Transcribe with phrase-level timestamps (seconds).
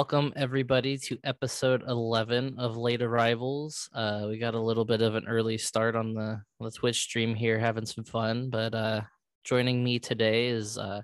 [0.00, 3.90] welcome everybody to episode 11 of Late Arrivals.
[3.94, 7.02] Uh, we got a little bit of an early start on the, on the Twitch
[7.02, 8.48] stream here, having some fun.
[8.48, 9.02] But uh,
[9.44, 11.02] joining me today is uh,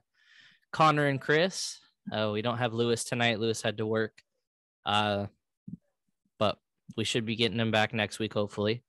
[0.73, 1.79] Connor and Chris.
[2.11, 3.39] Uh, we don't have Lewis tonight.
[3.39, 4.15] Lewis had to work.
[4.87, 5.27] Uh,
[6.39, 6.57] but
[6.97, 8.83] we should be getting him back next week, hopefully.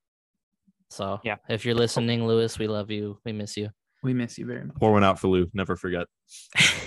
[0.89, 1.35] So, Yeah.
[1.49, 3.19] if you're listening, Lewis, we love you.
[3.25, 3.71] We miss you.
[4.03, 4.77] We miss you very much.
[4.77, 5.49] Pour one out for Lou.
[5.53, 6.07] Never forget.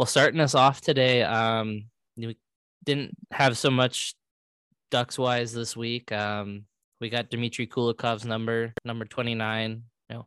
[0.00, 1.84] well, starting us off today, um,
[2.16, 2.34] we
[2.86, 4.14] didn't have so much
[4.90, 6.10] ducks wise this week.
[6.10, 6.64] Um,
[7.02, 10.26] we got Dmitry Kulikov's number, number 29, you know,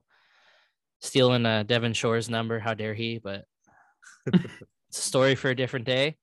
[1.02, 2.60] stealing uh, Devin Shore's number.
[2.60, 3.18] How dare he?
[3.18, 3.46] But
[4.28, 6.18] it's a story for a different day.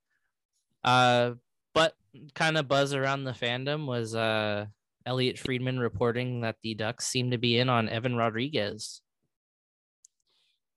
[0.84, 1.32] Uh,
[1.74, 1.94] but
[2.36, 4.66] kind of buzz around the fandom was uh,
[5.04, 9.02] Elliotte Friedman reporting that the Ducks seem to be in on Evan Rodrigues.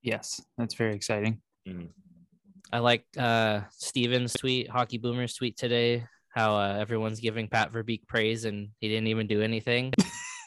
[0.01, 1.39] yes, that's very exciting.
[2.71, 8.07] I like uh Steven's tweet, Hockey Boomer's tweet today, how uh, everyone's giving Pat Verbeek
[8.07, 9.93] praise and he didn't even do anything.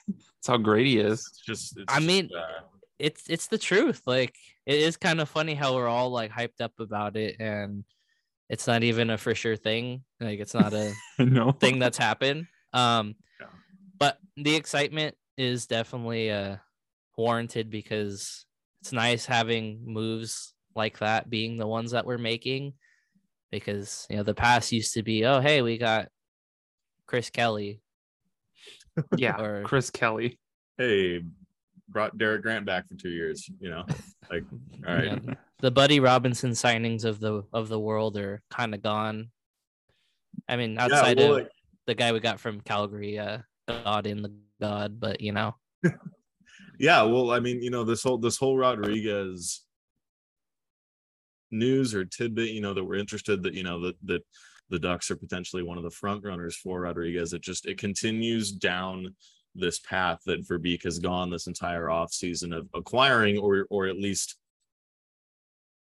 [0.09, 1.21] That's how great he is.
[1.31, 1.77] It's just.
[1.79, 2.63] It's I just, mean- uh,
[2.99, 4.03] it's it's the truth.
[4.07, 7.85] Like it is kind of funny how we're all like hyped up about it and
[8.49, 10.03] it's not even a for sure thing.
[10.21, 12.47] Like it's not a no thing that's happened.
[12.73, 13.47] Um Yeah.
[13.99, 16.57] but the excitement is definitely uh
[17.19, 18.47] warranted because
[18.81, 22.75] it's nice having moves like that being the ones that we're making
[23.51, 26.09] because you know the past used to be oh hey we got
[27.07, 27.81] Chris Kelly
[29.17, 30.39] Yeah, or Chris Kelly.
[30.79, 31.23] hey,
[31.89, 33.49] brought Derek Grant back for two years.
[33.61, 33.85] You know,
[34.31, 34.45] like
[34.87, 35.05] all right.
[35.05, 39.31] you know, the Buddy Robinson signings of the of the world are kind of gone.
[40.49, 41.51] I mean outside well, of like-
[41.87, 43.39] the guy we got from Calgary uh
[43.69, 45.55] God in the God but you know
[46.79, 47.03] yeah.
[47.03, 49.65] Well, I mean, you know, this whole this whole Rodrigues
[51.51, 54.23] news or tidbit, you know, that we're interested that you know that that
[54.69, 57.33] the Ducks are potentially one of the front runners for Rodrigues.
[57.33, 59.15] It just it continues down
[59.55, 64.37] this path that Verbeek has gone this entire offseason of acquiring or or at least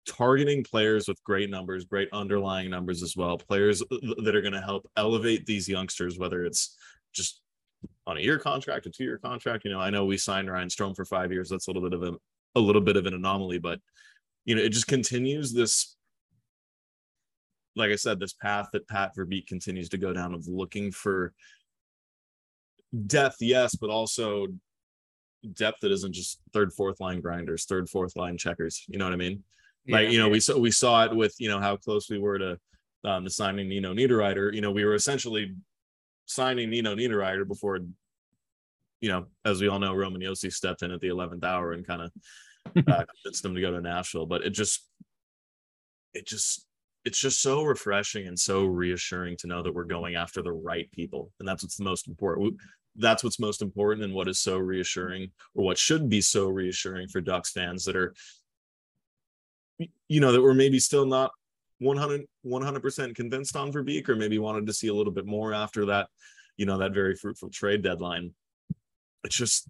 [0.07, 4.61] targeting players with great numbers, great underlying numbers as well, players that are going to
[4.61, 6.77] help elevate these youngsters, whether it's
[7.13, 7.41] just
[8.07, 9.65] on a year contract, a two year contract.
[9.65, 11.49] You know, I know we signed Ryan Strome for five years.
[11.49, 12.13] That's a little bit of a,
[12.55, 13.79] a little bit of an anomaly, but
[14.45, 15.95] you know, it just continues this.
[17.75, 21.33] Like I said, this path that Pat Verbeek continues to go down of looking for
[23.07, 24.47] depth, yes, but also
[25.53, 28.83] depth that isn't just third, fourth line grinders, third, fourth line checkers.
[28.87, 29.43] You know what I mean?
[29.87, 32.39] Like, you know, we saw we saw it with, you know, how close we were
[32.39, 32.59] to
[33.03, 34.53] um the signing Nino Niederreiter.
[34.53, 35.53] You know, we were essentially
[36.25, 37.79] signing Nino Niederreiter before,
[39.01, 41.85] you know, as we all know, Roman Josi stepped in at the 11th hour and
[41.85, 42.11] kind of
[42.75, 44.25] uh, convinced him to go to Nashville.
[44.25, 44.87] But it just,
[46.13, 46.65] it just,
[47.05, 50.91] it's just so refreshing and so reassuring to know that we're going after the right
[50.91, 52.55] people, and that's what's the most important.
[52.95, 57.07] That's what's most important, and what is so reassuring, or what should be so reassuring
[57.09, 58.15] for Ducks fans that are,
[60.07, 61.31] you know, that we're maybe still not
[61.79, 65.85] 100 100% convinced on Verbeek, or maybe wanted to see a little bit more after
[65.85, 66.07] that,
[66.57, 68.33] you know, that very fruitful trade deadline.
[69.23, 69.69] It's just,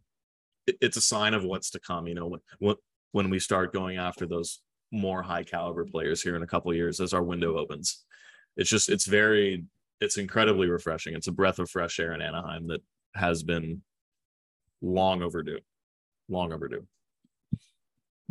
[0.68, 2.08] it's a sign of what's to come.
[2.08, 2.76] You know, when when
[3.12, 4.62] when we start going after those
[4.92, 8.03] more high caliber players here in a couple of years as our window opens,
[8.58, 9.66] it's just it's very
[10.02, 11.16] it's incredibly refreshing.
[11.16, 12.81] It's a breath of fresh air in Anaheim that
[13.16, 13.81] has been
[14.81, 15.59] long overdue,
[16.30, 16.86] long overdue.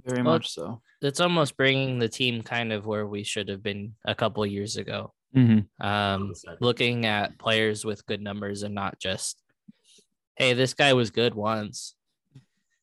[0.04, 0.82] very Well, much so.
[1.00, 4.76] it's almost bringing the team kind of where we should have been a couple years
[4.76, 5.12] ago.
[5.34, 5.84] Mm-hmm.
[5.84, 9.42] Um, looking at players with good numbers and not just,
[10.36, 11.96] hey, this guy was good once.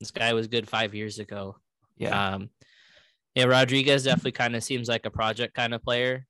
[0.02, 1.58] This guy was good five years ago.
[1.96, 2.50] Yeah, Um,
[3.36, 6.26] yeah, Rodrigues definitely kind of seems like a project kind of player.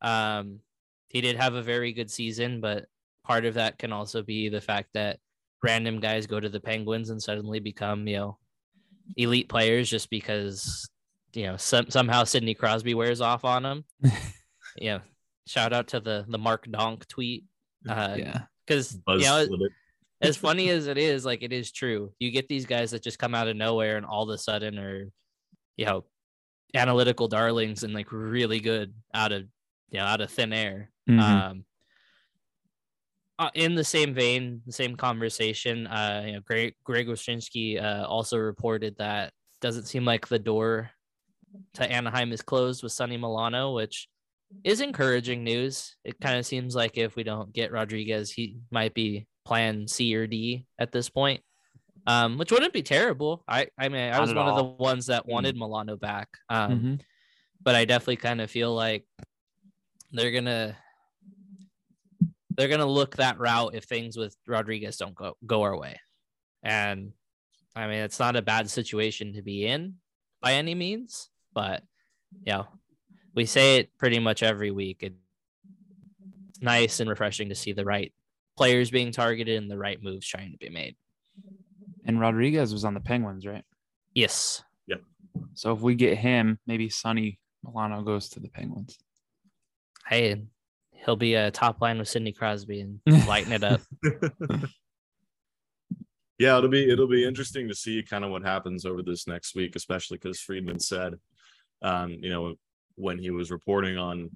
[0.00, 0.60] Um,
[1.08, 2.86] he did have a very good season, but
[3.24, 5.18] part of that can also be the fact that
[5.62, 8.38] random guys go to the Penguins and suddenly become, you know,
[9.16, 10.88] elite players just because,
[11.34, 13.84] you know, some, somehow Sidney Crosby wears off on them.
[14.76, 15.00] yeah.
[15.46, 17.44] shout out to the the Mark Donk tweet.
[17.88, 19.72] Uh, yeah, because Buzz you know, with it.
[20.20, 22.12] As funny as it is, like it is true.
[22.18, 24.78] You get these guys that just come out of nowhere and all of a sudden
[24.78, 25.10] are,
[25.76, 26.04] you know,
[26.74, 29.42] analytical darlings and like really good out of
[29.90, 30.90] you know out of thin air.
[31.08, 31.20] Mhm.
[31.20, 31.64] Um,
[33.38, 38.06] uh, in the same vein, the same conversation, uh, you know, Greg Greg Wyshynski, uh
[38.06, 40.90] also reported that doesn't seem like the door
[41.74, 44.08] to Anaheim is closed with Sonny Milano, which
[44.64, 45.96] is encouraging news.
[46.04, 50.14] It kind of seems like if we don't get Rodrigues, he might be plan C
[50.16, 51.42] or D at this point.
[52.08, 53.42] Um, which wouldn't be terrible.
[53.48, 56.28] I I mean I was at one of the ones that wanted Milano back.
[56.48, 57.00] Um, Mhm.
[57.62, 59.06] but I definitely kind of feel like
[60.12, 60.76] they're gonna
[62.56, 65.98] they're gonna look that route if things with Rodrigues don't go go our way.
[66.62, 67.12] And
[67.74, 69.96] I mean, it's not a bad situation to be in
[70.40, 71.82] by any means, but
[72.44, 72.66] you know,
[73.34, 75.02] we say it pretty much every week.
[75.02, 78.12] It's nice and refreshing to see the right
[78.56, 80.96] players being targeted and the right moves trying to be made.
[82.04, 83.64] And Rodrigues was on the Penguins, right?
[84.14, 84.62] Yes.
[84.86, 84.96] Yeah.
[85.54, 88.98] So if we get him, maybe Sonny Milano goes to the Penguins.
[90.08, 90.42] Hey,
[90.92, 93.80] he'll be a top line with Sidney Crosby and lighten it up.
[96.38, 99.54] yeah, it'll be it'll be interesting to see kind of what happens over this next
[99.56, 101.14] week, especially because Friedman said,
[101.82, 102.54] um, you know,
[102.94, 104.30] when he was reporting on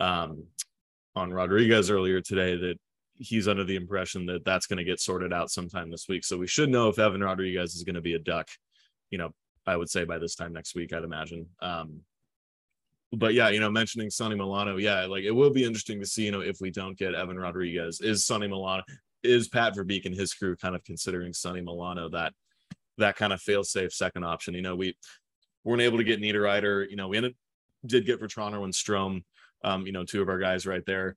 [0.00, 0.44] um,
[1.16, 2.78] on Rodrigues earlier today that
[3.22, 6.24] he's under the impression that that's going to get sorted out sometime this week.
[6.24, 8.48] So we should know if Evan Rodrigues is going to be a duck,
[9.10, 9.30] you know,
[9.66, 11.46] I would say by this time next week, I'd imagine.
[11.60, 12.00] Um,
[13.12, 16.24] but yeah, you know, mentioning Sonny Milano, yeah, like it will be interesting to see,
[16.24, 18.82] you know, if we don't get Evan Rodrigues, is Sonny Milano,
[19.22, 22.32] is Pat Verbeek and his crew kind of considering Sonny Milano that
[22.98, 24.54] that kind of fail safe second option?
[24.54, 24.96] You know, we
[25.62, 27.34] weren't able to get Niederreiter, you know, we ended
[27.84, 29.24] did get Vatrano and Strome,
[29.64, 31.16] um, you know, two of our guys right there.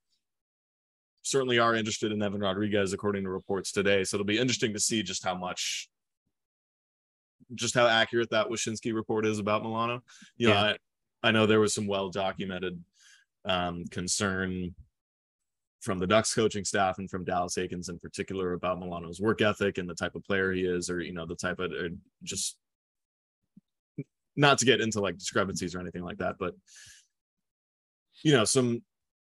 [1.26, 4.04] Certainly are interested in Evan Rodrigues, according to reports today.
[4.04, 5.90] So it'll be interesting to see just how much
[7.56, 10.02] just how accurate that Wyshynski report is about Milano.
[10.38, 10.62] You know, Yeah.
[11.24, 12.80] I, I know there was some well documented
[13.46, 14.76] um, concern
[15.82, 19.80] from the Ducks coaching staff and from Dallas Eakins in particular about Milano's work ethic
[19.80, 21.90] and the type of player he is, or you know, the type of or
[22.24, 22.58] just
[24.36, 26.54] not to get into like discrepancies or anything like that, but
[28.24, 28.84] you know, some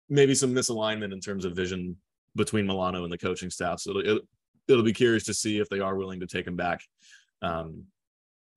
[0.09, 1.97] maybe some misalignment in terms of vision
[2.35, 3.81] between Milano and the coaching staff.
[3.81, 4.21] So it'll,
[4.69, 6.81] it'll, be curious to see if they are willing to take him back
[7.43, 7.85] um,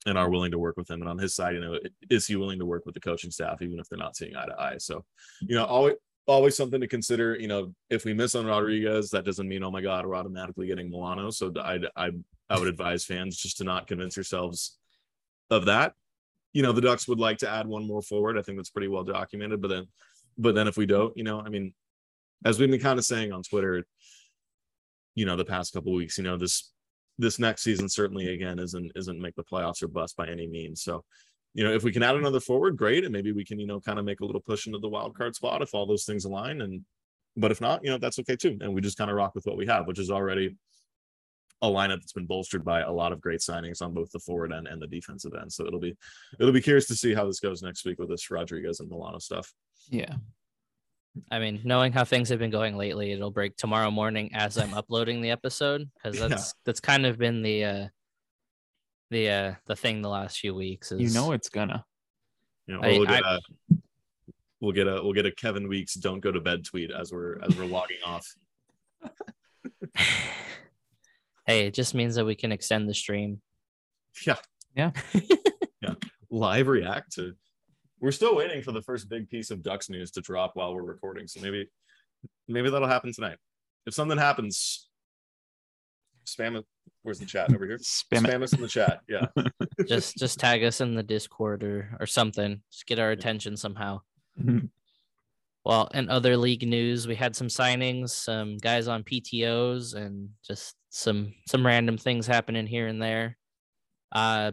[0.05, 1.01] and are willing to work with him.
[1.01, 1.79] And on his side, you know,
[2.09, 4.45] is he willing to work with the coaching staff, even if they're not seeing eye
[4.45, 4.77] to eye?
[4.77, 5.05] So,
[5.41, 5.95] you know, always,
[6.27, 7.35] always something to consider.
[7.39, 10.67] You know, if we miss on Rodrigues, that doesn't mean, oh my God, we're automatically
[10.67, 11.31] getting Milano.
[11.31, 12.11] So I, I,
[12.49, 14.77] I would advise fans just to not convince yourselves
[15.49, 15.93] of that.
[16.53, 18.37] You know, the Ducks would like to add one more forward.
[18.37, 19.61] I think that's pretty well documented.
[19.61, 19.87] But then,
[20.39, 21.73] but then if we don't, you know, I mean,
[22.45, 23.85] as we've been kind of saying on Twitter,
[25.13, 26.71] you know, the past couple weeks, you know, this
[27.17, 30.81] this next season certainly again isn't isn't make the playoffs or bust by any means.
[30.81, 31.03] So,
[31.53, 33.81] you know, if we can add another forward, great, and maybe we can, you know,
[33.81, 36.23] kind of make a little push into the wild card spot if all those things
[36.23, 36.61] align.
[36.61, 36.85] And
[37.35, 38.57] but if not, you know, that's okay too.
[38.61, 40.55] And we just kind of rock with what we have, which is already
[41.61, 44.53] a lineup that's been bolstered by a lot of great signings on both the forward
[44.53, 45.51] end and the defensive end.
[45.51, 45.97] So it'll be
[46.39, 49.19] it'll be curious to see how this goes next week with this Rodrigues and Milano
[49.19, 49.51] stuff.
[49.89, 50.15] Yeah.
[51.31, 54.73] I mean, knowing how things have been going lately, it'll break tomorrow morning as I'm
[54.73, 56.27] uploading the episode because Yeah.
[56.27, 57.87] that's that's kind of been the uh
[59.09, 61.83] the uh the thing the last few weeks is You know it's gonna.
[62.67, 63.39] You know, I- we'll get I- a
[64.61, 67.41] we'll get a we'll get a Kevin Weekes don't go to bed tweet as we're
[67.41, 68.35] as we're logging off.
[71.45, 73.41] hey, it just means that we can extend the stream.
[74.25, 74.35] Yeah.
[74.75, 74.91] Yeah.
[75.81, 75.93] yeah.
[76.29, 77.33] Live react to
[78.01, 80.83] we're still waiting for the first big piece of Ducks news to drop while we're
[80.83, 81.27] recording.
[81.27, 81.69] So maybe
[82.47, 83.37] maybe that'll happen tonight.
[83.85, 84.89] If something happens,
[86.25, 86.65] spam it.
[87.03, 87.77] Where's the chat over here?
[87.83, 88.25] Spam.
[88.25, 89.01] Spam us in the chat.
[89.07, 89.27] Yeah.
[89.87, 92.61] Just just tag us in the Discord or or something.
[92.71, 94.01] Just get our attention somehow.
[95.65, 100.75] Well, in other league news, we had some signings, some guys on PTOs, and just
[100.89, 103.37] some some random things happening here and there.
[104.11, 104.51] Uh,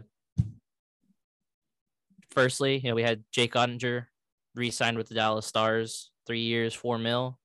[2.37, 4.05] firstly, you know, we had Jake Oettinger
[4.53, 7.39] re-signed with the Dallas Stars, three years, four mil.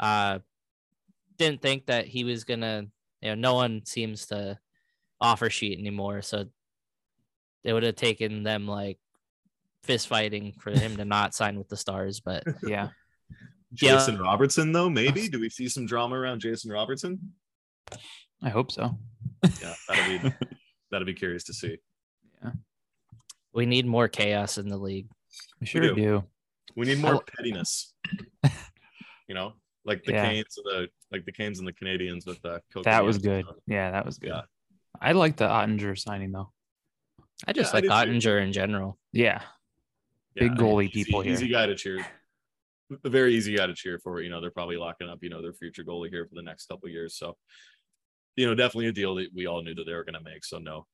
[0.00, 0.38] Uh,
[1.36, 2.86] didn't think that he was gonna.
[3.20, 4.58] You know, no one seems to
[5.20, 6.46] offer sheet anymore, so
[7.62, 8.98] it would have taken them like
[9.84, 12.88] fist fighting for him to not sign with the Stars, but yeah.
[13.80, 13.92] Yeah.
[13.96, 15.28] Jason Robertson, though, maybe.
[15.30, 17.32] Do we see some drama around Jason Robertson?
[18.42, 18.98] I hope so.
[19.62, 20.34] Yeah, that'll be
[20.90, 21.78] that'll be curious to see.
[23.54, 25.08] We need more chaos in the league.
[25.60, 25.94] We sure do.
[25.94, 26.24] do.
[26.76, 27.92] We need more pettiness.
[29.28, 29.52] you know,
[29.84, 30.24] like the Yeah.
[30.30, 33.44] Canes and the like the Canes and the Canadiens with uh, Coke That was Yams.
[33.46, 33.54] good.
[33.66, 34.28] Yeah, that was good.
[34.30, 34.42] Yeah.
[35.00, 36.50] I like the Oettinger signing though.
[37.46, 38.10] I just Yeah, I like too.
[38.12, 38.98] Oettinger in general.
[39.12, 39.42] Yeah.
[40.34, 41.32] Yeah, Big goalie easy- people here.
[41.34, 42.04] Easy guy to cheer.
[43.04, 44.22] A very easy guy to cheer for.
[44.22, 46.66] You know, they're probably locking up, you know, their future goalie here for the next
[46.66, 47.16] couple of years.
[47.16, 47.36] So,
[48.36, 50.44] you know, definitely a deal that we all knew that they were going to make.
[50.44, 50.86] So no,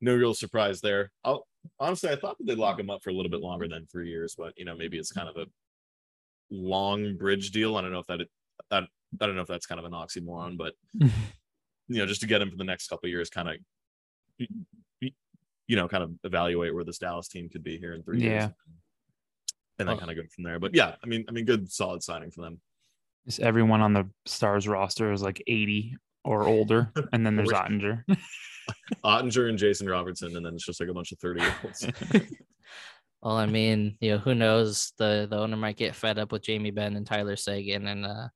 [0.00, 1.10] no real surprise there.
[1.24, 1.46] I'll
[1.78, 4.08] honestly, I thought that they'd lock him up for a little bit longer than three
[4.08, 5.46] years, but you know, maybe it's kind of a
[6.50, 7.76] long bridge deal.
[7.76, 8.20] I don't know if that,
[8.70, 8.84] that
[9.20, 11.10] I don't know if that's kind of an oxymoron, but you
[11.88, 13.56] know, just to get him for the next couple of years, kind of,
[15.68, 18.44] you know, kind of evaluate where this Dallas team could be here in three years.
[19.78, 19.98] And then Oh.
[19.98, 20.58] kind of go from there.
[20.58, 22.60] But yeah, I mean, I mean, good solid signing for them.
[23.26, 28.04] Just everyone on the Stars roster is like 80 or older, and then there's Oettinger.
[29.04, 31.86] Oettinger and Jason Robertson, and then it's just like a bunch of 30 year olds.
[33.24, 34.94] Well, I mean, you know, who knows?
[34.98, 38.26] The the owner might get fed up with Jamie Benn and Tyler Seguin and uh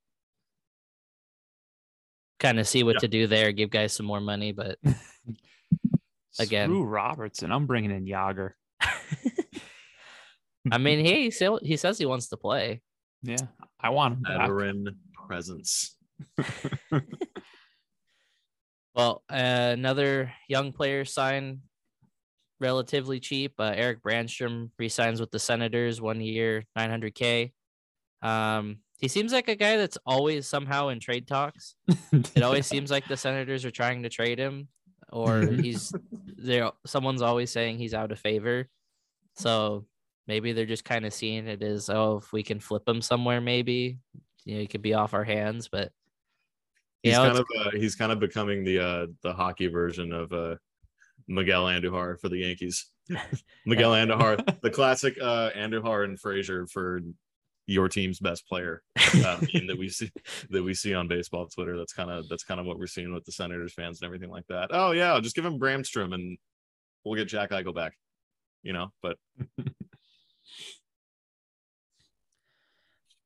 [2.39, 2.99] kind of see what Yeah.
[3.01, 4.79] to do there, give guys some more money, but
[6.39, 6.69] Again.
[6.69, 7.51] Screw Robertson.
[7.51, 8.53] I'm bringing in Jagr.
[10.71, 12.81] I mean, hey, he sa- he says he wants to play.
[13.25, 13.39] Yeah,
[13.81, 14.39] I want him back.
[14.43, 14.87] Veteran
[15.27, 15.97] presence.
[18.97, 21.59] Well, uh, another young player signed
[22.61, 23.53] relatively cheap.
[23.59, 27.53] Uh, Erik Brannstrom resigns with the Senators, one year, 900k.
[28.23, 31.75] Um, he seems like a guy that's always somehow in trade talks.
[32.35, 34.69] It always seems like the Senators are trying to trade him,
[35.13, 35.93] or he's
[36.39, 36.71] there.
[36.87, 38.67] Someone's always saying he's out of favor.
[39.35, 39.85] So
[40.27, 43.43] maybe they're just kind of seeing it as, oh, if we can flip him somewhere,
[43.43, 43.99] maybe
[44.47, 45.69] you know he could be off our hands.
[45.69, 45.93] But
[47.03, 50.33] He's know, kind of uh, he's kind of becoming the uh the hockey version of
[50.33, 50.57] uh
[51.29, 52.87] Miguel Andujar for the Yankees.
[53.67, 57.01] Miguel Andujar, the classic uh Andujar and Frazier for
[57.67, 60.11] your team's best player uh, that we see
[60.51, 61.77] that we see on baseball Twitter.
[61.77, 64.31] That's kind of that's kind of what we're seeing with the Senators fans and everything
[64.31, 64.69] like that.
[64.71, 66.39] Oh yeah, just give him Brannstrom and
[67.05, 67.95] we'll get Jack Eichel back.
[68.63, 69.17] You know, but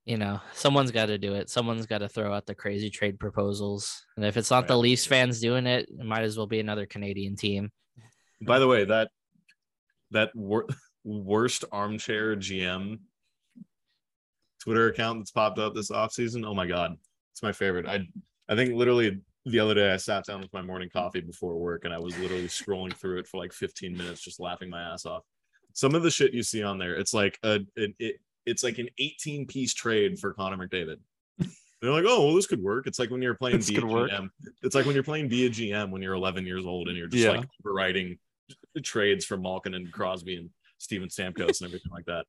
[0.05, 1.51] you know, someone's got to do it.
[1.51, 4.05] Someone's got to throw out the crazy trade proposals.
[4.17, 4.81] And if it's not the Right.
[4.81, 7.71] Leafs fans doing it, it might as well be another Canadian team.
[8.43, 9.11] By the way, that
[10.11, 10.67] that wor-
[11.05, 12.99] worst armchair GM
[14.61, 16.45] Twitter account that's popped up this offseason.
[16.47, 16.97] Oh my god,
[17.33, 17.87] it's my favorite.
[17.87, 18.07] I
[18.49, 21.85] I think literally the other day I sat down with my morning coffee before work
[21.85, 25.07] and I was literally scrolling through it for like 15 minutes, just laughing my ass
[25.07, 25.23] off.
[25.73, 28.89] Some of the shit you see on there, it's like a it it's like an
[28.99, 30.97] 18 piece trade for Connor McDavid.
[31.83, 32.87] They're like, oh, well, this could work.
[32.87, 34.11] It's like when you're playing This be a could work.
[34.11, 34.29] GM.
[34.63, 37.07] It's like when you're playing be a GM when you're 11 years old and you're
[37.07, 37.31] just Yeah.
[37.39, 38.19] like overwriting
[38.83, 42.27] trades for Malkin and Crosby and Steven Stamkos and everything like that.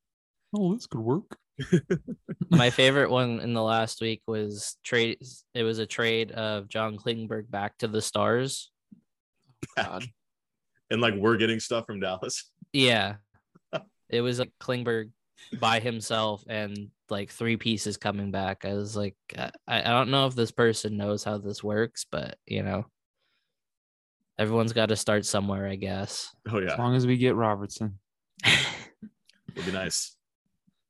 [0.56, 1.38] oh, this could work.
[2.50, 5.20] My favorite one in the last week was trade.
[5.54, 8.72] It was a trade of John Klingberg back to the Stars.
[9.78, 10.06] Oh, God.
[10.90, 12.50] And like we're getting stuff from Dallas.
[12.74, 13.16] Yeah,
[14.10, 15.12] it was like Klingberg
[15.60, 18.66] by himself and like three pieces coming back.
[18.66, 22.38] I was like, I, I don't know if this person knows how this works, but
[22.46, 22.86] you know,
[24.40, 26.34] everyone's got to start somewhere, I guess.
[26.50, 26.74] Oh yeah.
[26.74, 28.00] As long as we get Robertson.
[28.46, 30.16] it'd be nice.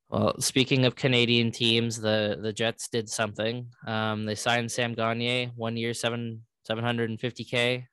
[0.10, 3.67] Well, speaking of Canadian teams, the the Jets did something.
[3.88, 7.88] Um, they signed Sam Gagner, one year, seven seven hundred and fifty k.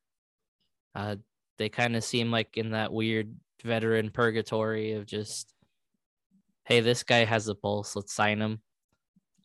[0.96, 1.16] Uh,
[1.58, 5.52] they kind of seem like in that weird veteran purgatory of just,
[6.68, 7.96] hey, this guy has a pulse.
[7.96, 8.60] Let's sign him.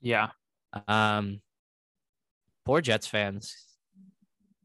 [0.01, 0.29] Yeah.
[0.87, 1.41] Um,
[2.65, 3.55] poor Jets fans.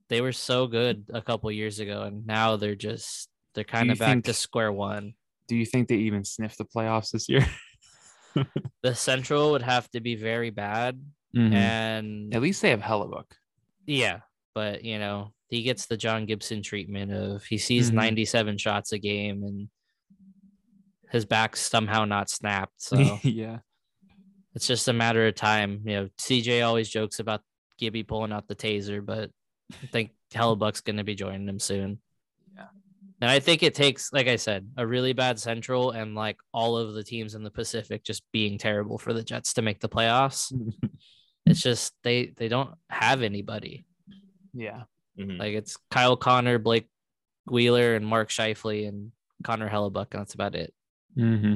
[0.08, 3.98] They were so good a couple years ago, and now they're just they're kind of
[3.98, 5.14] back to square one.
[5.48, 7.46] Do you think they even sniff the playoffs this year?
[8.82, 11.00] The Central would have to be very bad,
[11.34, 11.52] Mhm.
[11.54, 13.24] and At least they have Hellebuyck.
[13.84, 14.20] Yeah,
[14.54, 17.94] but you know, he gets the John Gibson treatment of he sees Mhm.
[17.94, 19.68] 97 shots a game and
[21.10, 22.80] his back's somehow not snapped.
[22.82, 23.58] So yeah.
[24.54, 25.82] it's just a matter of time.
[25.84, 27.42] You know, CJ always jokes about
[27.78, 29.30] Gibby pulling out the taser, but
[29.82, 32.00] I think Hellebuyck's gonna be joining him soon.
[32.54, 32.66] Yeah.
[33.20, 36.76] And I think it takes, like I said, a really bad central and like all
[36.76, 39.88] of the teams in the Pacific just being terrible for the Jets to make the
[39.88, 40.52] playoffs.
[41.46, 43.86] It's just they they don't have anybody.
[44.52, 44.82] yeah.
[45.18, 45.38] Mhm.
[45.38, 46.88] Like it's Kyle Connor, Blake
[47.46, 49.12] Wheeler, and Mark Scheifele and
[49.42, 50.74] Connor Hellebuyck, and that's about it.
[51.18, 51.54] Hmm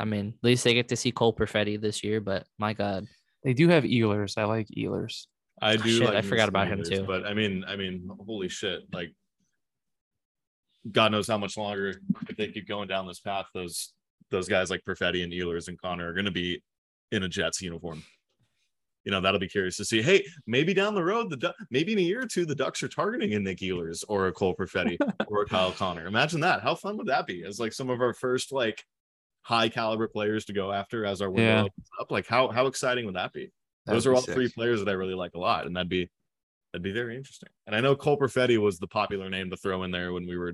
[0.00, 3.06] I mean, at least they get to see Cole Perfetti this year, but my God,
[3.42, 4.38] They do have Ehlers.
[4.38, 5.26] I like Ehlers.
[5.60, 5.88] I do.
[5.88, 7.04] shit, like I forgot Vince about him, too.
[7.04, 8.82] But I mean, I mean, holy shit!
[8.92, 9.12] Like,
[10.90, 13.46] God knows how much longer if they keep going down this path.
[13.54, 13.92] Those
[14.30, 16.62] those guys like Perfetti and Ehlers and Connor are going to be
[17.10, 18.04] in a Jets uniform.
[19.08, 20.02] You know, that'll be curious to see.
[20.02, 22.88] Hey, maybe down the road, the maybe in a year or two, the Ducks are
[22.88, 24.98] targeting a Nik Ehlers or a Cole Perfetti
[25.28, 26.06] or a Kyle Connor.
[26.06, 26.60] Imagine that.
[26.60, 27.42] How fun would that be?
[27.42, 28.84] As like some of our first like
[29.40, 31.60] high caliber players to go after as our window Yeah.
[31.62, 32.10] opens up.
[32.10, 33.50] Like how how exciting would that be?
[33.86, 34.34] Those That'd are be all sick.
[34.34, 36.10] three players that I really like a lot, and that'd be
[36.74, 37.48] that'd be very interesting.
[37.66, 40.36] And I know Cole Perfetti was the popular name to throw in there when we
[40.36, 40.52] were.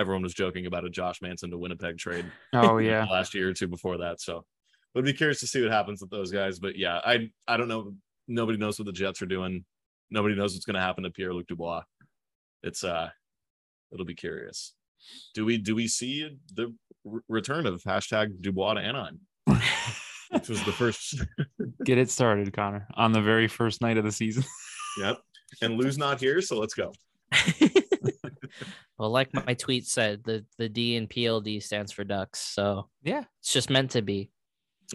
[0.00, 3.04] Everyone was joking about a Josh Manson to Winnipeg trade Oh yeah.
[3.10, 4.20] last year or two before that.
[4.20, 4.44] So,
[4.94, 6.58] would be curious to see what happens with those guys.
[6.58, 7.94] But yeah, I I don't know.
[8.28, 9.64] Nobody knows what the Jets are doing.
[10.10, 11.82] Nobody knows what's going to happen to Pierre Luc Dubois.
[12.62, 13.08] It's uh,
[13.92, 14.74] it'll be curious.
[15.34, 16.74] Do we do we see the
[17.10, 19.20] r- return of hashtag Dubois to Anaheim,
[20.30, 21.22] which was the first.
[21.84, 24.44] Get it started, Connor, on the very first night of the season.
[25.00, 25.18] yep.
[25.62, 26.92] And Lou's not here, so let's go.
[28.98, 33.24] well, like my tweet said, the the D in PLD stands for ducks, so Yeah.
[33.40, 34.30] it's just meant to be.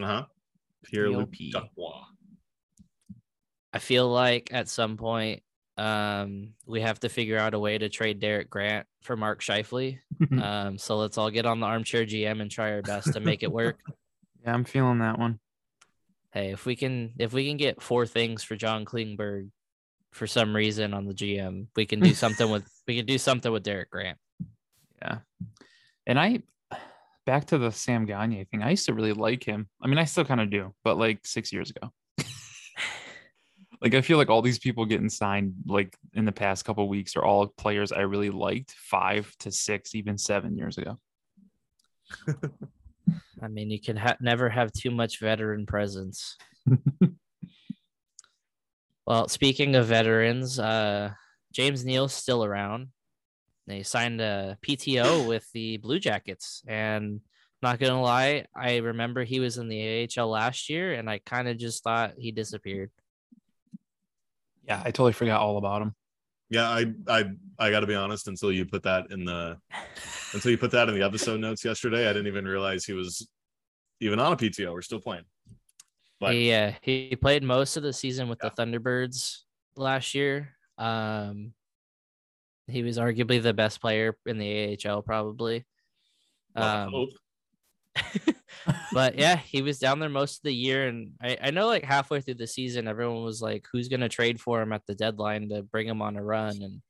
[0.01, 0.25] Uh huh.
[0.83, 2.03] Pierre Luc Dubois.
[3.73, 5.41] I feel like at some point,
[5.77, 9.99] um, we have to figure out a way to trade Derek Grant for Mark Scheifele.
[10.41, 13.43] Um, so let's all get on the armchair GM and try our best to make
[13.43, 13.79] it work.
[14.43, 15.39] Yeah, I'm feeling that one.
[16.31, 19.49] hey, if we can if we can get four things for John Klingberg
[20.11, 23.51] for some reason on the GM, we can do something with we can do something
[23.51, 24.17] with Derek Grant.
[25.01, 25.17] Yeah.
[26.07, 26.41] And I
[27.25, 28.61] back to the Sam Gagner thing.
[28.61, 29.67] I used to really like him.
[29.81, 31.91] I mean, I still kind of do, but like six years ago.
[33.81, 37.15] like I feel like all these people getting signed like in the past couple weeks
[37.15, 40.97] are all players I really liked five to six, even seven years ago.
[43.41, 46.37] I mean, you can ha- never have too much veteran presence.
[49.05, 51.11] well, speaking of veterans, uh,
[51.53, 52.87] James Neal's still around.
[53.67, 57.21] They signed a PTO with the Blue Jackets, and
[57.61, 61.47] not gonna lie, I remember he was in the AHL last year, and I kind
[61.47, 62.91] of just thought he disappeared.
[64.67, 65.95] Yeah, I totally forgot all about him.
[66.51, 67.25] Yeah, I I
[67.57, 68.27] I got to be honest.
[68.27, 69.57] Until you put that in the
[70.33, 73.27] until you put that in the episode notes yesterday, I didn't even realize he was
[73.99, 74.71] even on a PTO.
[74.71, 75.23] We're still playing.
[76.19, 78.51] But He uh, he played most of the season with Yeah.
[78.55, 79.39] the Thunderbirds
[79.75, 80.55] last year.
[80.77, 81.53] Um,
[82.67, 85.65] he was arguably the best player in the AHL, probably.
[86.55, 87.07] Um,
[88.93, 91.83] but yeah, he was down there most of the year, and I, I know like
[91.83, 95.49] halfway through the season, everyone was like, "Who's gonna trade for him at the deadline
[95.49, 96.81] to bring him on a run?"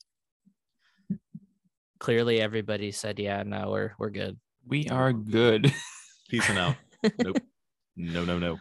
[1.10, 1.20] And
[2.00, 5.72] clearly, everybody said, "Yeah, no, we're we're good." We are good.
[6.30, 6.76] Peace and out.
[7.20, 7.38] nope.
[7.96, 8.60] No, no, no.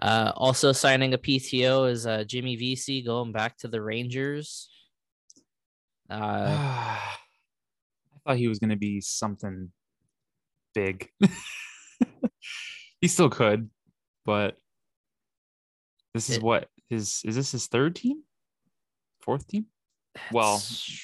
[0.00, 4.68] Uh, also signing a PTO is uh, Jimmy Vesey going back to the Rangers.
[6.10, 7.08] Uh, I
[8.26, 9.70] thought he was going to be something
[10.74, 11.08] big.
[13.00, 13.70] he still could,
[14.24, 14.56] but
[16.14, 18.22] this is It- what his is this his third team?
[19.22, 19.66] Fourth team?
[20.30, 20.60] Well,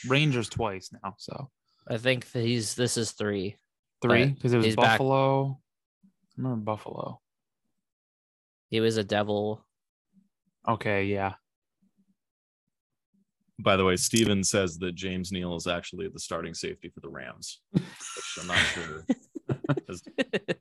[0.09, 1.51] Rangers twice now, so
[1.89, 3.57] I think that he's this is three.
[4.03, 4.99] three because it was he's back.
[4.99, 5.59] Buffalo.
[6.05, 7.21] I remember Buffalo.
[8.69, 9.65] He was a devil.
[10.69, 11.35] Okay, yeah.
[13.61, 17.09] By the way, Steven says that James Neal is actually the starting safety for the
[17.09, 17.85] Rams, which
[18.41, 19.05] I'm not sure.
[19.89, 20.03] As,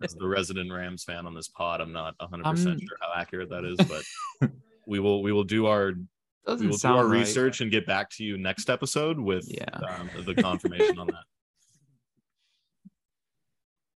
[0.02, 3.20] as the resident Rams fan on this pod, I'm not 100 Um, percent sure how
[3.20, 4.50] accurate that is, but
[4.88, 6.06] we will we will do our we
[6.46, 7.20] Doesn't will do our right.
[7.20, 9.66] research and get back to you next episode with Yeah.
[10.00, 11.16] um, the confirmation on that.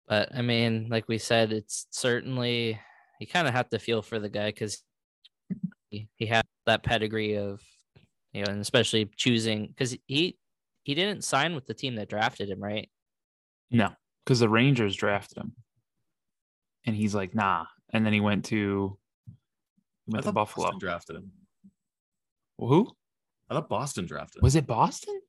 [0.07, 2.77] But I mean, like we said, it's certainly
[3.21, 4.83] you kind of have to feel for the guy because
[5.89, 7.61] he, he had that pedigree of
[8.33, 10.37] you know, and especially choosing because he
[10.83, 12.89] he didn't sign with the team that drafted him, right?
[13.69, 13.89] No,
[14.23, 15.53] because the Rangers drafted him,
[16.85, 17.65] and he's like, nah.
[17.93, 18.97] And then he went to
[20.05, 20.65] he I went to thought Buffalo.
[20.67, 21.31] Boston drafted him.
[22.57, 22.91] Who
[23.49, 24.43] I thought Boston drafted him.
[24.43, 24.67] was it?
[24.67, 25.19] Boston?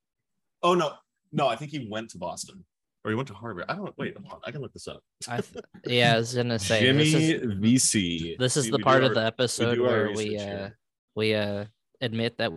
[0.63, 0.93] Oh no,
[1.33, 2.65] no, I think he went to Boston
[3.05, 3.65] or he went to Harvard.
[3.69, 4.17] I don't wait.
[4.17, 5.03] Hold on, I can look this up.
[5.29, 8.39] I th- yeah, I was gonna say Jimmy this is VC.
[8.39, 10.71] this is See, the we do part of the episode do our where we uh
[11.17, 11.65] we uh
[12.01, 12.53] admit that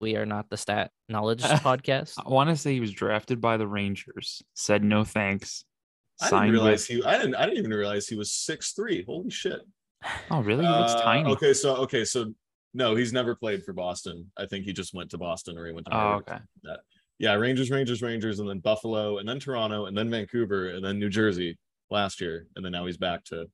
[0.00, 2.14] we are not the stat knowledge podcast.
[2.24, 4.42] I want to say he was drafted by the Rangers.
[4.54, 5.64] Said no thanks.
[6.20, 6.98] I didn't realize with.
[6.98, 7.04] he.
[7.04, 7.34] I didn't.
[7.34, 9.04] I didn't even realize he was six three.
[9.06, 9.60] Holy shit!
[10.30, 10.64] Oh, really?
[10.64, 11.30] He looks Uh, tiny.
[11.32, 12.32] Okay, so okay, so
[12.72, 14.30] no, he's never played for Boston.
[14.36, 15.94] I think he just went to Boston or he went to.
[15.94, 16.28] Oh, Harvard.
[16.68, 16.76] okay.
[17.18, 20.98] Yeah, Rangers, Rangers, Rangers, and then Buffalo, and then Toronto, and then Vancouver, and then
[20.98, 21.56] New Jersey
[21.90, 23.46] last year, and then now he's back to.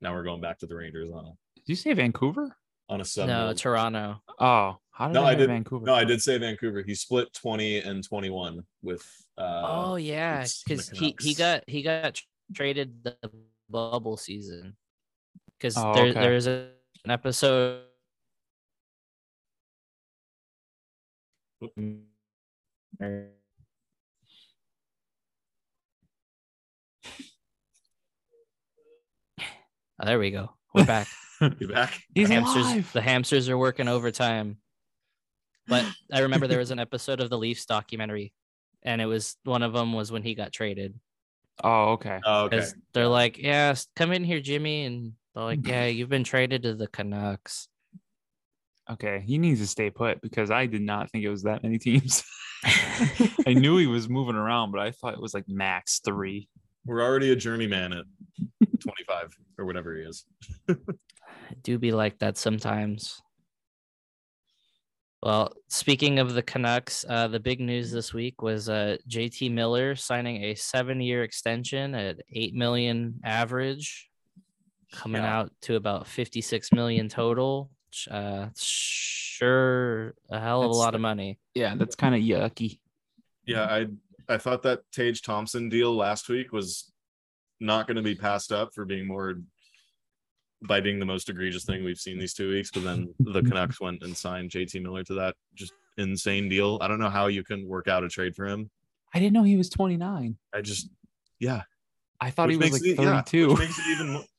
[0.00, 2.54] Now we're going back to the Rangers on a Did you say Vancouver?
[2.90, 3.26] on a sub.
[3.28, 3.52] No.
[3.52, 4.22] Toronto.
[4.38, 5.86] Oh, how did No, I, I did- Vancouver?
[5.86, 6.82] No, I did say Vancouver.
[6.82, 9.06] He split twenty and twenty one with.
[9.38, 13.16] Uh, oh yeah, because he he got he got tr- traded the
[13.70, 14.76] bubble season
[15.56, 16.20] because Oh, there okay.
[16.20, 16.70] there's a,
[17.04, 17.82] an episode.
[30.00, 30.50] Oh, there we go.
[30.74, 31.08] We're back.
[31.60, 32.02] You back?
[32.16, 32.92] He's the hamsters alive.
[32.92, 34.56] the hamsters are working overtime.
[35.68, 38.32] But I remember there was an episode of the Leafs documentary,
[38.82, 40.98] and it was one of them was when he got traded.
[41.62, 42.20] Oh, okay.
[42.24, 42.56] Oh, okay.
[42.56, 44.84] Because they're like, Yeah, come in here, Jimmy.
[44.84, 47.68] And they're like, Yeah, you've been traded to the Canucks.
[48.90, 49.22] Okay.
[49.26, 52.24] He needs to stay put because I did not think it was that many teams.
[53.46, 56.48] I knew he was moving around, but I thought it was like max three.
[56.86, 58.04] We're already a journeyman at
[58.80, 60.24] 25 or whatever he is.
[61.62, 63.20] do be like that sometimes.
[65.22, 69.96] Well, speaking of the Canucks, uh, the big news this week was uh, JT Miller
[69.96, 74.08] signing a seven-year extension at eight million average,
[74.92, 75.38] coming Yeah.
[75.40, 77.70] out to about fifty-six million total.
[77.90, 81.38] which, Uh, sure, a hell of a lot of money.
[81.54, 82.78] Yeah, that's kind of yucky.
[83.44, 83.86] Yeah, I
[84.28, 86.92] I thought that Tage Thompson deal last week was
[87.60, 89.40] not going to be passed up for being more
[90.62, 92.70] by being the most egregious thing we've seen these two weeks.
[92.70, 96.78] But then the Canucks went and signed JT Miller to that just insane deal.
[96.80, 98.70] I don't know how you can work out a trade for him.
[99.14, 100.36] I didn't know he was 29.
[100.54, 100.90] I just
[101.40, 101.62] yeah,
[102.20, 103.48] I thought Which he was like it- yeah, 32.
[103.50, 104.24] which makes it even more.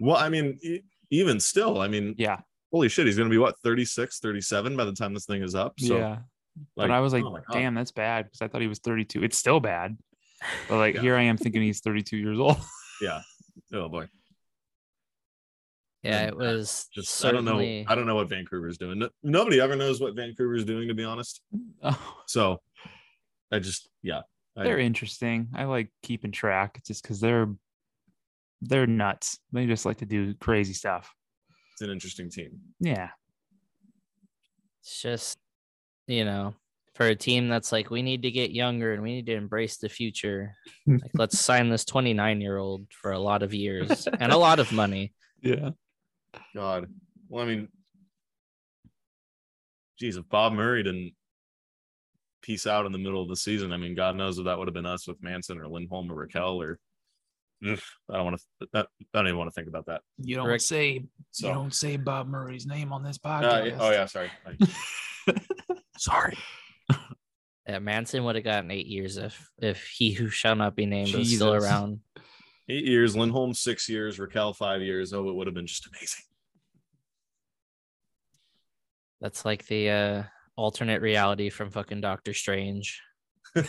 [0.00, 0.58] Well, I mean,
[1.10, 4.84] even still, I mean, yeah, holy shit, he's going to be what 36, 37 by
[4.84, 5.80] the time this thing is up.
[5.80, 6.18] So, yeah.
[6.76, 9.24] but I was like, oh damn, that's bad because I thought he was 32.
[9.24, 9.96] It's still bad.
[10.68, 11.00] But like Yeah.
[11.00, 12.58] here I am thinking he's 32 years old.
[13.00, 13.22] yeah.
[13.72, 14.08] Oh boy.
[16.02, 17.58] Yeah, it was Just I don't know.
[17.58, 19.00] I don't know what Vancouver's doing.
[19.00, 21.40] No- Nobody ever knows what Vancouver's doing, to be honest.
[21.82, 22.60] Oh, So
[23.50, 24.20] I just yeah.
[24.56, 25.48] I- they're interesting.
[25.54, 27.48] I like keeping track just because they're
[28.62, 29.38] they're nuts.
[29.52, 31.12] They just like to do crazy stuff.
[31.72, 32.60] It's an interesting team.
[32.80, 33.10] Yeah.
[34.82, 35.38] It's just,
[36.06, 36.54] you know,
[36.94, 39.76] for a team that's like, we need to get younger and we need to embrace
[39.76, 40.54] the future.
[40.86, 44.58] Like, let's sign this 29 year old for a lot of years and a lot
[44.60, 45.12] of money.
[45.40, 45.70] Yeah.
[46.54, 46.86] God.
[47.28, 47.68] Well, I mean,
[49.98, 51.12] geez, if Bob Murray didn't
[52.42, 54.68] peace out in the middle of the season, I mean, God knows if that would
[54.68, 56.78] have been us with Manson or Lindholm or Rakell or
[57.68, 58.68] Ugh, I don't want to.
[58.72, 60.02] That, I don't even want to think about that.
[60.18, 63.76] You don't Rick- say So, you don't say Bob Murray's name on this uh, podcast.
[63.80, 64.30] oh yeah, sorry.
[65.98, 66.38] Sorry.
[67.68, 71.12] Yeah, Manson would have gotten eight years if if he who shall not be named
[71.14, 72.00] was still around.
[72.70, 75.12] Eight years, Lindholm six years, Rakell five years.
[75.12, 76.24] Oh, it would have been just amazing.
[79.20, 80.22] That's like the uh,
[80.56, 83.00] alternate reality from fucking Doctor Strange.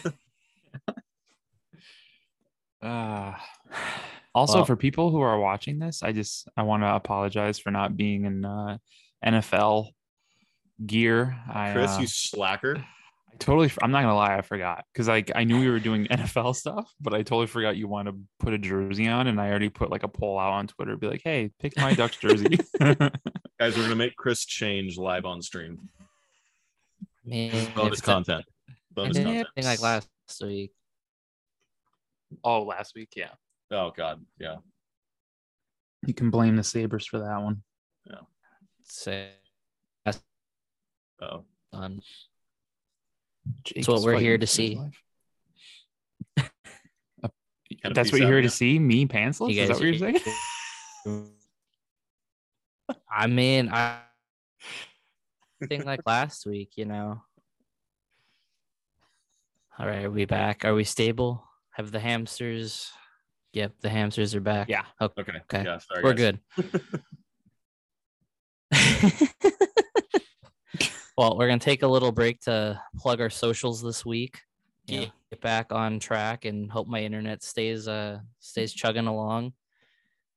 [2.81, 3.33] Uh,
[4.33, 7.71] also, Well- for people who are watching this, I just I want to apologize for
[7.71, 8.77] not being in uh,
[9.25, 9.89] NFL
[10.85, 11.37] gear.
[11.53, 12.85] I, Chris, uh, you slacker.
[13.31, 13.67] I totally.
[13.67, 16.55] f- I'm not gonna lie, I forgot because like I knew we were doing NFL
[16.55, 19.69] stuff, but I totally forgot you want to put a jersey on, and I already
[19.69, 23.77] put like a poll out on Twitter, be like, "Hey, pick my Ducks jersey." Guys,
[23.77, 25.89] we're gonna make Chris change live on stream.
[27.25, 28.45] Man, Bonus content.
[28.91, 29.47] Bonus if content.
[29.63, 30.09] like last
[30.41, 30.71] week.
[32.43, 33.31] oh, last week, yeah.
[33.71, 34.55] Oh God, yeah.
[36.05, 37.61] You can blame the Sabres for that one.
[38.09, 38.21] Yeah.
[38.83, 39.29] Say,
[41.21, 41.43] Oh,
[43.63, 44.79] Jake what we're here to see.
[47.83, 48.79] That's what you're here to see?
[48.79, 49.53] Me pantsless?
[49.53, 50.19] You Is that what you're saying?
[53.11, 53.99] I mean, I
[55.67, 57.21] think like last week, you know.
[59.77, 60.65] All right, are we back?
[60.65, 61.43] Are we stable?
[61.71, 62.91] Have the hamsters?
[63.53, 64.69] Yep, the hamsters are back.
[64.69, 64.83] Yeah.
[65.01, 65.41] Okay, okay.
[65.53, 65.63] Okay.
[65.63, 66.03] Yeah, sorry.
[66.03, 66.37] we're guys.
[66.61, 66.81] good.
[71.19, 74.39] well, we're gonna take a little break to plug our socials this week.
[74.87, 75.07] Yeah.
[75.29, 79.51] get back on track and hope my internet stays uh stays chugging along.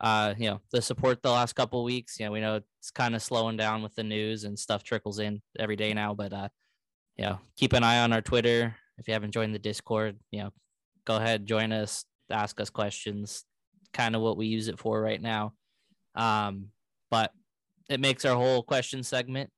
[0.00, 3.14] Uh, you know, the support the last couple weeks, you know, we know it's kind
[3.14, 6.48] of slowing down with the news and stuff trickles in every day now, but uh,
[7.16, 8.74] you know, keep an eye on our Twitter.
[8.98, 10.50] If you haven't joined the Discord, you know,
[11.04, 13.44] go ahead, join us, ask us questions.
[13.92, 15.52] Kind of what we use it for right now.
[16.16, 16.70] Um,
[17.08, 17.30] but
[17.88, 19.50] it makes our whole question segment.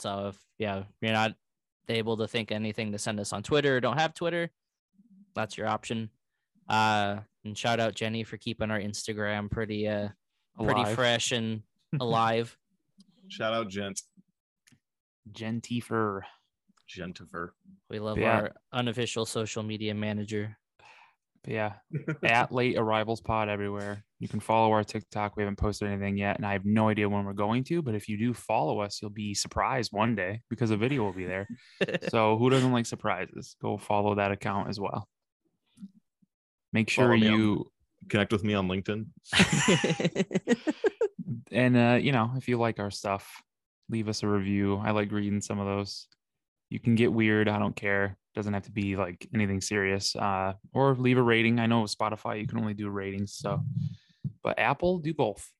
[0.00, 1.34] So if yeah, you're not
[1.88, 4.50] able to think anything to send us on Twitter or don't have Twitter,
[5.34, 6.08] that's your option.
[6.68, 10.08] Uh, and shout out Jenny for keeping our Instagram pretty uh
[10.62, 11.62] pretty fresh and
[12.00, 12.56] alive.
[13.28, 14.00] Shout out Gent
[15.32, 16.22] Gentifer.
[16.88, 17.50] Gentifer.
[17.88, 18.40] We love Yeah.
[18.40, 20.56] our unofficial social media manager.
[21.44, 21.72] But yeah,
[22.22, 24.04] at late arrivals pod everywhere.
[24.18, 25.36] You can follow our TikTok.
[25.36, 27.80] We haven't posted anything yet, and I have no idea when we're going to.
[27.80, 31.14] But if you do follow us, you'll be surprised one day because a video will
[31.14, 31.48] be there.
[32.10, 33.56] so who doesn't like surprises?
[33.62, 35.08] Go follow that account as well.
[36.72, 37.72] Make sure me on- you
[38.08, 39.06] Connect with me on LinkedIn.
[41.52, 43.30] and uh, you know if you like our stuff,
[43.88, 44.76] leave us a review.
[44.76, 46.06] I like reading some of those.
[46.70, 47.48] You can get weird.
[47.48, 48.16] I don't care.
[48.34, 50.14] Doesn't have to be like anything serious.
[50.14, 51.58] Uh, or leave a rating.
[51.58, 53.34] I know with Spotify you can only do ratings.
[53.34, 53.60] So,
[54.42, 55.50] but Apple do both,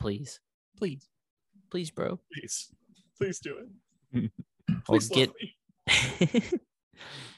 [0.00, 0.40] please,
[0.76, 1.08] please.
[1.70, 2.18] please, bro.
[2.32, 2.72] Please,
[3.16, 3.58] please do
[4.12, 4.30] it.
[4.86, 5.36] Well, Please get love
[6.30, 6.42] me.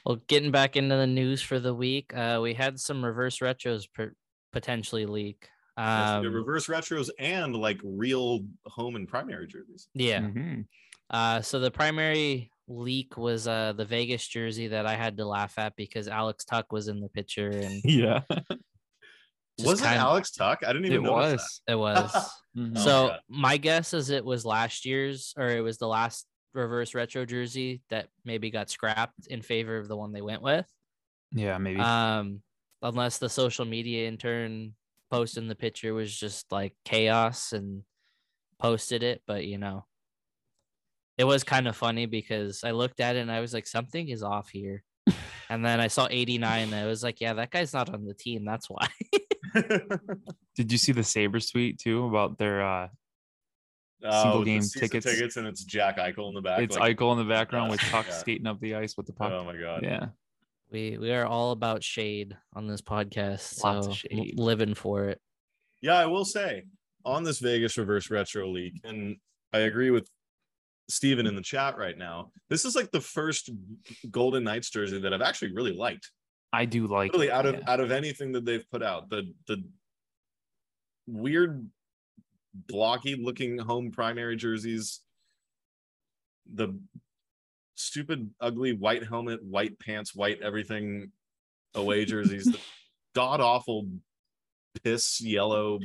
[0.05, 3.83] Well, getting back into the news for the week, uh, we had some reverse retros
[3.93, 4.15] per-
[4.51, 5.47] potentially leak.
[5.77, 9.87] Yes, Um, reverse retros and like real home and primary jerseys.
[9.93, 10.19] yeah.
[10.21, 10.65] Mhm.
[11.09, 15.57] Uh, so the primary leak was uh the Vegas jersey that I had to laugh
[15.57, 18.21] at because Alex Tuch was in the picture and Yeah,
[19.59, 20.59] was it kind- Alex Tuch?
[20.63, 21.61] I didn't even it know was.
[21.67, 22.11] it was.
[22.57, 22.73] Mhm.
[22.75, 23.19] Oh, so God.
[23.29, 27.81] my guess is it was last year's or it was the last reverse retro jersey
[27.89, 30.65] that maybe got scrapped in favor of the one they went with.
[31.31, 31.79] yeah, maybe.
[31.79, 32.41] Um,
[32.81, 34.73] unless the social media intern
[35.09, 37.83] posting the picture was just like chaos and
[38.59, 39.85] posted it, but you know,
[41.17, 44.09] it was kind of funny because I looked at it and I was like, something
[44.09, 44.83] is off here.
[45.49, 48.13] and then I saw 89 and I was like, yeah, that guy's not on the
[48.13, 48.45] team.
[48.45, 48.87] That's why.
[50.55, 52.87] Did you see the Sabres tweet too about their uh
[54.03, 55.05] Oh, Single with game season tickets.
[55.05, 56.61] tickets, and it's Jack Eichel in the back.
[56.61, 58.15] it's like, Eichel in the background with Puck Yeah.
[58.15, 59.31] skating up the ice with the puck.
[59.31, 59.83] oh my god.
[59.83, 60.07] yeah.
[60.71, 63.63] we we are all about shade on this podcast.
[63.63, 64.39] Lots so l- shade.
[64.39, 65.21] living for it.
[65.81, 66.63] Yeah, I will say
[67.05, 69.17] on this Vegas reverse retro league, and
[69.53, 70.09] I agree with
[70.89, 72.31] Steven in the chat right now.
[72.49, 73.49] This is like the first
[74.09, 76.09] Golden Knights jersey that I've actually really liked.
[76.53, 77.61] I do like Really, out of yeah.
[77.67, 79.63] out of anything that they've put out, the the
[81.07, 81.69] weird
[82.53, 84.99] blocky looking home primary jerseys,
[86.53, 86.77] the
[87.75, 91.11] stupid ugly white helmet, white pants, white everything
[91.73, 92.59] away jerseys, the
[93.15, 93.87] god awful
[94.83, 95.79] piss yellow,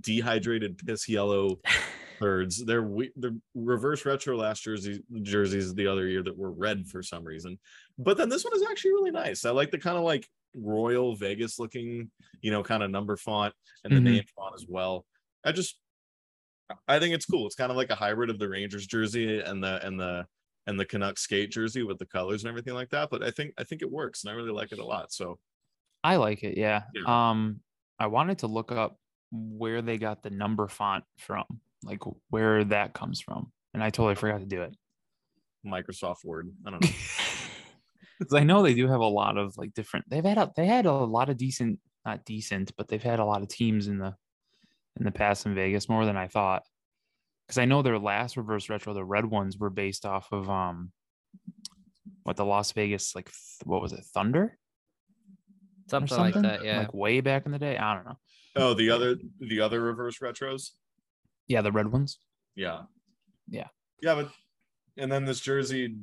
[0.00, 1.58] dehydrated piss yellow
[2.18, 2.64] thirds.
[2.64, 7.02] They're we the reverse retro last jersey jerseys the other year that were red for
[7.02, 7.58] some reason.
[7.98, 9.44] But then this one is actually really nice.
[9.44, 13.54] I like the kind of like royal Vegas looking, you know, kind of number font
[13.84, 14.04] and the Mhm.
[14.04, 15.06] name font as well.
[15.44, 15.80] I just
[16.88, 17.46] I think it's cool.
[17.46, 20.26] It's kind of like a hybrid of the Rangers jersey and the and the
[20.66, 23.08] and the Canucks skate jersey with the colors and everything like that.
[23.10, 25.12] But I think I think it works and I really like it a lot.
[25.12, 25.38] So
[26.02, 26.84] I like it, yeah.
[26.94, 27.30] Yeah.
[27.30, 27.60] Um
[27.98, 28.98] I wanted to look up
[29.30, 31.44] where they got the number font from,
[31.82, 33.52] like where that comes from.
[33.74, 34.74] And I totally forgot to do it.
[35.66, 36.50] Microsoft Word.
[36.66, 36.90] I don't know.
[38.18, 40.66] Because I know they do have a lot of like different they've had a they
[40.66, 43.98] had a lot of decent not decent, but they've had a lot of teams in
[43.98, 44.14] the
[44.98, 46.62] in the past in Vegas more than I thought.
[47.46, 50.92] Because I know their last reverse retro, the red ones were based off of um
[52.22, 54.56] what the Las Vegas like th- what was it, Thunder?
[55.92, 56.64] or Something, like that.
[56.64, 56.78] Yeah.
[56.80, 57.76] Like way back in the day.
[57.76, 58.18] I don't know.
[58.56, 60.70] oh, the other the other reverse retros.
[61.48, 62.18] Yeah, the red ones.
[62.54, 62.82] Yeah.
[63.48, 63.68] Yeah.
[64.02, 64.30] Yeah, but
[64.96, 65.96] and then this jersey,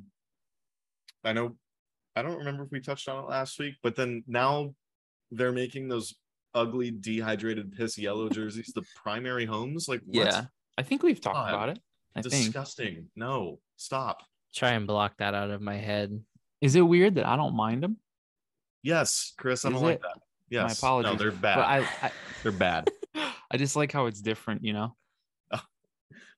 [1.23, 1.55] I know
[2.15, 4.73] I don't remember if we touched on it last week, but then now
[5.31, 6.15] they're making those
[6.53, 9.87] ugly dehydrated piss yellow jerseys the primary homes.
[9.87, 10.25] Like what?
[10.25, 10.45] Yeah.
[10.77, 11.53] I think we've talked God.
[11.53, 11.79] about it.
[12.15, 12.45] I think.
[12.45, 13.07] Disgusting.
[13.15, 14.23] No, stop.
[14.53, 16.19] Try and block that out of my head.
[16.61, 17.97] Is it weird that I don't mind them?
[18.83, 20.17] Yes, Chris, I Is don't like that.
[20.49, 20.81] Yes.
[20.81, 21.55] My apologies, No, they're bad.
[21.55, 22.11] But I, I
[22.43, 22.89] they're bad.
[23.51, 24.95] I just like how it's different, you know.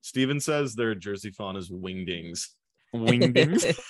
[0.05, 2.49] Steven says their jersey font is wingdings.
[2.93, 3.75] Wingdings.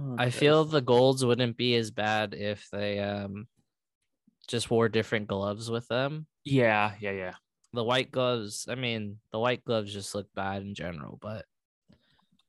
[0.00, 3.48] Oh, I feel the golds wouldn't be as bad if they um
[4.46, 6.28] just wore different gloves with them.
[6.44, 7.34] Yeah, yeah, yeah.
[7.72, 11.46] The white gloves, I mean, the white gloves just look bad in general, but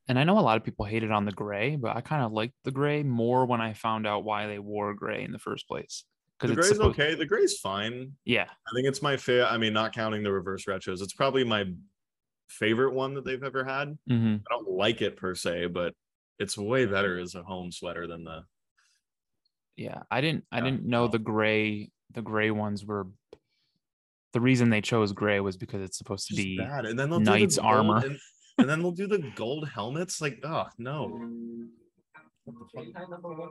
[0.07, 2.31] And I know a lot of people hated on the gray, but I kind of
[2.31, 5.67] liked the gray more when I found out why they wore gray in the first
[5.67, 6.03] place.
[6.39, 7.15] The it's gray's supposed- okay.
[7.15, 8.13] The gray's fine.
[8.25, 9.47] Yeah, I think it's my favorite.
[9.51, 11.65] I mean, not counting the reverse retros, it's probably my
[12.47, 13.97] favorite one that they've ever had.
[14.07, 15.93] hmm I don't like it per se, but
[16.39, 18.43] it's way better as a home sweater than the.
[19.75, 20.03] yeah.
[20.09, 23.07] I didn't, I didn't know the gray, the gray ones were.
[24.31, 26.57] The reason they chose gray was because it's supposed to just be.
[26.57, 26.85] bad.
[26.85, 28.05] And then they'll knight's do the gold armor.
[28.05, 28.17] and,
[28.59, 30.21] and then they'll do the gold helmets.
[30.21, 31.19] Like, oh no.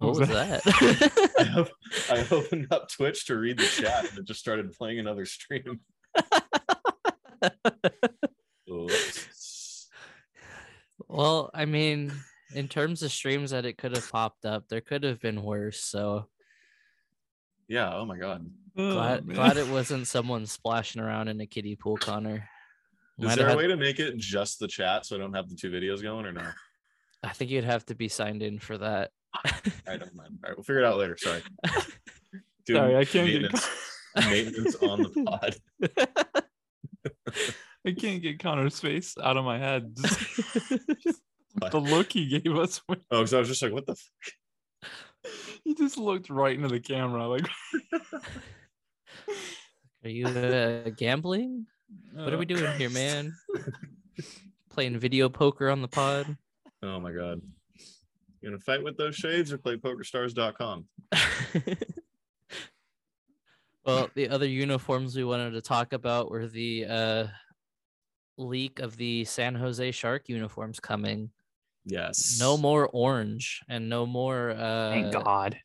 [0.00, 0.62] what was was that?
[0.64, 1.32] that?
[1.38, 1.70] I, op-
[2.10, 5.80] I opened up Twitch to read the chat and it just started playing another stream.
[11.08, 12.12] Well, I mean,
[12.54, 15.80] in terms of streams that it could have popped up, there could have been worse.
[15.82, 16.28] So
[17.68, 17.92] Yeah.
[17.94, 18.46] Oh my god.
[18.76, 22.48] Oh, glad, glad it wasn't someone splashing around in a kiddie pool, Connor.
[23.18, 25.34] Is there have a had- way to make it just the chat so I don't
[25.34, 26.46] have the two videos going or no?
[27.22, 29.10] I think you'd have to be signed in for that.
[29.34, 29.42] All
[29.86, 30.38] right, never mind.
[30.42, 31.16] All right, we'll figure it out later.
[31.18, 31.42] Sorry.
[32.66, 33.42] Dude, Sorry, I can't get.
[33.42, 33.68] maintenance,
[34.16, 35.56] maintenance on the pod.
[37.86, 39.94] I can't get Connor's face out of my head.
[39.96, 42.80] The look he gave us.
[42.86, 43.96] When, Oh, because I was just like, what the?
[44.84, 45.30] F-?
[45.64, 47.48] he just looked right into the camera, like.
[50.04, 51.66] Are you uh, gambling?
[52.14, 53.34] What are we doing here, man?
[54.70, 56.36] playing video poker on the pod.
[56.82, 57.40] Oh my god.
[58.40, 60.86] You gonna fight with those shades or play pokerstars.com?
[63.84, 67.26] well, the other uniforms we wanted to talk about were the uh,
[68.38, 71.30] leak of the San Jose Shark uniforms coming.
[71.84, 72.38] Yes.
[72.40, 75.58] No more orange and no more uh Thank God.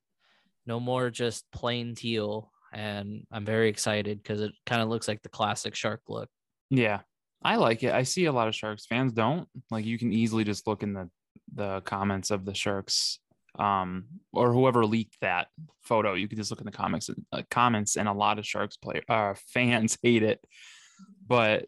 [0.66, 2.52] no more just plain teal.
[2.74, 6.30] And I'm very excited because it kind of looks like the classic shark look.
[6.70, 7.02] Yeah,
[7.42, 7.94] I like it.
[7.94, 9.86] I see a lot of Sharks fans don't like.
[9.86, 11.10] You can easily just look in the
[11.54, 13.20] the comments of the Sharks,
[13.60, 15.48] um, or whoever leaked that
[15.82, 16.14] photo.
[16.14, 19.02] You could just look in the comics uh, comments, and a lot of Sharks player
[19.10, 20.40] uh, fans hate it.
[21.28, 21.66] But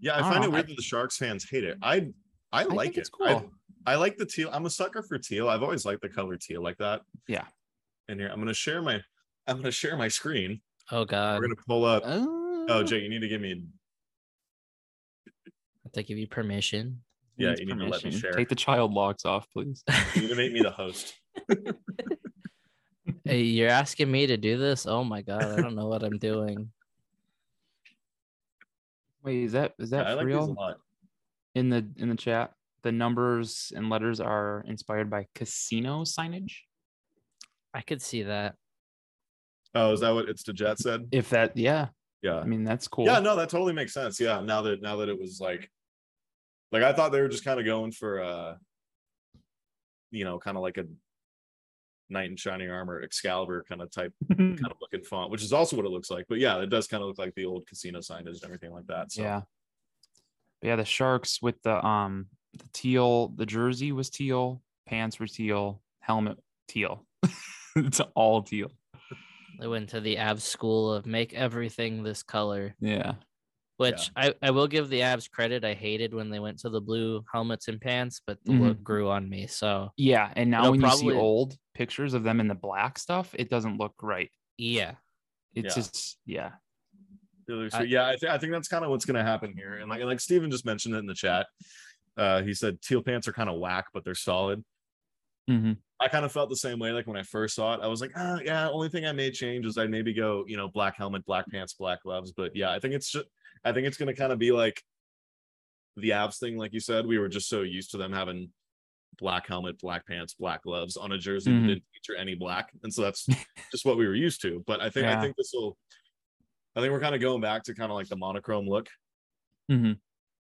[0.00, 1.78] Yeah, I, I find know, it weird I- that the Sharks fans hate it.
[1.82, 2.08] I
[2.52, 3.00] I like think it.
[3.00, 3.50] it's I- cool.
[3.86, 4.48] I, like the teal.
[4.52, 5.48] I'm a sucker for teal.
[5.48, 7.02] I've always liked the color teal like that.
[7.28, 7.44] Yeah.
[8.08, 9.00] And here I'm gonna share my
[9.46, 10.60] I'm gonna share my screen.
[10.90, 11.38] Oh God.
[11.38, 12.02] We're gonna pull up.
[12.06, 12.24] uh,
[12.66, 13.62] Oh, Jay, you need to give me.
[15.36, 15.50] I
[15.84, 17.02] have to give you permission.
[17.36, 18.32] Yeah, needs you need to let me share.
[18.32, 19.82] Take the child locks off, please.
[20.14, 21.14] You need to make me the host.
[23.26, 24.86] Hey, you're asking me to do this?
[24.86, 25.42] Oh my God.
[25.58, 26.70] I don't know what I'm doing.
[29.22, 30.54] Wait, is that is that Yeah, I for like real?
[30.54, 30.76] lot.
[31.54, 32.52] in the in the chat?
[32.82, 36.52] The numbers and letters are inspired by casino signage.
[37.72, 38.56] I could see that.
[39.74, 41.08] Oh, is that what it's the Jet said?
[41.10, 41.88] If that, yeah,
[42.22, 42.38] Yeah.
[42.40, 43.06] I mean that's cool.
[43.06, 44.20] Yeah, no, that totally makes sense.
[44.20, 45.70] Yeah, now that now that it was like
[46.74, 48.54] like I thought they were just kind of going for uh
[50.10, 50.84] you know, kind of like a
[52.10, 55.76] knight in shining armor Excalibur kind of type kind of looking font, which is also
[55.76, 56.26] what it looks like.
[56.28, 58.86] But yeah, it does kind of look like the old casino signage and everything like
[58.88, 59.12] that.
[59.12, 59.42] So Yeah.
[60.60, 65.26] But yeah, the Sharks with the um the teal, the jersey was teal, pants were
[65.26, 67.06] teal, helmet teal.
[67.76, 68.70] it's all teal.
[69.60, 73.14] They went to the Avs school of make everything this color, Yeah.
[73.76, 75.64] Which I, I will give the Avs credit.
[75.64, 78.60] I hated when they went to the blue helmets and pants, but the Mhm.
[78.68, 79.48] look grew on me.
[79.48, 80.32] So Yeah.
[80.36, 83.50] And now It'll when you see old pictures of them in the black stuff, it
[83.50, 84.30] doesn't look right.
[84.56, 84.94] yeah,
[85.56, 85.82] It's Yeah.
[85.82, 86.52] just yeah.
[87.72, 89.74] I- yeah, I, th- I think that's kind of what's going to happen here.
[89.74, 91.46] And like like Steven just mentioned it in the chat.
[92.16, 94.64] Uh, he said teal pants are kind of whack, but they're solid.
[95.50, 95.76] Mhm.
[96.00, 96.92] I kind of felt the same way.
[96.92, 98.68] Like when I first saw it, I was like, ah, yeah.
[98.70, 101.74] Only thing I may change is I'd maybe go, you know, black helmet, black pants,
[101.74, 102.32] black gloves.
[102.32, 103.26] But yeah, I think it's just,
[103.64, 104.82] I think it's going to kind of be like
[105.96, 107.06] the Avs thing, like you said.
[107.06, 108.52] We were just so used to them having
[109.18, 111.62] black helmet, black pants, black gloves on a jersey Mhm.
[111.62, 113.26] that didn't feature any black, and so that's
[113.70, 114.62] just what we were used to.
[114.66, 115.78] But I think I think this will,
[116.74, 118.88] I think we're kind of going back to kind of like the monochrome look
[119.70, 119.98] Mhm.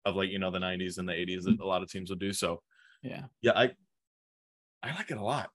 [0.05, 2.19] of like you know the 90s and the 80s that a lot of teams would
[2.19, 2.31] do.
[2.34, 2.63] So
[3.03, 3.27] Yeah.
[3.41, 3.75] yeah, I
[4.84, 5.51] I like it a lot.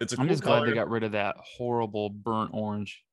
[0.00, 0.66] It's a I'm cool just glad color.
[0.68, 3.04] they got rid of that horrible burnt orange.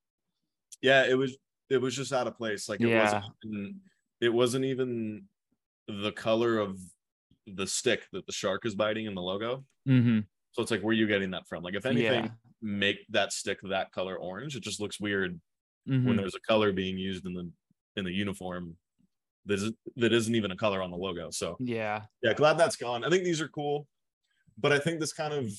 [0.82, 1.38] yeah it was
[1.74, 3.04] it was just out of place like it Yeah.
[3.04, 3.76] wasn't even,
[4.22, 5.24] it wasn't even
[5.88, 6.80] the color of
[7.48, 10.20] the stick that the shark is biting in the logo Mm-hmm.
[10.54, 12.32] so it's like where are you getting that from like if anything Yeah.
[12.62, 15.40] make that stick that color orange it just looks weird
[15.90, 16.06] Mhm.
[16.06, 17.52] when there's a color being used in the
[17.98, 18.78] in the uniform
[19.46, 22.04] that isn't that isn't even a color on the logo so Yeah.
[22.22, 23.88] yeah glad that's gone i think these are cool
[24.58, 25.52] but i think this kind of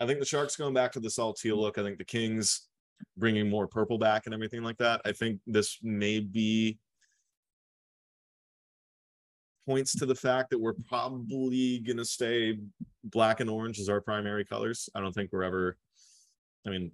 [0.00, 2.68] i think the sharks going back to this all teal look i think the kings
[3.16, 6.78] bringing more purple back and everything like that i think this may be
[9.66, 12.58] points to the fact that we're probably going to stay
[13.04, 15.76] black and orange as our primary colors i don't think we're ever
[16.66, 16.90] i mean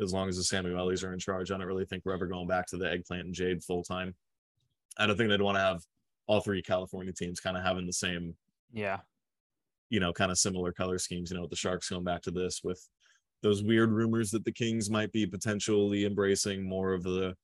[0.00, 2.46] as long as the samuelis are in charge i don't really think we're ever going
[2.46, 4.14] back to the eggplant and jade full time
[4.98, 5.80] i don't think they'd want to have
[6.26, 8.34] all three california teams kind of having the same
[8.72, 9.00] Yeah.
[9.90, 12.30] you know, kind of similar color schemes, you know, with the Sharks going back to
[12.32, 12.88] this with
[13.44, 17.36] those weird rumors that the Kings might be potentially embracing more of the,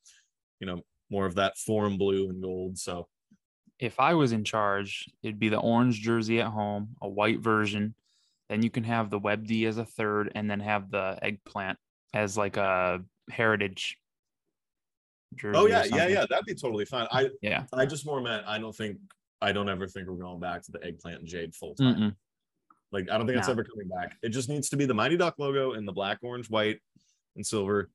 [0.58, 0.80] you know,
[1.10, 2.78] more of that forum blue and gold.
[2.78, 3.06] So
[3.78, 7.94] If I was in charge, it'd be the orange jersey at home, a white version.
[8.48, 11.78] Then you can have the Webbed D as a third, and then have the eggplant
[12.14, 13.98] as like a heritage
[15.36, 15.58] jersey.
[15.58, 17.06] oh yeah, yeah, yeah, that'd be totally fine.
[17.12, 17.64] I Yeah.
[17.72, 18.96] I just more meant I don't think
[19.42, 22.16] I don't ever think we're going back to the eggplant and jade full time.
[22.92, 23.52] Like I don't think it's No.
[23.52, 24.16] ever coming back.
[24.22, 26.80] It just needs to be the Mighty Duck logo in the black, orange, white,
[27.36, 27.90] and silver,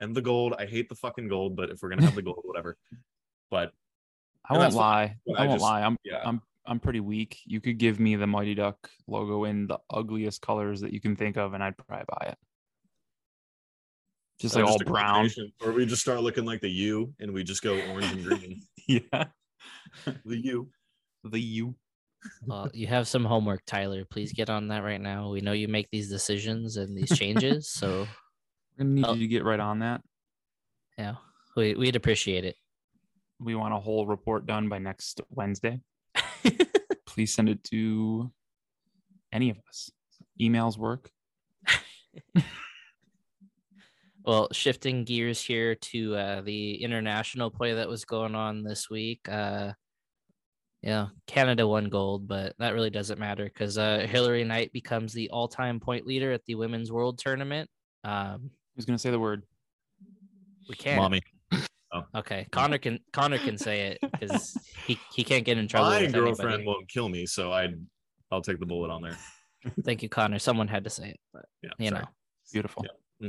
[0.00, 0.54] and the gold.
[0.58, 2.76] I hate the fucking gold, but if we're gonna have the gold, whatever.
[3.50, 3.72] But
[4.48, 5.16] I won't lie.
[5.28, 5.82] I, I won't just- lie.
[5.82, 6.20] I'm yeah.
[6.24, 7.38] I'm I'm pretty weak.
[7.46, 11.14] You could give me the Mighty Duck logo in the ugliest colors that you can
[11.14, 12.38] think of, and I'd probably buy it.
[14.40, 15.30] Just like all a brown.
[15.64, 18.62] or we just start looking like the U and we just go orange and green.
[18.88, 19.24] yeah.
[20.24, 20.68] the U.
[21.24, 21.74] The U.
[22.46, 24.04] well, you have some homework, Tyler.
[24.04, 25.30] Please get on that right now.
[25.30, 28.06] We know you make these decisions and these changes, so
[28.78, 29.14] We're gonna need Oh.
[29.14, 30.02] you to get right on that.
[30.98, 31.16] yeah,
[31.56, 32.56] we we'd appreciate it.
[33.40, 35.80] We want a whole report done by next Wednesday.
[37.06, 38.30] please send it to
[39.32, 39.90] any of us.
[40.40, 41.10] Emails work.
[44.24, 49.28] Well, shifting gears here to uh, the international play that was going on this week.
[49.28, 49.72] Uh,
[50.86, 55.28] yeah, Canada won gold, but that really doesn't matter because uh, Hilary Knight becomes the
[55.30, 57.68] all-time point leader at the Women's World Tournament.
[58.04, 59.42] Um, Who's gonna say the word?
[60.68, 61.00] we can't.
[61.02, 61.20] Mommy.
[62.14, 64.56] Okay, Connor can Connor can say it because
[64.86, 65.90] he, he can't get in trouble.
[65.90, 66.66] My with girlfriend anybody.
[66.66, 67.68] won't kill me, so I
[68.30, 69.16] I'll take the bullet on there.
[69.84, 70.38] Thank you, Connor.
[70.38, 71.70] Someone had to say it, but Yeah.
[71.78, 72.02] you sorry.
[72.02, 72.08] know,
[72.52, 72.84] Beautiful.
[73.20, 73.28] Yeah.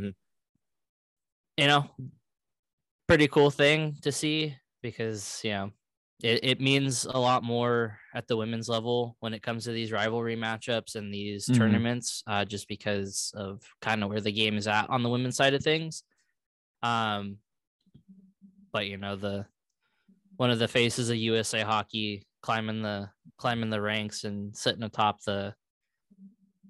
[1.57, 1.85] you know,
[3.07, 5.71] pretty cool thing to see because you know
[6.23, 9.91] it, it means a lot more at the women's level when it comes to these
[9.91, 11.57] rivalry matchups and these Mhm.
[11.57, 15.35] tournaments, uh, just because of kind of where the game is at on the women's
[15.35, 16.03] side of things.
[16.81, 17.37] Um,
[18.71, 19.47] but you know the
[20.37, 25.21] one of the faces of USA hockey climbing the climbing the ranks and sitting atop
[25.23, 25.55] the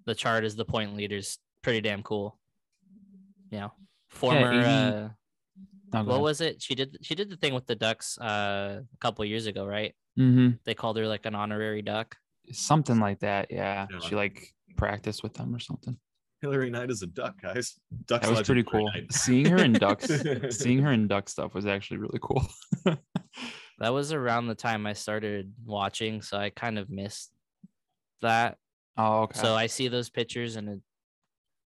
[0.06, 2.40] the chart as the point leaders pretty damn cool.
[3.52, 3.74] You know,
[4.10, 5.10] former uh,
[5.92, 6.62] What was it?
[6.62, 9.94] She did she did the thing with the ducks uh, a couple years ago, right?
[10.18, 10.50] mm-hmm.
[10.66, 12.16] They called her like an honorary duck.
[12.52, 13.48] Something like that.
[13.50, 13.88] Yeah.
[13.90, 14.00] Yeah.
[14.00, 15.98] She like practiced with them or something.
[16.42, 17.80] Hilary Knight is a duck, guys.
[18.06, 18.86] Ducks That was pretty cool.
[18.94, 19.12] Knight.
[19.12, 20.08] Seeing her in ducks,
[20.52, 22.46] seeing her in duck stuff was actually really cool.
[23.80, 27.32] That was around the time I started watching, so I kind of missed
[28.22, 28.58] that.
[28.98, 29.40] oh, okay.
[29.40, 30.80] So I see those pictures and it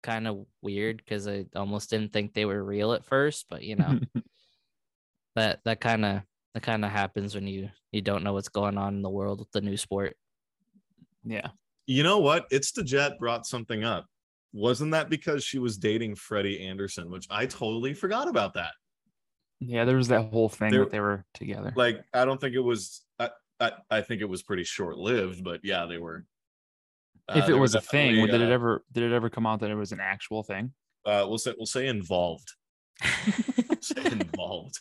[0.03, 3.77] kind of weird because I almost didn't think they were real at first, but you
[3.77, 4.01] know
[5.37, 6.23] that that kind of
[6.55, 9.39] that kind of happens when you you don't know what's going on in the world
[9.41, 10.17] with the new sport.
[11.25, 11.49] yeah.
[11.87, 12.47] You know what?
[12.53, 14.07] It's the Jet brought something up.
[14.53, 18.71] Wasn't that because she was dating Freddie Andersen, which I totally forgot about that.
[19.59, 21.73] Yeah, there was that whole thing There- that they were together.
[21.75, 23.03] Like, I don't think it was.
[23.19, 26.25] I I, I think it was pretty short lived, but yeah, they were.
[27.29, 29.31] Uh, if it were was a thing, definitely, did it uh, ever did it ever
[29.31, 30.73] come out that it was an actual thing?
[31.05, 32.49] Uh, we'll say we'll say involved.
[33.81, 34.79] say involved.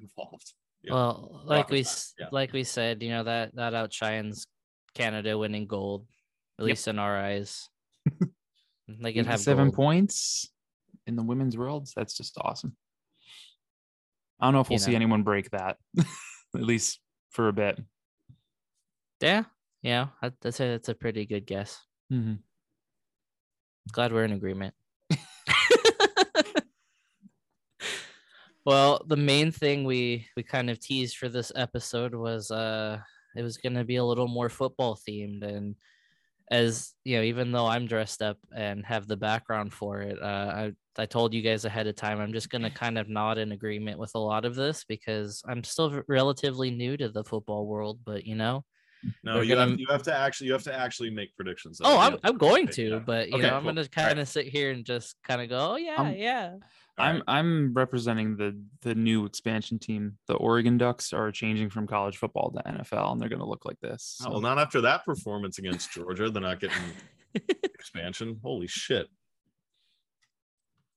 [0.00, 0.52] involved.
[0.82, 0.94] Yeah.
[0.94, 2.26] Well, like we Rocket s yeah.
[2.32, 4.46] like we said, you know that that outshines
[4.94, 6.06] Canada winning gold,
[6.58, 6.68] at Yep.
[6.70, 7.68] least in our eyes.
[8.88, 9.76] they can have seven gold.
[9.76, 10.50] points
[11.06, 11.92] in the women's worlds.
[11.94, 12.76] That's just awesome.
[14.40, 14.96] I don't know if we'll see know.
[14.96, 16.06] anyone break that, at
[16.62, 16.98] least
[17.30, 17.80] for a bit.
[19.22, 19.44] Yeah,
[19.82, 21.80] yeah, that- that's a that's a pretty good guess.
[22.12, 22.42] Mhm.
[23.92, 24.74] Glad we're in agreement.
[28.64, 32.98] well, the main thing we we kind of teased for this episode was uh
[33.36, 35.74] it was going to be a little more football themed and
[36.50, 40.26] as you know even though I'm dressed up and have the background for it uh
[40.54, 43.38] I I told you guys ahead of time I'm just going to kind of nod
[43.38, 47.66] in agreement with a lot of this because I'm still relatively new to the football
[47.66, 48.64] world but you know
[49.24, 51.78] No, you have, gonna- you have to actually you have to actually make predictions.
[51.78, 51.88] though.
[51.88, 52.98] Oh, I'm, I'm going to, yeah.
[52.98, 55.72] but you Okay, know, I'm gonna kind of sit here and just kind of go,
[55.72, 56.54] oh yeah, Um, yeah.
[56.98, 57.22] I'm right.
[57.26, 60.18] I'm representing the the new expansion team.
[60.28, 63.64] The Oregon Ducks are changing from college football to NFL, and they're going to look
[63.64, 64.20] like this.
[64.26, 66.28] Oh, well, not after that performance against Georgia.
[66.30, 66.76] They're not getting
[67.64, 68.38] expansion.
[68.42, 69.08] Holy shit.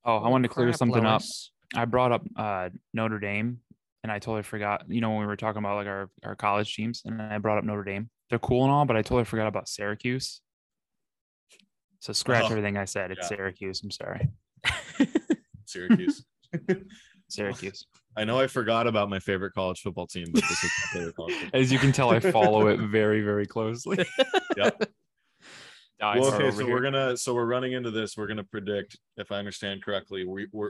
[0.04, 1.22] oh, I wanted to clear Crap, something up.
[1.74, 3.60] I brought up uh, Notre Dame,
[4.06, 4.84] and I totally forgot.
[4.88, 7.58] You know, when we were talking about like our our college teams, and I brought
[7.58, 8.08] up Notre Dame.
[8.30, 10.42] They're cool and all, but I totally forgot about Syracuse.
[12.00, 13.10] So scratch Oh, everything I said.
[13.10, 13.30] It's yeah.
[13.30, 13.82] Syracuse.
[13.84, 14.30] I'm sorry,
[15.66, 16.24] Syracuse.
[17.30, 17.88] Syracuse.
[18.16, 21.16] I know I forgot about my favorite college football team, but this is my favorite
[21.16, 21.60] college football.
[21.60, 24.06] As you can tell, I follow it very, very closely.
[24.56, 24.84] Yep.
[26.00, 26.76] Well, okay, so here.
[26.76, 28.16] we're gonna so we're running into this.
[28.16, 30.70] We're gonna predict, if I understand correctly, we, we're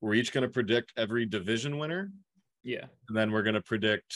[0.00, 2.12] we're each gonna predict every division winner,
[2.64, 2.86] yeah.
[3.08, 4.14] and then we're gonna predict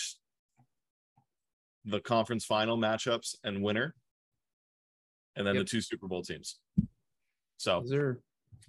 [1.84, 3.94] the conference final matchups and winner,
[5.36, 5.64] and then Yep.
[5.64, 6.58] the two Super Bowl teams.
[7.58, 8.20] So, Is there?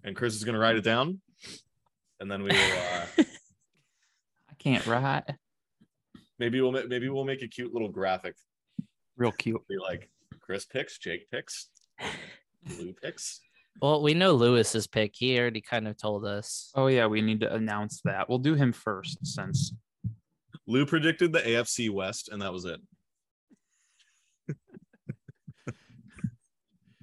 [0.04, 1.22] and Chris is gonna write it down,
[2.20, 2.78] and then we will.
[2.78, 3.06] Uh,
[4.50, 5.24] I can't write.
[6.38, 8.36] maybe we'll maybe we'll make a cute little graphic.
[9.18, 9.62] Real cute.
[9.68, 10.10] Be like
[10.40, 11.70] Chris picks, Jake picks,
[12.64, 13.42] Blue picks.
[13.82, 15.14] Well, we know Louis's pick.
[15.16, 16.72] He already kind of told us.
[16.76, 18.28] Oh yeah, we need to announce that.
[18.28, 19.74] We'll do him first since
[20.68, 22.80] Lou predicted the AFC West, and that was it.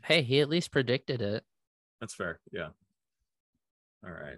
[0.05, 1.43] Hey, he at least predicted it.
[2.01, 2.39] That's fair.
[2.53, 2.69] Yeah.
[4.05, 4.37] All right.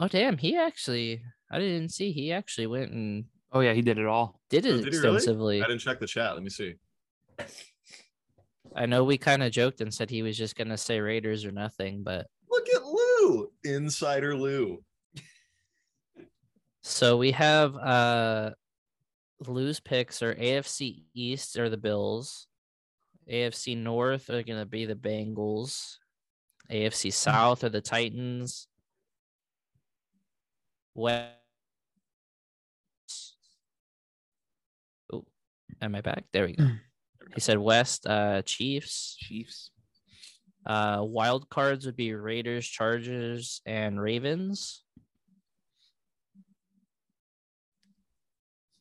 [0.00, 1.22] Oh damn, he actually.
[1.48, 2.10] I didn't see.
[2.10, 4.40] He actually went and Oh yeah, he did it all.
[4.50, 5.14] did it Oh, did he really?
[5.16, 5.62] extensively.
[5.62, 6.34] I didn't check the chat.
[6.34, 6.74] Let me see.
[8.74, 11.52] I know we kind of joked and said he was just gonna say Raiders or
[11.52, 14.82] nothing, but Look at Lou, Insider Lou.
[16.82, 18.50] so we have uh
[19.46, 22.46] Lou's picks are AFC East are the Bills.
[23.30, 25.96] AFC North are gonna be the Bengals.
[26.70, 28.68] AFC South are the Titans.
[30.94, 31.34] West.
[35.12, 35.24] Oh,
[35.80, 36.24] am I back?
[36.32, 36.68] There we go.
[37.34, 39.16] He said West, uh, Chiefs.
[39.18, 39.70] Chiefs.
[40.66, 44.82] Uh, wild cards would be Raiders, Chargers, and Ravens.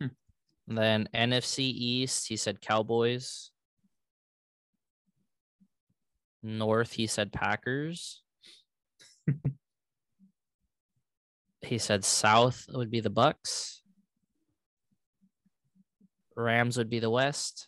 [0.02, 0.08] Hmm.
[0.68, 3.52] Then NFC East, he said Cowboys.
[6.42, 8.24] North, he said Packers.
[11.62, 13.82] he said South would be the Bucks.
[16.36, 17.68] Rams would be the West.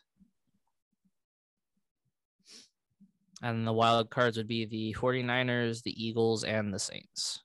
[3.42, 7.39] And the wild cards would be the 49ers, the Eagles, and the Saints.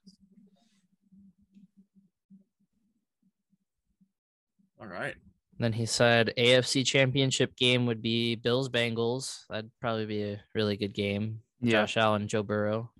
[4.79, 5.15] All right.
[5.59, 9.39] Then he said AFC championship game would be Bills Bengals.
[9.49, 11.41] That'd probably be a really good game.
[11.61, 11.71] Yeah.
[11.71, 12.91] Josh Allen, Joe Burrow.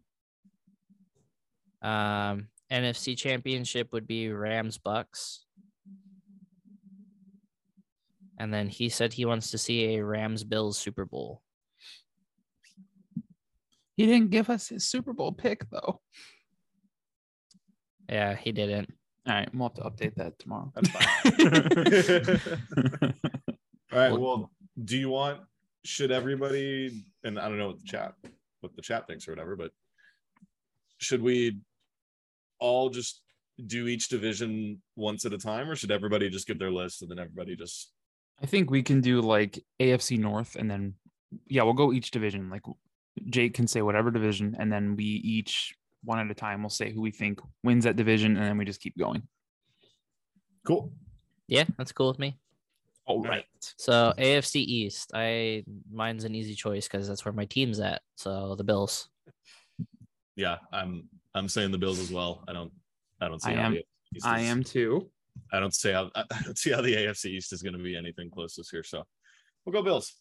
[1.84, 5.45] Um, NFC championship would be Rams Bucks.
[8.39, 11.41] And then he said he wants to see a Rams Bills Super Bowl.
[13.98, 16.00] He didn't give us his Super Bowl pick though.
[18.10, 18.93] Yeah, he didn't.
[19.28, 20.72] All right, we'll have to update that tomorrow.
[20.74, 22.43] That's fine.
[23.91, 24.12] All right.
[24.12, 24.52] Well- Well,
[24.86, 25.41] do you want?
[25.84, 27.04] Should everybody?
[27.24, 28.14] And I don't know what the chat,
[28.62, 29.72] what the chat thinks or whatever, but
[31.00, 31.60] should we
[32.60, 33.22] all just
[33.68, 37.10] do each division once at a time, or should everybody just give their list and
[37.12, 37.91] then everybody just?
[38.41, 40.93] I think we can do like AFC North and then
[41.48, 42.50] yeah, we'll go each division.
[42.50, 42.64] Like
[43.30, 46.91] Jake can say whatever division, and then we each one at a time will say
[46.91, 49.24] who we think wins that division, and then we just keep going.
[50.65, 50.91] Cool.
[51.47, 52.38] Yeah, that's cool with me.
[53.05, 53.45] All right.
[53.78, 58.01] So AFC East, I mine's an easy choice because that's where my team's at.
[58.15, 59.07] So the Bills.
[60.36, 61.07] Yeah, I'm.
[61.34, 62.43] I'm saying the Bills as well.
[62.47, 62.72] I don't.
[63.22, 63.51] I don't see.
[63.51, 63.84] I how am- the
[64.15, 65.09] East I am too.
[65.53, 66.11] I don't see how.
[66.15, 68.84] I don't see how the AFC East is going to be anything close this year.
[68.84, 69.03] So
[69.65, 70.13] we'll go Bills.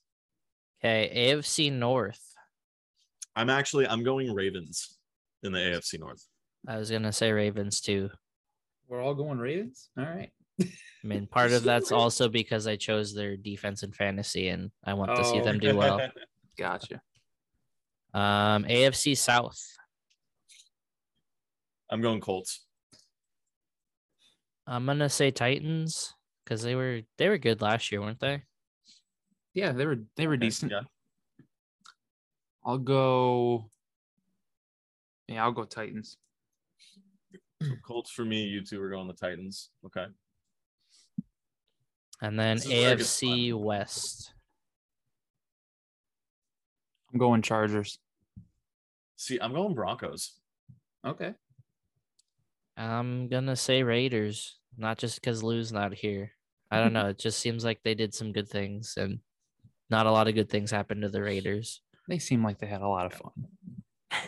[0.80, 2.20] Okay, AFC North.
[3.36, 3.86] I'm actually.
[3.86, 4.96] I'm going Ravens
[5.42, 6.26] in the AFC North.
[6.66, 8.10] I was gonna say Ravens too.
[8.88, 9.90] We're all going Ravens.
[9.98, 10.30] All right.
[10.60, 10.66] I
[11.04, 15.14] mean, part of that's also because I chose their defense in fantasy, and I want
[15.16, 15.44] to see Oh.
[15.44, 16.00] them do well.
[16.58, 17.02] Gotcha.
[18.14, 19.60] Um, AFC South.
[21.90, 22.64] I'm going Colts.
[24.66, 26.14] I'm gonna say Titans
[26.44, 28.42] because they were they were good last year, weren't they?
[29.54, 30.72] Yeah, they were they were Okay, decent.
[30.72, 30.80] Yeah.
[32.66, 33.70] I'll go.
[35.28, 36.18] Yeah, I'll go Titans.
[37.62, 38.42] So Colts for me.
[38.42, 39.70] You two are going the Titans.
[39.86, 40.06] Okay.
[42.20, 43.54] And then This is where it gets AFC.
[43.54, 44.32] West.
[47.12, 47.98] I'm going Chargers.
[49.16, 50.34] See, I'm going Broncos.
[51.06, 51.34] Okay.
[52.76, 56.32] I'm gonna say Raiders, not just because Lou's not here.
[56.70, 57.08] I don't know.
[57.08, 59.20] It just seems like they did some good things, and
[59.88, 61.80] not a lot of good things happened to the Raiders.
[62.08, 63.32] They seem like they had a lot of fun.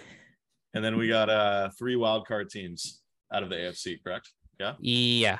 [0.74, 3.00] And then we got uh three wild card teams
[3.32, 4.30] out of the AFC, correct?
[4.60, 4.74] Yeah.
[4.80, 5.38] Yeah.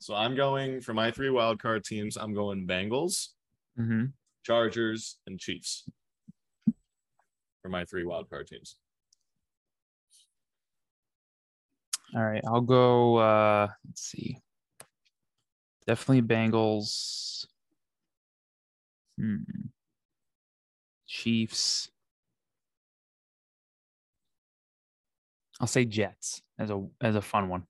[0.00, 2.16] So I'm going for my three wild card teams.
[2.16, 3.28] I'm going Bengals,
[3.78, 4.06] Mm-hmm.
[4.42, 5.84] Chargers, and Chiefs
[7.62, 8.76] for my three wild card teams.
[12.16, 13.16] All right, I'll go.
[13.16, 14.38] uh Let's see.
[15.86, 17.44] Definitely Bengals.
[19.18, 19.36] Hmm.
[21.20, 21.90] Chiefs.
[25.60, 27.64] I'll say Jets as a as a fun one.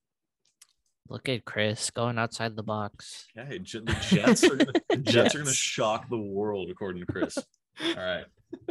[1.08, 3.26] Look at Chris going outside the box.
[3.36, 7.36] Okay, the Jets are gonna, the Jets are gonna shock the world, according to Chris.
[7.38, 8.24] All right.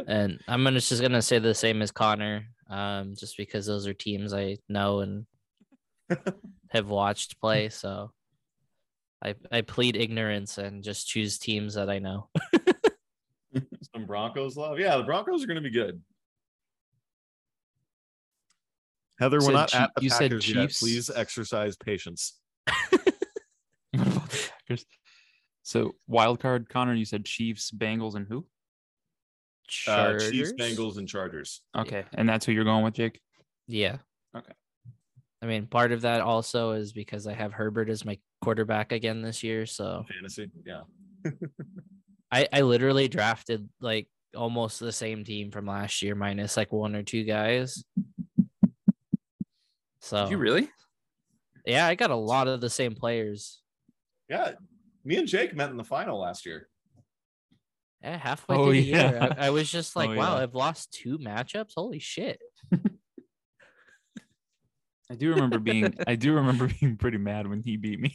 [0.06, 3.92] And I'm gonna just gonna say the same as Connor, um, just because those are
[3.92, 5.26] teams I know and
[6.70, 7.68] have watched play.
[7.68, 8.12] So
[9.22, 12.30] I I plead ignorance and just choose teams that I know.
[14.00, 14.78] Some Broncos love.
[14.78, 16.00] Yeah, the Broncos are gonna be good.
[19.18, 20.54] Heather, we're Said not Chi- at the you said Packers yet.
[20.62, 20.80] Chiefs?
[20.80, 22.38] Please exercise patience.
[23.92, 24.86] What about the Packers?
[25.64, 26.94] So wild card, Connor.
[26.94, 28.46] You said Chiefs, Bengals, and who?
[29.86, 30.52] Uh, Chiefs, Chargers?
[30.54, 31.62] Bengals, and Chargers.
[31.76, 33.20] Okay, and that's who you're going with, Jake.
[33.66, 33.96] Yeah.
[34.34, 34.52] Okay.
[35.42, 39.22] I mean, part of that also is because I have Herbert as my quarterback again
[39.22, 39.66] this year.
[39.66, 40.50] So Fantasy.
[40.64, 40.82] Yeah.
[42.32, 46.94] I, I literally drafted like almost the same team from last year, minus like one
[46.94, 47.84] or two guys.
[50.00, 50.68] So Did you really?
[51.66, 53.60] yeah, I got a lot of the same players.
[54.28, 54.52] Yeah.
[55.04, 56.68] Me and Jake met in the final last year.
[58.02, 59.10] Yeah, halfway Oh, through the yeah.
[59.10, 60.42] year, I, I was just oh, like, Oh, wow, yeah.
[60.42, 61.72] I've lost two matchups.
[61.76, 62.40] Holy shit!
[65.10, 68.14] I do remember being I do remember being pretty mad when he beat me.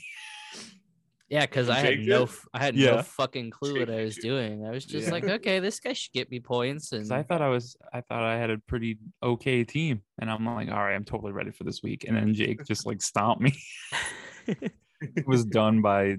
[1.28, 2.98] Yeah, because I had no, I had Yeah.
[2.98, 4.64] no fucking clue what I was doing.
[4.66, 5.12] I was just Yeah.
[5.12, 8.22] like, okay, this guy should get me points, and I thought I was I thought
[8.24, 10.02] I had a pretty okay team.
[10.20, 12.06] And I'm like, all right, I'm totally ready for this week.
[12.08, 13.54] And then Jake just like stomped me.
[15.02, 16.16] It was done by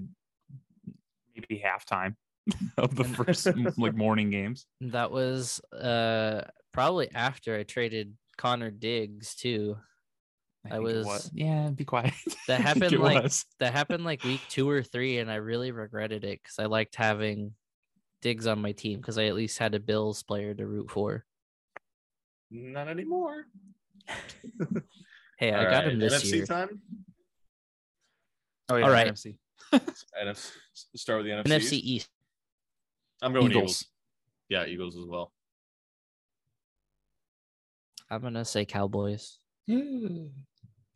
[1.35, 2.15] maybe halftime
[2.77, 3.47] of the first
[3.77, 4.65] like morning games.
[4.81, 6.41] that was uh
[6.73, 9.77] probably after I traded Connor Diggs too.
[10.71, 12.13] I think it was- yeah, be quiet.
[12.47, 13.45] That happened, it like- was.
[13.59, 16.95] That happened like week two or three, and I really regretted it because I liked
[16.95, 17.53] having
[18.21, 21.25] Diggs on my team because I at least had a Bills player to root for.
[22.51, 23.45] Not anymore.
[25.37, 26.45] Hey, I All got right, him this NFC year.
[26.45, 26.81] time.
[28.69, 29.07] Oh yeah, All right.
[29.13, 29.37] NFC.
[29.73, 30.51] NFC.
[30.95, 31.57] Start with the NFC.
[31.57, 32.09] NFC East.
[33.21, 33.61] I'm going Eagles.
[33.63, 33.85] Eagles.
[34.49, 35.31] Yeah, Eagles as well.
[38.09, 39.39] I'm gonna say Cowboys.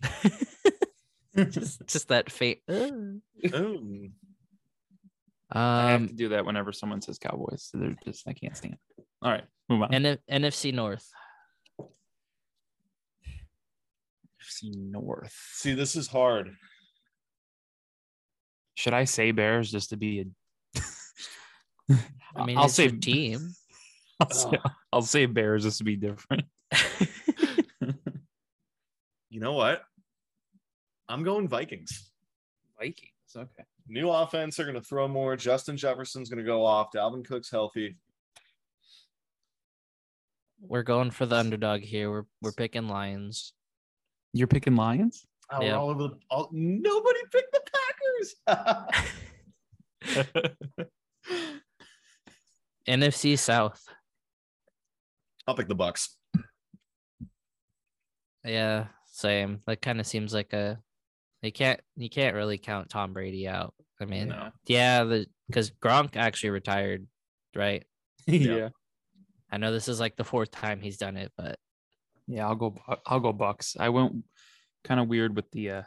[1.51, 2.59] just, just that faint.
[5.53, 7.67] Oh, I have Um, to do that whenever someone says Cowboys.
[7.69, 8.77] So they're just I can't stand.
[8.97, 9.05] it.
[9.21, 9.93] All right, move on.
[9.93, 11.05] N- NFC North.
[14.41, 15.35] NFC North.
[15.53, 16.55] see, this is hard.
[18.75, 20.25] Should I say Bears just to be a?
[22.35, 23.51] I mean, I'll it's say your team.
[24.21, 24.57] I'll say,
[24.93, 26.45] I'll say Bears just to be different.
[29.29, 29.83] You know what?
[31.11, 32.09] I'm going Vikings.
[32.79, 33.11] Vikings.
[33.35, 33.63] Okay.
[33.87, 34.55] New offense.
[34.55, 35.35] They're going to throw more.
[35.35, 36.91] Justin Jefferson's going to go off.
[36.95, 37.97] Dalvin Cook's healthy.
[40.61, 42.09] We're going for the underdog here.
[42.09, 43.53] We're we're picking Lions.
[44.33, 45.25] You're picking Lions.
[45.51, 45.77] Oh, we're Yeah.
[45.77, 46.17] all over the.
[46.29, 47.61] All, nobody picked the
[50.05, 50.55] Packers.
[52.87, 53.83] NFC South.
[55.47, 56.15] I'll pick the Bucks.
[58.45, 59.61] Yeah, same.
[59.67, 60.79] That kind of seems like a.
[61.41, 63.73] You can't you can't really count Tom Brady out.
[63.99, 64.49] I mean, No.
[64.65, 67.07] yeah, the because Gronk actually retired,
[67.55, 67.83] right?
[68.27, 68.69] Yeah.
[69.51, 71.57] I know this is like the fourth time he's done it, but
[72.27, 72.75] Yeah, I'll go.
[73.05, 73.75] I'll go Bucks.
[73.79, 74.23] I went
[74.83, 75.83] kind of weird with the uh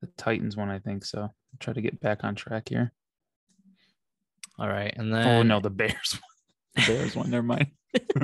[0.00, 0.70] the Titans one.
[0.70, 1.20] I think so.
[1.22, 2.92] I'll try to get back on track here.
[4.58, 4.92] all right.
[4.96, 6.18] And then oh no, the Bears.
[6.20, 6.86] one.
[6.86, 7.30] The Bears one.
[7.30, 7.66] Never mind.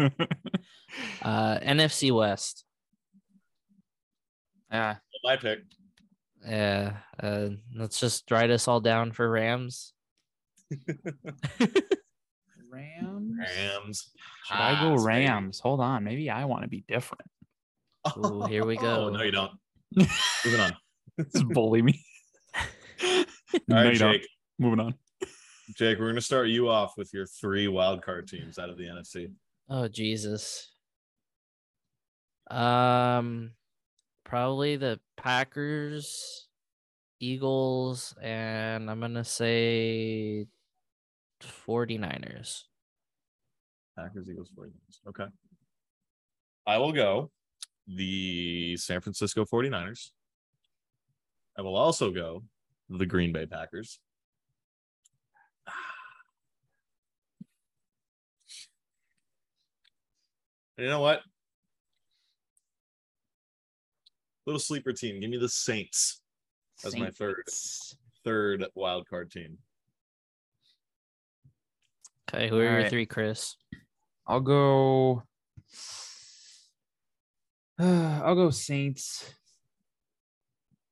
[1.22, 2.64] uh, NFC West.
[4.72, 4.96] yeah.
[5.24, 5.58] My pick.
[6.48, 9.92] Yeah, uh, let's just write us all down for Rams.
[12.70, 13.36] Rams.
[13.38, 14.10] Rams.
[14.46, 15.24] Should I go Haas, baby.
[15.26, 15.60] Rams?
[15.60, 16.04] Hold on.
[16.04, 17.28] Maybe I want to be different.
[18.16, 19.06] Ooh, here we go.
[19.06, 19.52] Oh, no, you don't.
[20.44, 20.76] Moving on.
[21.32, 22.02] Just bully me.
[23.02, 23.24] All
[23.68, 24.12] no, right, you don't.
[24.14, 24.28] Jake.
[24.58, 24.94] Moving on.
[25.76, 28.78] Jake, we're going to start you off with your three wild card teams out of
[28.78, 29.30] the NFC.
[29.68, 30.72] Oh Jesus.
[32.50, 33.50] Um,
[34.28, 36.46] probably the Packers,
[37.18, 40.46] Eagles, and I'm gonna say
[41.40, 42.64] 49ers.
[43.96, 45.08] Packers, Eagles, 49ers.
[45.08, 45.24] Okay.
[46.66, 47.30] I will go
[47.86, 50.10] the San Francisco 49ers.
[51.56, 52.44] I will also go
[52.90, 53.98] the Green Bay Packers.
[60.76, 61.22] You know what?
[64.48, 65.20] Little sleeper team.
[65.20, 66.22] Give me the Saints
[66.82, 67.42] as my third
[68.24, 69.58] third wild card team.
[72.32, 72.88] Okay, who are your Alright.
[72.88, 73.56] three, Chris?
[74.26, 75.22] I'll go.
[77.78, 79.34] I'll go Saints.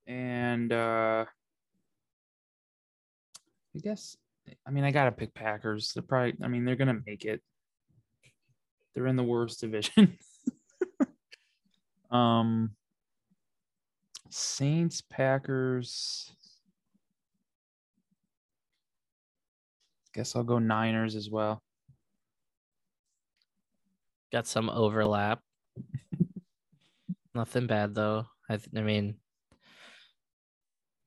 [0.05, 1.25] And uh
[3.75, 4.17] I guess
[4.67, 5.93] I mean I gotta pick Packers.
[5.95, 7.41] They're probably I mean they're gonna make it.
[8.93, 10.19] They're in the worst division.
[12.11, 12.75] um
[14.33, 16.31] Saints, Packers.
[20.13, 21.61] Guess I'll go Niners as well.
[24.31, 25.41] Got some overlap.
[27.35, 28.25] Nothing bad though.
[28.49, 29.15] I, th- I mean,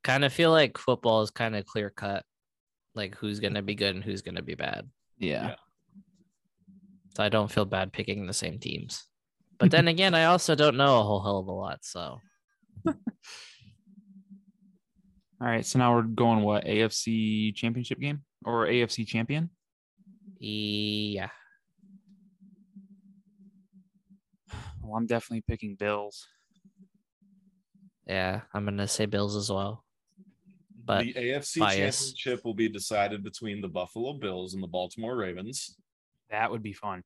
[0.05, 2.25] kind of feel like football is kind of clear cut,
[2.95, 4.89] like who's gonna be good and who's gonna be bad.
[5.19, 5.57] Yeah.
[7.17, 9.07] So I don't feel bad picking the same teams.
[9.59, 11.85] But then again, I also don't know a whole hell of a lot.
[11.85, 12.21] So
[12.87, 12.95] All
[15.41, 19.49] right, so now we're going what AFC championship game or AFC champion?
[20.39, 21.29] yeah,
[24.83, 26.27] Well, I'm definitely picking Bills.
[28.07, 29.85] yeah, I'm gonna say Bills as well.
[30.85, 32.13] but the AFC bias.
[32.13, 35.77] championship will be decided between the Buffalo Bills and the Baltimore Ravens.
[36.31, 37.03] That would be fun.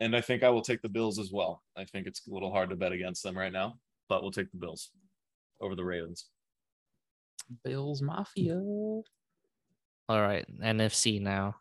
[0.00, 1.62] And I think I will take the Bills as well.
[1.76, 3.78] I think it's a little hard to bet against them right now,
[4.08, 4.90] but we'll take the Bills
[5.60, 6.26] over the Ravens.
[7.64, 8.56] Bills Mafia.
[8.56, 9.02] all
[10.08, 11.56] right, NFC now.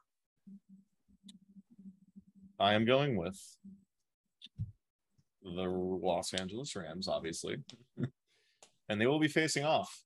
[2.59, 3.39] I am going with
[5.43, 7.57] the Los Angeles Rams, obviously.
[8.89, 10.03] and they will be facing off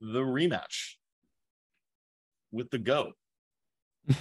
[0.00, 0.94] the rematch
[2.52, 3.14] with the GOAT.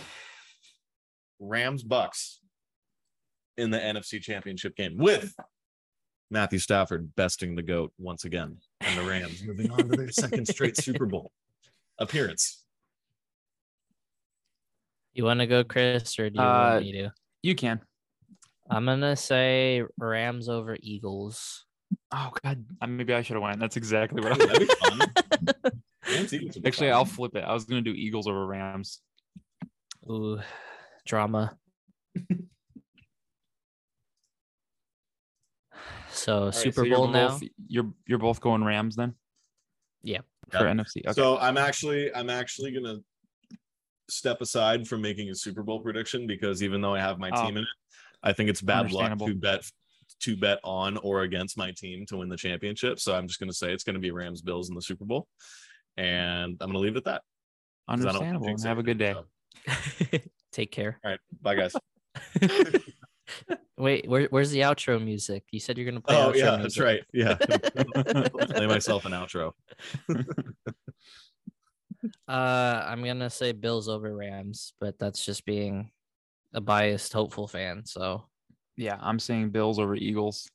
[1.40, 2.40] Rams Bucks
[3.58, 5.36] in the NFC Championship game with
[6.34, 8.58] Matthew Stafford besting the GOAT once again.
[8.82, 11.32] And the Rams moving on to their second straight Super Bowl
[12.00, 12.66] appearance.
[15.14, 17.14] You want to go, Chris, or do you Uh, want me to?
[17.44, 17.80] You can.
[18.68, 21.66] I'm gonna say Rams over Eagles.
[22.12, 23.60] Oh God, maybe I should have went.
[23.60, 24.70] That's exactly what I That'd.
[26.08, 26.96] Rams Eagles would be Actually, fun.
[26.96, 27.44] I'll flip it.
[27.44, 29.02] I was gonna do Eagles over Rams.
[30.10, 30.40] Ooh,
[31.06, 31.56] drama.
[36.14, 37.30] So All right, Super so you're Bowl now.
[37.30, 39.16] both- You're you're both going Rams then
[40.04, 40.22] Yeah.
[40.52, 40.74] for Yeah.
[40.74, 41.02] NFC.
[41.06, 41.14] Okay.
[41.14, 42.98] So I'm actually I'm actually gonna
[44.10, 47.46] step aside from making a Super Bowl prediction because even though I have my Oh.
[47.46, 47.70] team in it,
[48.22, 49.64] I think it's bad luck to bet
[50.20, 53.00] to bet on or against my team to win the championship.
[53.00, 55.28] So I'm just gonna say it's gonna be Rams Bills in the Super Bowl,
[55.98, 57.22] and I'm gonna leave it at that.
[57.90, 58.64] 'cause I don't wanna Understandable.
[58.70, 59.14] Have a good day.
[59.14, 60.20] so.
[60.52, 61.00] Take care.
[61.04, 61.76] All right, bye guys.
[63.78, 65.44] Wait, where, where's the outro music?
[65.52, 66.16] You said you're gonna play.
[66.16, 67.04] oh outro yeah, that's right.
[67.14, 69.54] Yeah, play myself an outro.
[72.28, 75.90] Uh, I'm gonna say Bills over Rams, but that's just being
[76.54, 77.86] a biased, hopeful fan.
[77.86, 78.26] So
[78.76, 80.50] Yeah, I'm saying Bills over Eagles.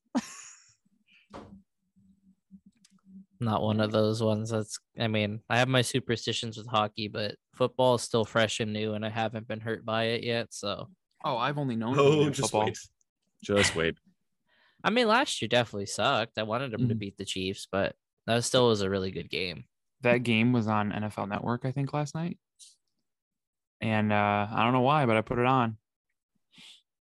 [3.40, 4.50] not one of those ones.
[4.50, 4.78] That's.
[4.98, 8.94] I mean, I have my superstitions with hockey, but football is still fresh and new,
[8.94, 10.48] and I haven't been hurt by it yet.
[10.52, 10.88] So
[11.24, 11.96] Oh, I've only known.
[11.98, 12.66] Oh, just football.
[12.66, 12.78] wait.
[13.42, 13.96] Just wait.
[14.84, 16.38] I mean, last year definitely sucked.
[16.38, 16.98] I wanted them to Mhm.
[16.98, 17.96] beat the Chiefs, but
[18.26, 19.64] that still was a really good game.
[20.02, 22.38] That game was on NFL Network, I think, last night.
[23.80, 25.76] And uh, I don't know why, but I put it on.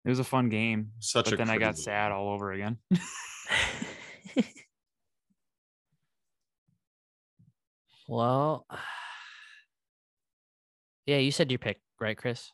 [0.03, 2.51] It was a fun game, Such but a then I got crazy- sad all over
[2.51, 2.77] again.
[8.07, 8.65] well,
[11.05, 12.51] yeah, you said your pick, right, Chris?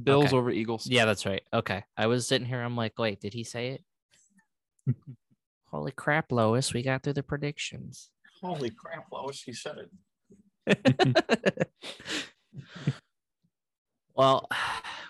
[0.00, 0.36] Bills Okay.
[0.36, 0.86] over Eagles.
[0.86, 1.42] Yeah, that's right.
[1.52, 1.84] Okay.
[1.96, 2.60] I was sitting here.
[2.60, 3.84] I'm like, wait, did he say it?
[5.70, 6.74] Holy crap, Lois.
[6.74, 8.10] We got through the predictions.
[8.42, 9.78] Holy crap, Lois, he said
[10.66, 11.68] it.
[14.14, 14.48] well,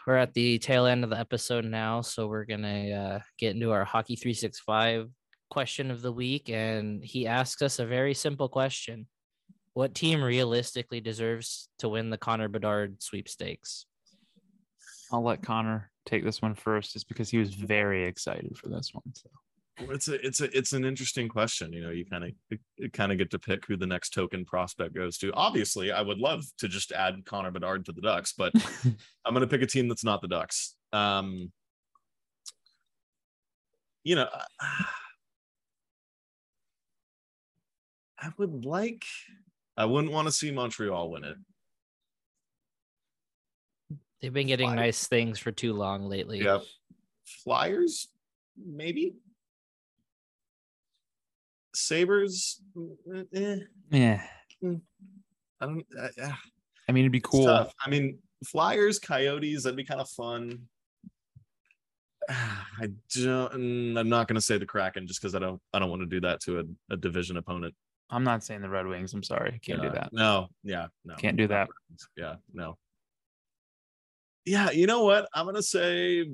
[0.07, 2.01] we're at the tail end of the episode now.
[2.01, 5.09] So we're going to uh, get into our Hockey 365
[5.51, 6.49] question of the week.
[6.49, 9.09] And he asks us a very simple question
[9.75, 13.87] What team realistically deserves to win the Connor Bedard sweepstakes?
[15.13, 18.91] I'll let Connor take this one first, just because he was very excited for this
[18.93, 19.05] one.
[19.15, 19.29] So
[19.79, 21.73] it's a it's a it's an interesting question.
[21.73, 24.95] You know, you kind of kind of get to pick who the next token prospect
[24.95, 25.33] goes to.
[25.35, 28.53] Obviously, I would love to just add Connor Bedard to the Ducks, but
[29.25, 30.77] I'm going to pick a team that's not the Ducks.
[30.93, 31.53] Um,
[34.03, 34.29] you know,
[38.19, 39.05] I would like.
[39.77, 41.37] I wouldn't want to see Montreal win it.
[44.21, 46.43] They've been getting Fly- nice things for too long lately.
[46.43, 46.59] Yeah,
[47.45, 48.09] Flyers,
[48.57, 49.15] maybe.
[51.75, 52.63] Sabres,
[53.35, 53.57] eh,
[53.91, 54.23] yeah,
[54.63, 54.77] I
[55.67, 55.87] don't.
[55.99, 56.33] Uh, yeah.
[56.89, 57.45] I mean, it'd be cool.
[57.45, 57.75] tough.
[57.85, 60.61] I mean, Flyers, Coyotes, that'd be kind of fun.
[62.29, 63.53] I don't.
[63.53, 65.61] mm, I'm not going to say the Kraken just because I don't.
[65.75, 66.65] I don't want to do that to a,
[66.95, 67.75] a division opponent.
[68.09, 69.13] I'm not saying the Red Wings.
[69.13, 70.13] I'm sorry, can't do Uh, that.
[70.13, 70.49] No.
[70.63, 70.87] Yeah.
[71.05, 71.15] No.
[71.17, 71.69] Can't do that.
[72.17, 72.37] Yeah.
[72.55, 72.79] No.
[74.47, 74.71] Yeah.
[74.71, 75.29] You know what?
[75.35, 76.25] I'm gonna say.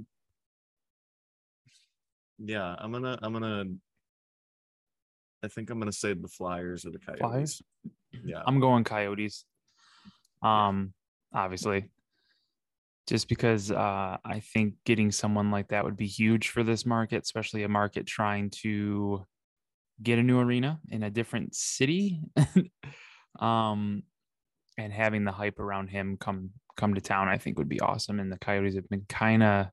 [2.38, 3.18] Yeah, I'm gonna.
[3.22, 3.64] I'm gonna.
[5.42, 7.20] I think I'm gonna say the Flyers or the Coyotes.
[7.20, 7.62] Flyers?
[8.24, 8.42] Yeah.
[8.46, 9.44] I'm going Coyotes.
[10.42, 10.92] Um,
[11.32, 11.90] obviously,
[13.08, 17.22] just because uh, I think getting someone like that would be huge for this market,
[17.22, 19.24] especially a market trying to
[20.02, 22.20] get a new arena in a different city.
[23.40, 24.02] um,
[24.78, 26.50] and having the hype around him come
[26.82, 28.18] come to town, I think would be awesome.
[28.18, 29.68] And the Coyotes have been kind of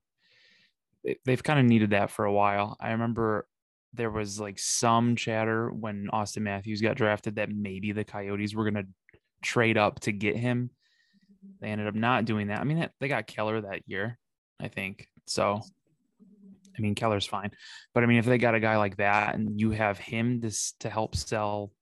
[1.24, 2.76] they've kind of needed that for a while.
[2.80, 3.48] I remember
[3.94, 8.70] there was like some chatter when Auston Matthews got drafted that maybe the Coyotes were
[8.70, 8.90] going to
[9.42, 10.70] trade up to get him.
[11.60, 12.60] They ended up not doing that.
[12.60, 14.16] I mean, they got Keller that year,
[14.60, 15.08] I think.
[15.26, 15.60] So,
[16.78, 17.50] I mean, Keller's fine.
[17.92, 20.54] But I mean, if they got a guy like that and you have him to,
[20.80, 21.72] to help sell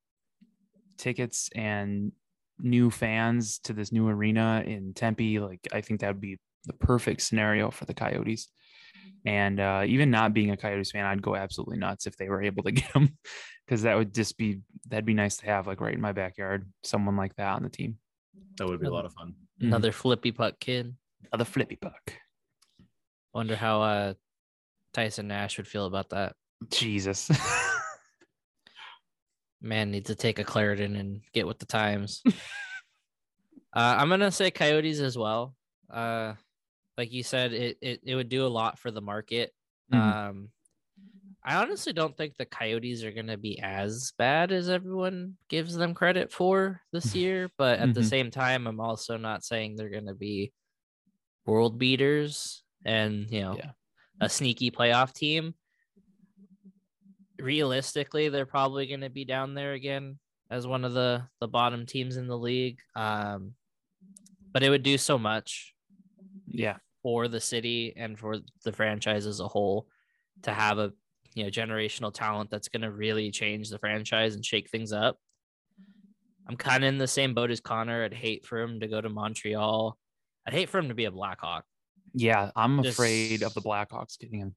[0.97, 2.13] tickets and
[2.61, 6.73] new fans to this new arena in Tempe, like I think that would be the
[6.75, 8.49] perfect scenario for the Coyotes.
[9.25, 12.43] And uh, even not being a Coyotes fan, I'd go absolutely nuts if they were
[12.43, 13.17] able to get them,
[13.67, 16.71] because that would just be that'd be nice to have like right in my backyard,
[16.83, 17.99] someone like that on the team.
[18.57, 19.35] That would be a lot of fun.
[19.61, 20.95] Another flippy puck kid.
[21.33, 22.13] Another flippy puck.
[23.35, 24.15] Wonder how uh
[24.93, 26.35] Tyson Nash would feel about that.
[26.71, 27.31] Jesus.
[29.61, 32.23] Man needs to take a Claritin and get with the times.
[32.27, 32.31] uh,
[33.75, 35.55] I'm gonna say Coyotes as well.
[35.91, 36.35] Uh,
[36.97, 39.53] like you said, it, it it would do a lot for the market.
[39.93, 39.99] Mhm.
[39.99, 40.49] Um,
[41.45, 45.95] I honestly don't think the Coyotes are gonna be as bad as everyone gives them
[45.95, 47.51] credit for this year.
[47.59, 48.09] But at the Mhm.
[48.09, 50.53] same time, I'm also not saying they're gonna be
[51.47, 53.71] world beaters and you know Yeah.
[54.21, 55.55] a sneaky playoff team.
[57.39, 60.19] Realistically, they're probably going to be down there again
[60.51, 62.79] as one of the the bottom teams in the league.
[62.97, 63.53] Um,
[64.53, 65.75] but it would do so much
[66.47, 66.77] yeah.
[67.03, 69.87] for the city and for the franchise as a whole
[70.43, 70.93] to have a
[71.35, 75.19] you know generational talent that's going to really change the franchise and shake things up.
[76.49, 78.05] I'm kind of in the same boat as Connor.
[78.05, 79.99] I'd hate for him to go to Montreal.
[80.47, 81.65] I'd hate for him to be a Blackhawk.
[82.15, 82.51] Yeah.
[82.57, 84.55] I'm Just- afraid of the Blackhawks getting him.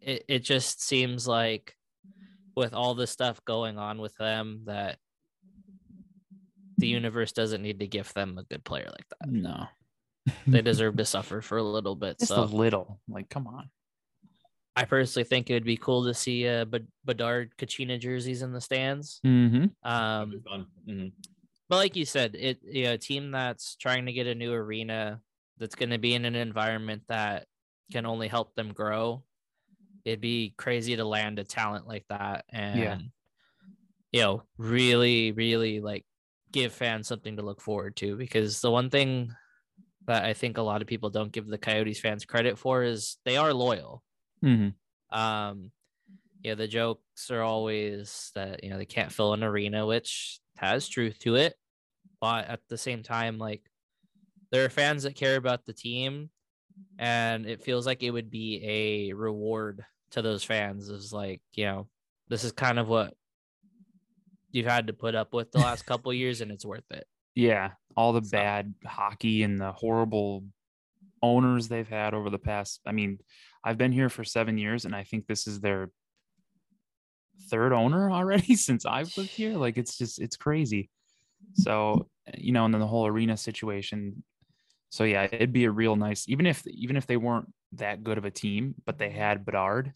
[0.00, 1.76] it, it just seems like
[2.56, 4.98] with all the stuff going on with them that
[6.78, 9.30] the universe doesn't need to gift them a good player like that.
[9.30, 9.66] No.
[10.46, 12.18] They deserve to suffer for a little bit.
[12.18, 13.00] Just so a little.
[13.08, 13.70] Like, come on.
[14.76, 18.52] I personally think it would be cool to see uh Bed- Bedard Kachina jerseys in
[18.52, 19.20] the stands.
[19.24, 19.66] Mm-hmm.
[19.88, 20.66] Um, fun.
[20.88, 21.12] Mhm.
[21.68, 24.52] but like you said, it you know, a team that's trying to get a new
[24.52, 25.20] arena
[25.58, 27.46] that's going to be in an environment that
[27.92, 29.22] can only help them grow.
[30.04, 33.10] It'd be crazy to land a talent like that and
[34.14, 36.04] you know, really, really like
[36.52, 39.34] give fans something to look forward to because the one thing
[40.06, 43.16] that I think a lot of people don't give the Coyotes fans credit for is
[43.24, 44.04] they are loyal.
[44.44, 45.18] Mm-hmm.
[45.18, 45.72] Um,
[46.44, 50.38] you know, the jokes are always that you know they can't fill an arena, which
[50.58, 51.54] has truth to it,
[52.20, 53.62] but at the same time, like
[54.52, 56.30] there are fans that care about the team,
[57.00, 59.84] and it feels like it would be a reward
[60.14, 60.88] to those fans.
[60.88, 61.88] Is like you know,
[62.28, 63.14] this is kind of what
[64.50, 67.06] you've had to put up with the last couple years, and it's worth it.
[67.34, 67.72] Yeah.
[67.96, 70.44] All the So- bad hockey and the horrible
[71.22, 72.80] owners they've had over the past.
[72.86, 73.18] I mean,
[73.64, 75.90] I've been here for seven years and I think this is their
[77.50, 79.56] third owner already since I've lived here.
[79.56, 80.90] Like, it's just, it's crazy.
[81.54, 84.22] So, you know, and then the whole arena situation.
[84.90, 88.18] So, yeah, it'd be a real nice, even if, even if they weren't that good
[88.18, 89.92] of a team, but they had Bedard.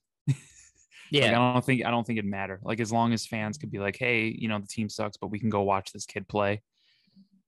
[1.12, 2.60] Like, I don't think I don't think it'd matter.
[2.62, 5.30] Like as long as fans could be like, hey, you know, the team sucks, but
[5.30, 6.62] we can go watch this kid play.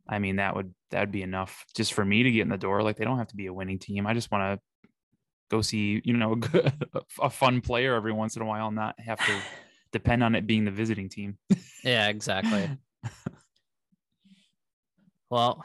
[0.09, 2.83] I mean, that would that'd be enough just for me to get in the door.
[2.83, 4.07] Like they don't have to be a winning team.
[4.07, 4.87] I just want to
[5.51, 6.41] go see, you know,
[7.21, 9.41] a, fun player every once in a while, and not have to
[9.93, 11.39] depend on it being the visiting team.
[11.85, 12.71] yeah, exactly.
[15.31, 15.65] well,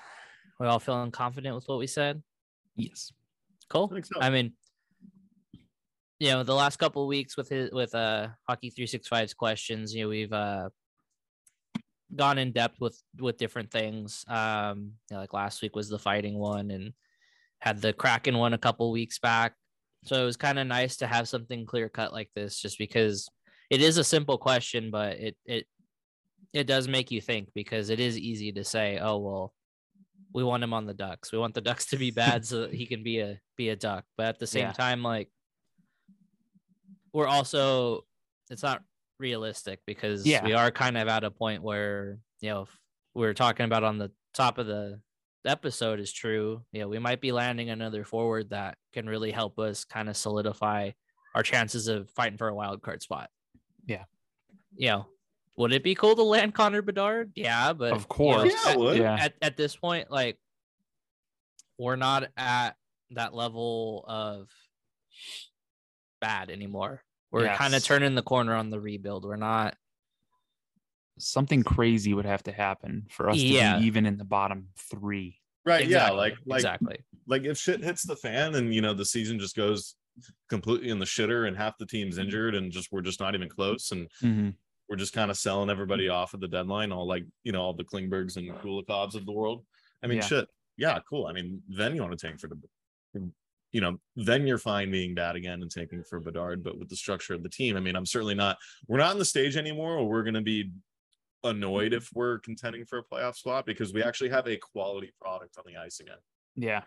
[0.59, 2.21] we all feeling confident with what we said.
[2.75, 3.11] yes.
[3.67, 3.91] Cool.
[3.95, 4.21] I so.
[4.21, 4.53] I mean,
[6.19, 10.03] you know, the last couple of weeks with his with uh hockey 365's questions, you
[10.03, 10.69] know, we've uh
[12.15, 14.23] gone in depth with with different things.
[14.27, 16.93] Um, you know, like last week was the fighting one and
[17.59, 19.53] had the Kraken one a couple weeks back.
[20.03, 23.27] So it was kind of nice to have something clear cut like this just because
[23.69, 25.65] it is a simple question, but it it
[26.53, 29.53] it does make you think because it is easy to say, oh well,
[30.33, 31.31] we want him on the Ducks.
[31.31, 33.75] We want the Ducks to be bad so that he can be a be a
[33.75, 34.05] Duck.
[34.15, 34.71] But at the same Yeah.
[34.73, 35.29] time, like
[37.15, 38.01] we're also
[38.49, 38.83] it's not
[39.19, 40.43] realistic because Yeah.
[40.43, 42.67] we are kind of at a point where you know
[43.13, 44.99] we are talking about on the top of the
[45.45, 46.61] episode is true.
[46.73, 50.17] You know, we might be landing another forward that can really help us kind of
[50.17, 50.91] solidify
[51.33, 53.29] our chances of fighting for a wild card spot.
[53.85, 54.03] Yeah.
[54.75, 55.05] You know,
[55.55, 57.31] would it be cool to land Connor Bedard?
[57.35, 58.53] Yeah, but Of you know, course.
[58.65, 59.15] Yeah, at- Yeah.
[59.25, 60.37] at, at this point, like
[61.77, 62.75] we're not at
[63.11, 64.49] that level of
[66.19, 67.03] bad anymore.
[67.31, 69.25] We're kind of turning the corner on the rebuild.
[69.25, 69.75] We're not
[71.17, 75.39] Something crazy would have to happen for us to be even in the bottom three.
[75.65, 75.87] right.
[75.87, 76.09] Yeah.
[76.09, 76.97] Like, like, exactly.
[77.25, 79.95] like if shit hits the fan and you know the season just goes
[80.49, 81.97] completely in the shitter and half the Mm-hmm.
[81.97, 84.55] team's injured and just we're just not even close and Mhm.
[84.89, 87.73] we're just kind of selling everybody off at the deadline, all like you know all
[87.73, 89.65] the Klingbergs and Kulikovs of the world.
[90.03, 90.25] I mean, Yeah.
[90.25, 91.27] shit, yeah, cool.
[91.27, 93.31] I mean, then you want to tank for the,
[93.75, 96.63] you know, then you're fine being bad again and tanking for Bedard.
[96.63, 98.55] But with the structure of the team, I mean, I'm certainly not.
[98.87, 100.71] We're not in the stage anymore where we're going to be
[101.43, 101.97] annoyed mm-hmm.
[101.97, 105.65] if we're contending for a playoff spot because we actually have a quality product on
[105.67, 106.15] the ice again.
[106.55, 106.83] Yeah.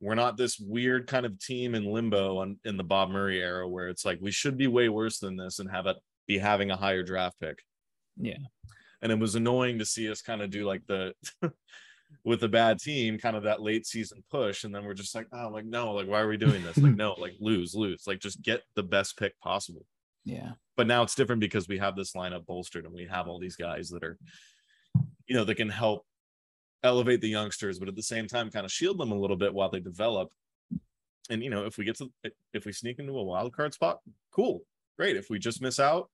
[0.00, 3.68] We're not this weird kind of team in limbo on, in the Bob Murray era
[3.68, 6.70] where it's like we should be way worse than this and have it be having
[6.70, 7.58] a higher draft pick.
[8.16, 8.38] Yeah.
[9.02, 11.12] And it was annoying to see us kind of do like the
[12.24, 14.64] with a bad team, kind of that late season push.
[14.64, 16.76] And then we're just like, oh, like, no, like, why are we doing this?
[16.76, 19.84] Like, no, like, lose, lose, like, just get the best pick possible.
[20.24, 20.52] Yeah.
[20.76, 23.56] But now it's different because we have this lineup bolstered and we have all these
[23.56, 24.18] guys that are,
[25.26, 26.04] you know, that can help
[26.82, 29.54] elevate the youngsters, but at the same time, kind of shield them a little bit
[29.54, 30.30] while they develop.
[31.28, 32.10] And, you know, if we get to,
[32.52, 34.00] if we sneak into a wild card spot,
[34.32, 34.62] cool,
[34.98, 35.16] great.
[35.16, 36.10] If we just miss out,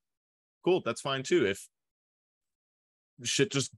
[0.64, 1.46] cool, that's fine too.
[1.46, 1.68] If
[3.22, 3.72] shit just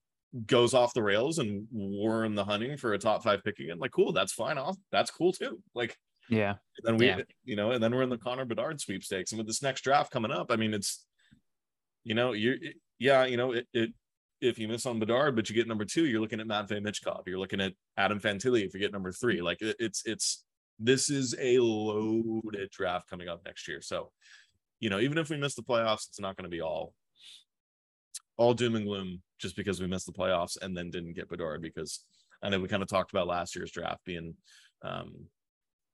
[0.47, 3.79] goes off the rails and we're in the hunting for a top five pick again,
[3.79, 4.59] like cool, that's fine.
[4.59, 5.63] Off that's cool too.
[5.75, 5.97] Like
[6.29, 6.57] yeah.
[6.85, 7.21] Then we Yeah.
[7.45, 9.33] you know, and then we're in the Connor Bedard sweepstakes.
[9.33, 11.07] And with this next draft coming up, I mean it's
[12.05, 12.57] you know, you
[12.99, 13.93] yeah, you know, it, it
[14.41, 17.27] if you miss on Bedard, but you get number two, you're looking at Matvey Michkov.
[17.27, 19.41] You're looking at Adam Fantilli if you get number three.
[19.41, 20.45] Like it, it's it's
[20.79, 23.81] this is a loaded draft coming up next year.
[23.81, 24.13] So,
[24.79, 26.95] you know, even if we miss the playoffs, it's not going to be all
[28.37, 31.63] all doom and gloom just because we missed the playoffs and then didn't get Bedard
[31.63, 32.05] because
[32.43, 34.35] I know we kind of talked about last year's draft being
[34.83, 35.27] um,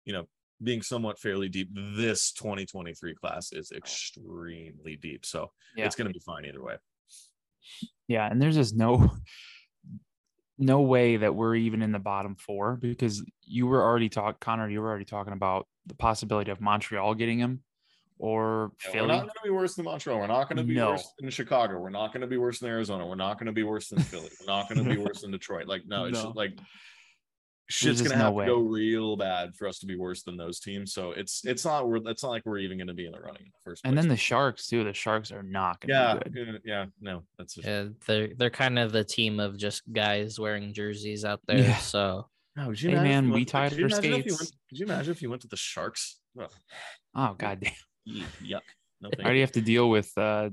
[0.04, 0.26] you know,
[0.62, 1.68] being somewhat fairly deep.
[1.72, 5.24] This 2023 class is extremely deep.
[5.24, 5.86] So Yeah.
[5.86, 6.76] it's gonna be fine either way.
[8.08, 9.10] Yeah, and there's just no
[10.58, 14.68] no way that we're even in the bottom four because you were already talk Connor,
[14.68, 17.62] you were already talking about the possibility of Montreal getting him
[18.24, 20.18] or Yeah, We're not going to be worse than Montreal.
[20.18, 20.92] We're not going to be No.
[20.92, 21.78] worse than Chicago.
[21.78, 23.06] We're not going to be worse than Arizona.
[23.06, 24.30] We're not going to be worse than Philly.
[24.40, 25.66] We're not going to be worse than Detroit.
[25.66, 26.24] Like, no, it's No.
[26.24, 26.52] just like
[27.70, 28.44] shit's just going to no have way.
[28.46, 30.92] to go real bad for us to be worse than those teams.
[30.94, 33.20] So it's it's not we're it's not like we're even going to be in the
[33.20, 33.82] running in the first.
[33.84, 34.16] and then the.
[34.16, 34.84] Sharks too.
[34.84, 36.60] The Sharks are not going to yeah, be good.
[36.64, 40.38] yeah, yeah, no, that's just, Yeah, they're they're kind of the team of just guys
[40.38, 41.58] wearing jerseys out there.
[41.58, 41.76] Yeah.
[41.78, 44.32] So No, could you Hey, man, you we tied for you our imagine if you
[44.32, 44.40] skates.
[44.42, 46.20] went- Could you imagine if you went to the Sharks?
[46.40, 46.50] Ugh,
[47.16, 47.70] Oh god damn.
[47.72, 48.60] ye- yuck.
[49.00, 49.42] No, I already you.
[49.42, 50.50] have to deal with uh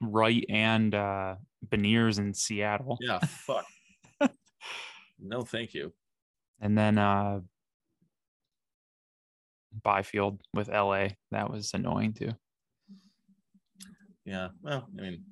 [0.00, 1.36] Wright and uh
[1.66, 2.98] Beniers in Seattle.
[3.00, 3.64] Yeah, fuck.
[5.18, 5.92] no, thank you.
[6.60, 7.40] And then uh
[9.82, 11.08] Byfield with LA.
[11.30, 12.32] That was annoying too.
[14.24, 15.24] Yeah, well, I mean,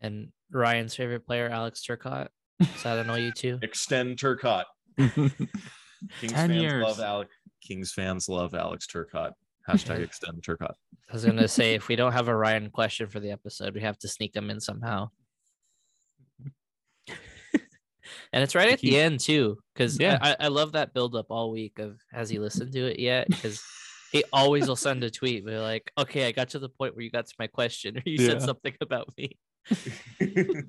[0.00, 2.28] and Ryan's favorite player, Alex Turcotte.
[2.60, 3.58] Does that annoy you too?
[3.62, 4.64] extend Turcotte.
[4.96, 6.84] Kings 10 fans years.
[6.84, 7.30] love Alex.
[7.62, 9.32] Kings fans love Alex Turcotte.
[9.68, 10.74] Hashtag extend Turcotte.
[11.08, 13.80] I was gonna say if we don't have a Ryan question for the episode, we
[13.80, 15.10] have to sneak them in somehow.
[18.32, 20.18] and it's right at the end too, because Yeah.
[20.20, 23.26] I, I love that build up all week of has he listened to it yet?
[23.28, 23.60] Because
[24.12, 27.02] he always will send a tweet, be like, "Okay, I got to the point where
[27.02, 28.28] you got to my question, or you Yeah.
[28.28, 29.36] said something about me."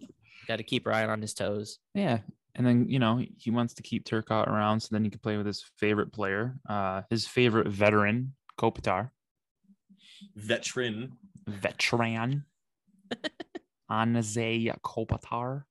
[0.48, 1.78] Got to keep Ryan on his toes.
[1.94, 2.20] Yeah.
[2.56, 5.36] And then, you know, he wants to keep Turcotte around so then he can play
[5.36, 9.12] with his favorite player, uh, his favorite veteran, Kopitar,
[10.36, 11.18] Veteran.
[11.48, 12.46] veteran,
[13.92, 15.64] Anze Kopitar.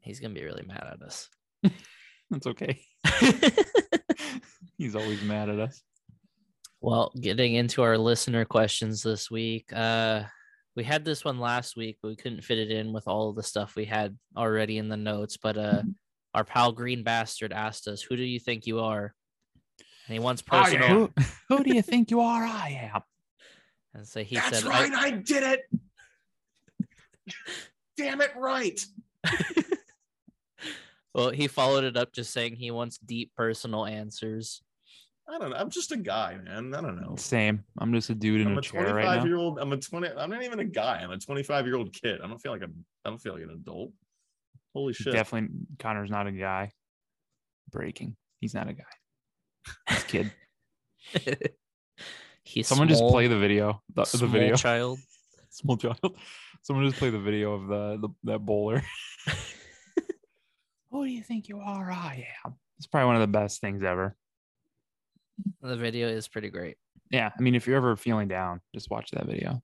[0.00, 1.28] He's gonna be really mad at us.
[2.30, 2.80] That's okay.
[4.78, 5.82] He's always mad at us.
[6.80, 9.72] Well, getting into our listener questions this week.
[9.72, 10.24] Uh
[10.76, 13.36] we had this one last week, but we couldn't fit it in with all of
[13.36, 15.36] the stuff we had already in the notes.
[15.36, 15.82] But uh
[16.34, 19.14] our pal Green Bastard asked us, Who do you think you are?
[20.06, 20.88] And he wants personal.
[20.88, 21.12] Who,
[21.48, 22.44] who do you think you are?
[22.44, 23.02] I am.
[23.94, 24.92] And so he That's said, right.
[24.92, 25.60] I, I did it.
[27.96, 28.84] Damn it, right.
[31.14, 34.62] Well, he followed it up just saying he wants deep personal answers.
[35.28, 35.56] I don't know.
[35.56, 36.74] I'm just a guy, man.
[36.74, 37.14] I don't know.
[37.16, 37.64] Same.
[37.78, 39.24] I'm just a dude in I'm a a chair 25 right now.
[39.24, 39.58] year old.
[39.58, 40.08] I'm a 20.
[40.18, 41.00] I'm not even a guy.
[41.02, 42.20] I'm a 25 year old kid.
[42.20, 42.68] I don't feel like a.
[43.04, 43.92] I don't feel like an adult.
[44.74, 45.12] Holy shit.
[45.12, 46.72] Definitely, Connor's not a guy.
[47.70, 48.16] Breaking.
[48.40, 48.82] He's not a guy.
[49.88, 50.32] He's a kid.
[52.44, 53.82] He's Someone just play the video.
[53.94, 54.56] The, the small video.
[54.56, 54.98] child.
[55.50, 55.98] Small child.
[56.62, 58.82] Someone just play the video of the, the that bowler.
[60.90, 61.90] Who do you think you are?
[61.92, 62.56] I am.
[62.78, 64.16] It's probably one of the best things ever.
[65.62, 66.76] The video is pretty great.
[67.10, 67.30] Yeah.
[67.36, 69.62] I mean, if you're ever feeling down, just watch that video.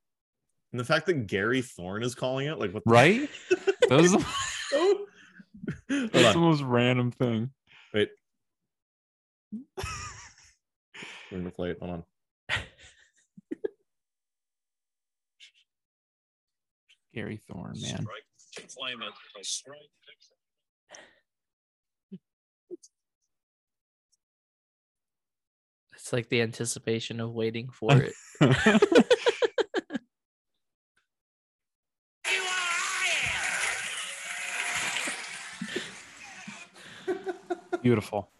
[0.72, 2.84] And the fact that Gary Thorne is calling it, like, what?
[2.84, 3.28] the- Right?
[3.88, 4.24] That was the,
[4.72, 5.06] Oh.
[5.88, 7.50] That's the most random thing.
[9.52, 9.64] I'm
[11.32, 11.78] gonna play it.
[11.80, 12.04] Hold on.
[17.14, 18.06] Gary Thorne, man.
[25.92, 28.14] It's like the anticipation of waiting for it.
[37.82, 38.30] Beautiful.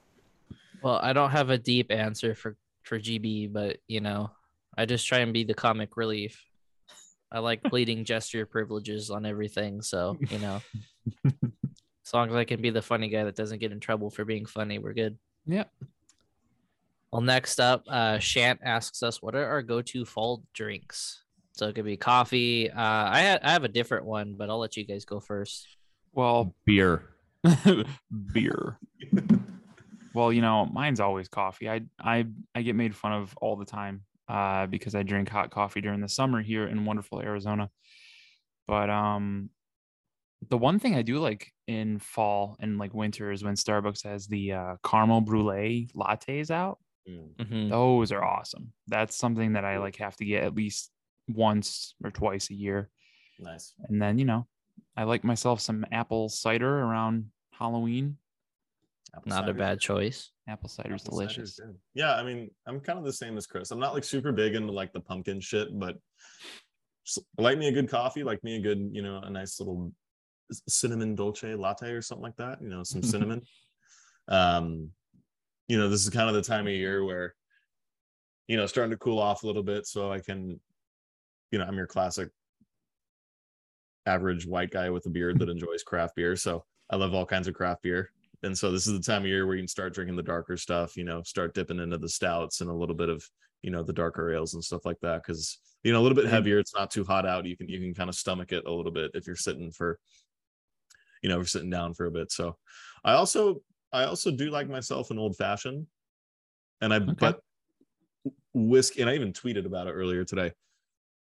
[0.83, 4.31] Well, I don't have a deep answer for for GB, but you know,
[4.77, 6.43] I just try and be the comic relief.
[7.31, 10.61] I like bleeding gesture privileges on everything, so you know,
[11.27, 14.25] as long as I can be the funny guy that doesn't get in trouble for
[14.25, 15.19] being funny, we're good.
[15.47, 15.65] Yeah.
[17.13, 21.75] Well, next up, uh, Shant asks us, "What are our go-to fall drinks?" So it
[21.75, 22.71] could be coffee.
[22.71, 25.67] Uh, I ha- I have a different one, but I'll let you guys go first.
[26.13, 27.11] Well, Beer.
[28.33, 28.79] beer.
[30.15, 31.69] Well, you know, mine's always coffee.
[31.69, 35.51] I I I get made fun of all the time uh, because I drink hot
[35.51, 37.71] coffee during the summer here in wonderful Arizona.
[38.67, 39.51] But um,
[40.49, 44.27] the one thing I do like in fall and like winter is when Starbucks has
[44.27, 46.79] the uh, caramel brulee lattes out.
[47.09, 47.35] Mm.
[47.37, 47.69] Mhm.
[47.71, 48.73] Those are awesome.
[48.87, 50.91] That's something that I like have to get at least
[51.29, 52.91] once or twice a year.
[53.39, 53.75] Nice.
[53.89, 54.47] And then, you know,
[54.97, 58.19] I like myself some apple cider around Halloween.
[59.15, 60.31] Apple Not a bad choice.
[60.49, 61.59] Apple cider's Apple delicious.
[61.59, 61.77] good.
[61.95, 63.71] Yeah, I mean, I'm kind of the same as Chris.
[63.71, 65.97] I'm not like super big into like the pumpkin shit, but
[67.05, 69.93] just like me a good coffee, like me a good, you know, a nice little
[70.69, 72.63] cinnamon dolce latte or something like that.
[72.63, 73.43] You know, some cinnamon.
[74.29, 74.91] um,
[75.69, 77.35] you know, this is kind of the time of year where,
[78.49, 80.59] you know, starting to cool off a little bit, so I can,
[81.53, 82.29] you know, I'm your classic
[84.07, 86.37] average white guy with a beard that enjoys craft beer.
[86.37, 88.11] So I love all kinds of craft beer.
[88.43, 90.57] And so this is the time of year where you can start drinking the darker
[90.57, 93.23] stuff, you know, start dipping into the stouts and a little bit of,
[93.63, 95.23] you know, the darker ales and stuff like that.
[95.25, 96.31] Cause, you know, a little bit Mhm.
[96.31, 96.59] heavier.
[96.59, 97.45] It's not too hot out.
[97.45, 99.99] You can, you can kind of stomach it a little bit if you're sitting for,
[101.23, 102.33] you know, we're sitting down for a bit.
[102.33, 102.57] So
[103.05, 103.63] I also,
[103.93, 105.87] I also do like myself an old fashioned.
[106.81, 107.41] And I, but
[108.55, 110.53] whiskey, and I even tweeted about it earlier today.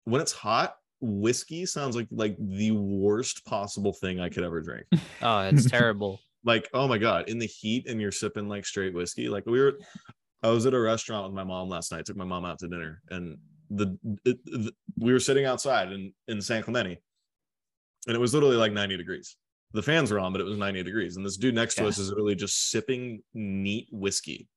[0.03, 4.85] When it's hot, whiskey sounds like like the worst possible thing I could ever drink.
[5.21, 6.19] Oh, it's terrible.
[6.45, 9.59] Like oh my god in the heat and you're sipping like straight whiskey like we
[9.59, 9.77] were
[10.43, 12.67] i was at a restaurant with my mom last night took my mom out to
[12.67, 13.37] dinner and
[13.71, 16.99] the, it, the we were sitting outside in in san clemente
[18.07, 19.35] and it was literally like 90 degrees.
[19.73, 21.99] The fans were on but it was 90 degrees and this dude next to us
[21.99, 24.47] is really just sipping neat whiskey.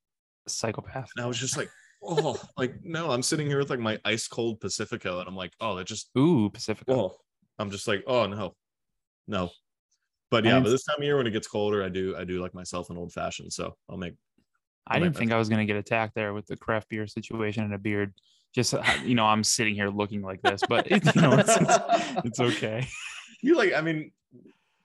[0.48, 1.10] Psychopath.
[1.16, 1.68] and i was just like
[2.02, 5.52] oh like no i'm sitting here with like my ice cold pacifico and i'm like
[5.60, 6.92] oh that just Ooh, Pacifico.
[6.92, 7.16] oh
[7.58, 8.54] i'm just like oh no.
[9.28, 9.50] No
[10.32, 12.40] but yeah but this time of year when it gets colder i do i do
[12.40, 14.14] like myself an old fashioned so i'll make
[14.84, 17.06] I I'll didn't make think I was gonna get attacked there with the craft beer
[17.06, 18.12] situation and a beard.
[18.52, 21.56] Just uh, you know, I'm sitting here looking like this, but it, you know, it's,
[21.56, 21.78] it's,
[22.24, 22.88] it's okay.
[23.42, 24.10] you like i mean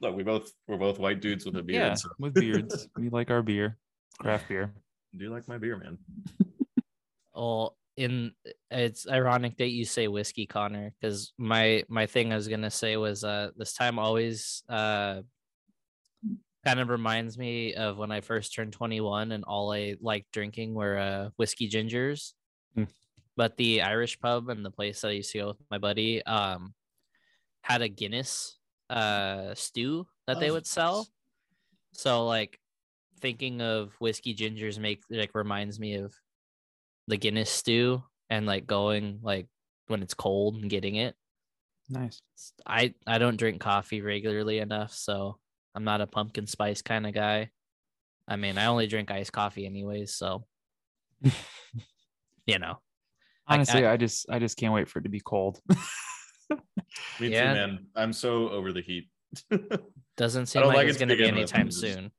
[0.02, 3.10] look we both we're both white dudes with a beard yeah, so with beards, we
[3.10, 3.78] like our beer,
[4.20, 4.72] craft beer.
[5.18, 5.98] do you like my beer man
[7.34, 8.32] Well, in
[8.72, 12.98] it's ironic that you say whiskey, Connor, because my my thing I was gonna say
[12.98, 15.22] was uh this time always uh
[16.68, 20.74] kind of reminds me of when I first turned 21 and all I liked drinking
[20.74, 22.34] were uh whiskey gingers.
[22.78, 22.90] Mm.
[23.38, 26.22] But the Irish pub and the place that I used to go with my buddy
[26.26, 26.74] um
[27.62, 28.58] had a Guinness
[28.90, 31.08] uh stew that they Oh, would sell.
[31.94, 32.60] So like
[33.22, 36.14] thinking of whiskey gingers make like reminds me of
[37.08, 39.48] the Guinness stew and like going like
[39.88, 41.16] when it's cold and getting it.
[41.90, 42.22] Nice.
[42.66, 45.40] I I don't drink coffee regularly enough, so
[45.78, 47.52] I'm not a pumpkin spice kind of guy.
[48.28, 50.46] I mean, I only drink iced coffee anyways, so
[52.48, 52.80] you know.
[53.48, 55.60] I- Honestly, I- I, just I just can't wait for it to be cold.
[57.20, 57.54] me Yeah.
[57.54, 59.10] too man i'm so over the heat
[60.18, 62.12] Doesn't seem like, like it's it gonna be begin with, anytime just- soon.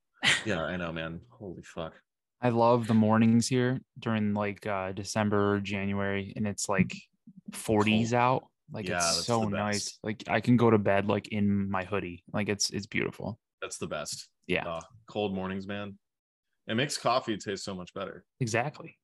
[0.45, 1.95] yeah i know man holy fuck
[2.41, 6.95] I love the mornings here during like uh December or January and it's like
[7.53, 8.45] 40s out.
[8.71, 9.99] Like Yeah, it's so nice.
[10.05, 12.23] Like I can go to bed like in my hoodie.
[12.33, 13.41] Like it's it's beautiful.
[13.61, 14.29] That's the best.
[14.47, 15.99] Yeah, Oh, cold mornings man.
[16.67, 18.25] It makes coffee taste so much better.
[18.41, 18.97] Exactly.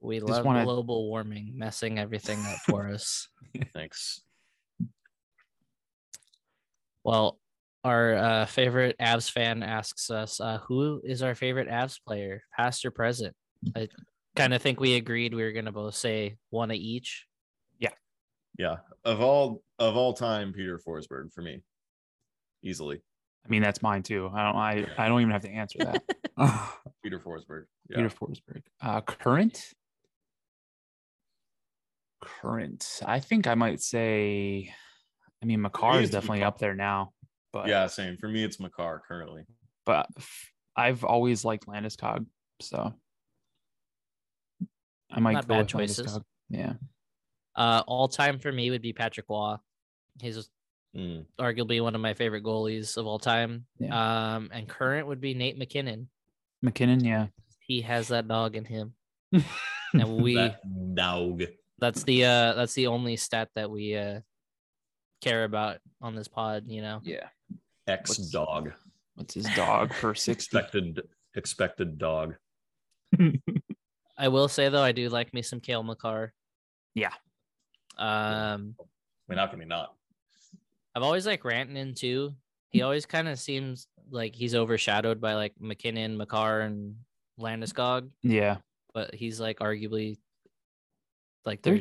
[0.00, 3.28] We Just love wanna- global warming messing everything up for us.
[3.72, 4.20] thanks.
[7.04, 7.38] Well,
[7.84, 12.84] our uh, favorite Avs fan asks us, uh, "Who is our favorite Avs player, past
[12.84, 13.34] or present?"
[13.74, 13.88] I
[14.36, 17.26] kind of think we agreed we were gonna both say one of each.
[17.78, 17.90] Yeah,
[18.58, 18.76] yeah.
[19.04, 21.62] Of all of all time peter forsberg for me.
[22.62, 23.00] Easily
[23.44, 24.30] I mean that's mine too.
[24.32, 26.02] I don't I I don't even have to answer that.
[27.02, 28.62] peter forsberg yeah Peter Forsberg.
[28.82, 29.72] Uh current
[32.22, 33.00] current.
[33.06, 34.72] I think I might say
[35.42, 36.48] I mean Makar is definitely Makar.
[36.48, 37.12] up there now.
[37.52, 39.44] But yeah same for me it's Makar currently
[39.86, 40.06] but
[40.76, 42.26] I've always liked Landeskog,
[42.60, 42.92] so
[45.10, 46.06] I might Not go bad with choices.
[46.06, 46.22] Landeskog.
[46.50, 46.72] Yeah.
[47.56, 49.56] Uh, all time for me would be Patrick Roy.
[50.20, 50.50] He's
[50.96, 53.66] Mm, arguably one of my favorite goalies of all time.
[53.90, 56.08] Um, and current would be Nate MacKinnon.
[56.62, 57.26] MacKinnon, yeah.
[57.60, 58.94] He has that dog in him.
[59.92, 60.60] and we That
[60.94, 61.42] dog.
[61.78, 64.20] that's the uh that's the only stat that we uh
[65.20, 67.00] care about on this pod, you know.
[67.04, 67.28] Yeah.
[67.86, 68.72] Ex What's- dog.
[69.14, 70.32] What's his dog for 60?
[70.32, 71.00] Expected
[71.34, 72.36] expected dog.
[74.18, 76.32] I will say though, I do like me some Cale Makar.
[76.94, 77.12] Yeah.
[77.98, 78.74] Um
[79.28, 79.94] we're not gonna be not?
[80.94, 82.34] I've always like Rantanen too.
[82.70, 86.96] He always kind of seems like he's overshadowed by like MacKinnon, Makar, and
[87.40, 88.56] Landeskog, yeah.
[88.94, 90.16] but he's like arguably
[91.44, 91.80] like their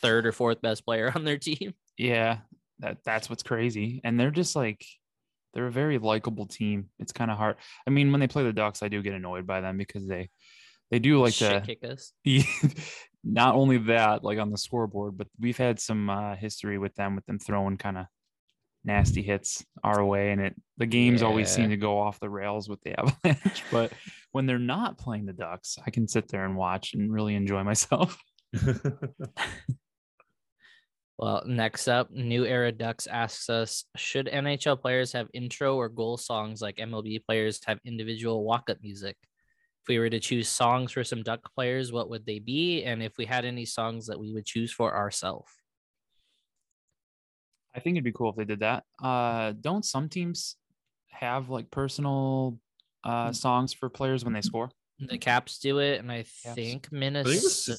[0.00, 1.74] third or fourth best player on their team.
[1.96, 2.38] Yeah.
[2.80, 4.00] That that's what's crazy.
[4.04, 4.84] And they're just like
[5.52, 6.90] they're a very likable team.
[6.98, 7.56] It's kind of hard.
[7.86, 10.30] I mean, when they play the Ducks, I do get annoyed by them because they
[10.90, 12.12] they do like Shit to kick us.
[13.24, 17.16] not only that, like on the scoreboard, but we've had some uh, history with them,
[17.16, 18.06] with them throwing kind of
[18.88, 22.68] nasty hits our way, and it the games always seem to go off the rails
[22.68, 23.62] with the Avalanche.
[23.70, 23.92] but
[24.32, 27.62] when they're not playing the Ducks, I can sit there and watch and really enjoy
[27.62, 28.20] myself.
[31.18, 36.16] Well, next up, New Era Ducks asks us Should NHL players have intro or goal
[36.16, 39.16] songs like MLB players have individual walk up music?
[39.82, 42.84] If we were to choose songs for some Duck players, what would they be?
[42.84, 45.50] And if we had any songs that we would choose for ourselves?
[47.78, 48.82] I think it'd be cool if they did that.
[49.00, 50.56] Uh, don't some teams
[51.10, 52.58] have like personal
[53.04, 54.68] uh, songs for players when they score?
[54.98, 56.54] The Caps do it, and I Caps.
[56.56, 57.76] think I Minnesota, think the, I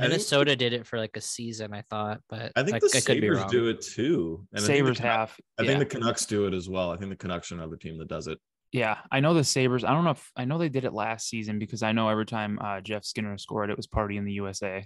[0.00, 2.86] think- Minnesota did it for like a season, I thought, but I think I, the
[2.86, 4.44] I could Sabres do it too.
[4.52, 5.36] And I think the Sabres have.
[5.58, 5.68] I yeah.
[5.68, 6.90] think the Canucks do it as well.
[6.90, 8.38] I think the Canucks are another team that does it.
[8.72, 9.84] Yeah, I know the Sabres.
[9.84, 12.26] I don't know if I know they did it last season because I know every
[12.26, 14.84] time uh, Jeff Skinner scored, it was party in the USA.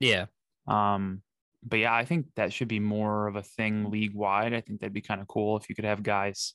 [0.00, 0.26] Yeah,
[0.66, 1.22] Um,
[1.62, 4.54] but yeah, I think that should be more of a thing league wide.
[4.54, 6.54] I think that'd be kind of cool if you could have guys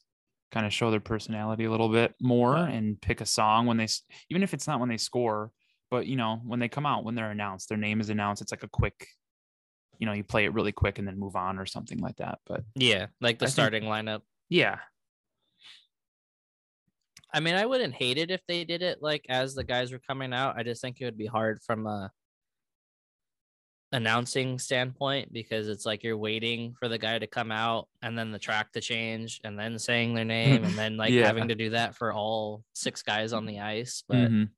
[0.52, 3.88] kind of show their personality a little bit more and pick a song when they,
[4.30, 5.52] even if it's not when they score,
[5.92, 8.42] but you know when they come out when they're announced, their name is announced.
[8.42, 9.08] It's like a quick,
[10.00, 12.40] you know, you play it really quick and then move on or something like that.
[12.46, 14.22] But yeah, like the I think- starting lineup.
[14.50, 14.80] yeah,
[17.34, 20.00] I mean, I wouldn't hate it if they did it like as the guys were
[20.08, 20.58] coming out.
[20.58, 22.12] I just think it would be hard from a
[23.96, 28.30] announcing standpoint because it's like you're waiting for the guy to come out and then
[28.32, 31.26] the track to change and then saying their name and then like Yeah.
[31.26, 34.04] having to do that for all six guys on the ice.
[34.08, 34.50] But Mhm.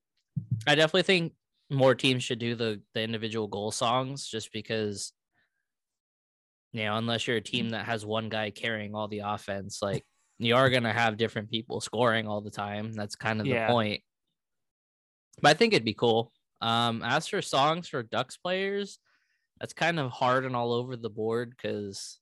[0.66, 1.34] I definitely think
[1.70, 5.14] more teams should do the the individual goal songs just because
[6.74, 10.04] you know, unless you're a team that has one guy carrying all the offense, like
[10.40, 12.92] you are gonna have different people scoring all the time.
[12.92, 13.68] That's kind of Yeah.
[13.68, 14.04] the point.
[15.42, 16.32] But I think it'd be cool.
[16.62, 19.00] Um, as for songs for Ducks players,
[19.60, 22.20] that's kind of hard and all over the board because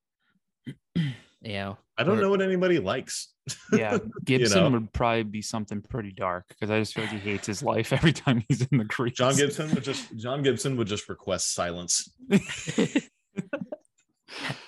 [0.95, 1.14] you
[1.44, 3.30] know I don't know what anybody likes.
[3.74, 4.70] yeah, Gibson know?
[4.72, 7.94] would probably be something pretty dark because I just feel like he hates his life
[7.94, 9.16] every time he's in the crease.
[9.16, 12.10] John Gibson would just John Gibson would just request silence.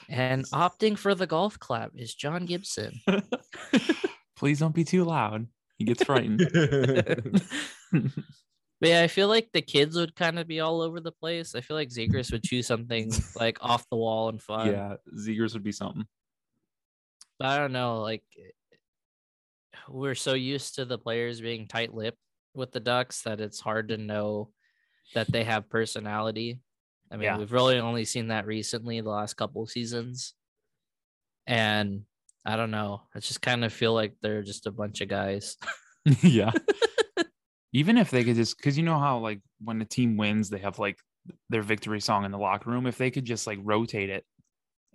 [0.10, 3.02] and opting for the golf clap is John Gibson.
[4.38, 5.48] Please don't be too loud.
[5.78, 6.42] He gets frightened.
[8.80, 11.56] But yeah, I feel like the kids would kind of be all over the place.
[11.56, 14.68] I feel like Zegras would choose something like off the wall and fun.
[14.68, 16.06] yeah, Zegras would be something.
[17.40, 18.02] But I don't know.
[18.02, 22.20] Like eh, eh, we're so used to the players being tight lipped
[22.54, 24.50] with the Ducks that it's hard to know
[25.16, 26.62] that they have personality.
[27.12, 27.38] I mean, Yeah.
[27.38, 30.34] we've really only seen that recently, the last couple of seasons.
[31.48, 32.04] And
[32.46, 33.04] I don't know.
[33.16, 35.58] I just kind of feel like they're just a bunch of guys.
[36.22, 36.52] yeah.
[37.74, 40.60] Even if they could just, because you know how like when the team wins, they
[40.60, 40.98] have like
[41.50, 42.88] their victory song in the locker room.
[42.88, 44.26] If they could just like rotate it,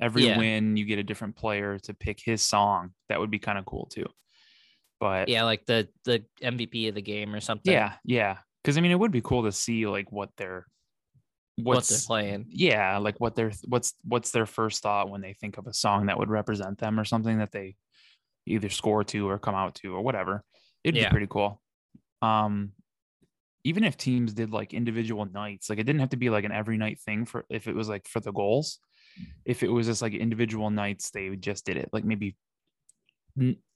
[0.00, 0.38] every Yeah.
[0.38, 2.92] win you get a different player to pick his song.
[3.08, 4.06] That would be kind of cool too.
[5.00, 7.72] But yeah, like the the MVP of the game or something.
[7.72, 8.38] yeah, yeah.
[8.62, 10.66] Because I mean, it would be cool to see like what they're
[11.56, 12.46] what they're playing.
[12.48, 16.06] yeah like what their what's what's their first thought when they think of a song
[16.06, 17.76] that would represent them or something that they
[18.46, 20.42] either score to or come out to or whatever
[20.82, 21.08] it'd Yeah.
[21.08, 21.60] be pretty cool
[22.22, 22.72] um
[23.64, 26.52] even if teams did like individual nights like it didn't have to be like an
[26.52, 28.78] every night thing for if it was like for the goals.
[29.44, 31.90] If it was just like individual nights they just did it.
[31.92, 32.36] Like maybe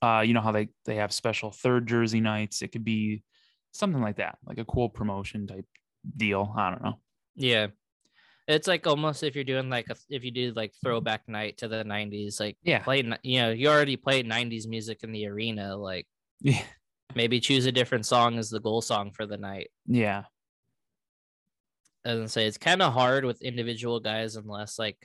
[0.03, 2.63] uh you know how they they have special third jersey nights?
[2.63, 3.23] It could be
[3.73, 5.67] something like that like a cool promotion type
[6.17, 6.53] deal.
[6.57, 7.01] I don't know.
[7.35, 7.69] Yeah.
[8.49, 11.69] It's like almost if you're doing like a, if you do like throwback night to
[11.69, 12.79] the 90s, like yeah.
[12.79, 15.77] play, you know, you already played 90s music in the arena.
[15.77, 16.07] Like
[16.41, 16.63] yeah
[17.15, 19.71] maybe choose a different song as the goal song for the night.
[19.87, 20.25] yeah
[22.05, 24.99] As I say, it's kind of hard with individual guys unless like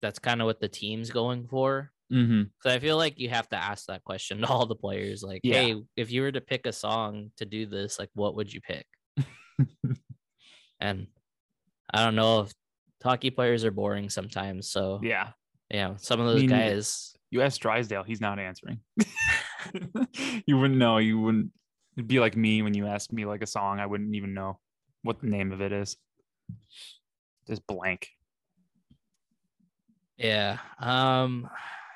[0.00, 1.90] that's kind of what the team's going for.
[2.12, 2.42] Mm-hmm.
[2.60, 5.22] So I feel like you have to ask that question to all the players.
[5.22, 5.54] Like, Yeah.
[5.54, 8.60] hey, if you were to pick a song to do this, like, what would you
[8.60, 8.84] pick?
[10.80, 11.06] and
[11.94, 12.52] I don't know if
[13.02, 14.68] hockey players are boring sometimes.
[14.70, 15.28] So yeah,
[15.70, 15.96] Yeah.
[15.96, 17.14] some of those mean, guys.
[17.30, 18.80] You ask Drysdale, he's not answering.
[20.46, 20.98] you wouldn't know.
[20.98, 21.50] You wouldn't.
[21.96, 24.58] It'd be like me when you ask me like a song, I wouldn't even know
[25.02, 25.96] what the name of it is.
[27.46, 28.08] Just blank.
[30.16, 30.58] Yeah.
[30.78, 31.48] Um,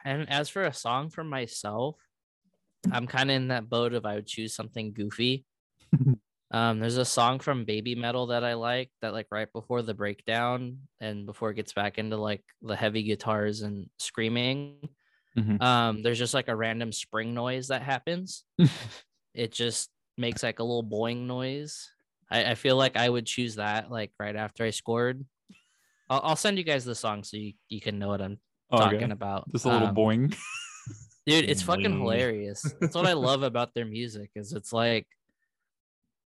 [0.05, 1.97] and as for a song for myself,
[2.93, 5.44] I'm kind of in that boat of I would choose something goofy.
[6.51, 10.78] um, there's a song from BABYMETAL that I like that like right before the breakdown
[11.01, 14.88] and before it gets back into like the heavy guitars and screaming.
[15.36, 15.60] Mhm.
[15.60, 18.44] Um, there's just like a random spring noise that happens.
[19.34, 21.90] it just makes like a little boing noise.
[22.30, 25.24] I, I feel like I would choose that like right after I scored.
[26.08, 28.38] I'll, I'll send you guys the song so you, you can know what I'm
[28.70, 29.12] talking Okay.
[29.12, 29.50] about.
[29.52, 30.36] Just a little Um, boing.
[31.26, 35.08] dude it's fucking hilarious that's what i love about their music is it's like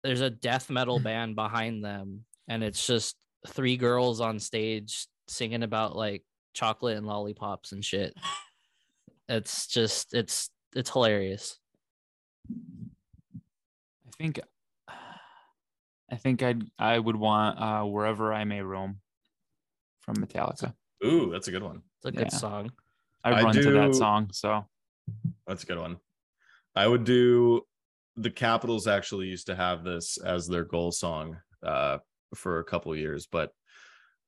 [0.03, 3.15] there's a death metal band behind them and it's just
[3.47, 6.21] three girls on stage singing about like
[6.53, 8.13] chocolate and lollipops and shit
[9.29, 11.57] it's just it's it's hilarious
[14.07, 14.39] I think.
[16.11, 18.99] I think I'd I would want uh, wherever I may roam
[20.01, 20.73] from Metallica.
[21.05, 21.83] Ooh, that's a good one.
[21.97, 22.37] it's a good Yeah.
[22.37, 22.71] song
[23.23, 24.65] I I run to that song, so
[25.47, 25.97] That's a good one.
[26.75, 27.61] I would do
[28.17, 31.99] the Capitals actually used to have this as their goal song uh
[32.35, 33.51] for a couple years, but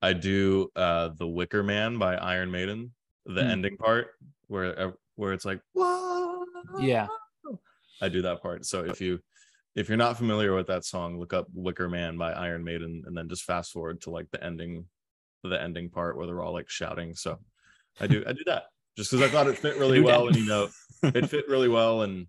[0.01, 2.93] I do uh The Wicker Man by Iron Maiden,
[3.25, 3.49] the Hmm.
[3.49, 4.11] ending part
[4.47, 6.43] where uh, where it's like Whoa!
[6.79, 7.07] yeah.
[8.01, 8.65] I do that part.
[8.65, 9.19] So if you
[9.75, 13.15] if you're not familiar with that song, look up Wicker Man by Iron Maiden and
[13.15, 14.85] then just fast forward to like the ending
[15.43, 17.15] the ending part where they're all like shouting.
[17.15, 17.39] So
[17.99, 18.63] I do I do that
[18.97, 20.69] just because I thought it fit really well and you know
[21.03, 22.27] it fit really well and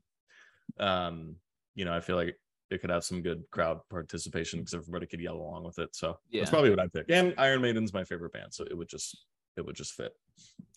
[0.78, 1.36] um
[1.74, 2.36] you know I feel like
[2.70, 5.94] it could have some good crowd participation because everybody could yell along with it.
[5.94, 6.40] So Yeah.
[6.40, 7.06] that's probably what I pick.
[7.10, 10.12] And Iron Maiden's my favorite band, so it would just it would just fit.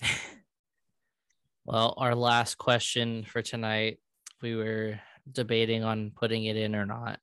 [1.65, 3.99] well our last question for tonight
[4.41, 4.99] we were
[5.31, 7.19] debating on putting it in or not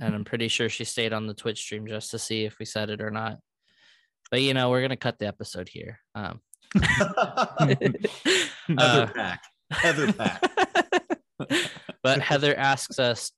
[0.00, 2.64] and i'm pretty sure she stayed on the twitch stream just to see if we
[2.64, 3.38] said it or not
[4.30, 6.40] but you know we're gonna cut the episode here um
[8.66, 9.42] Heather uh, Pack.
[9.70, 10.42] Heather Pack.
[12.02, 13.32] but heather asks us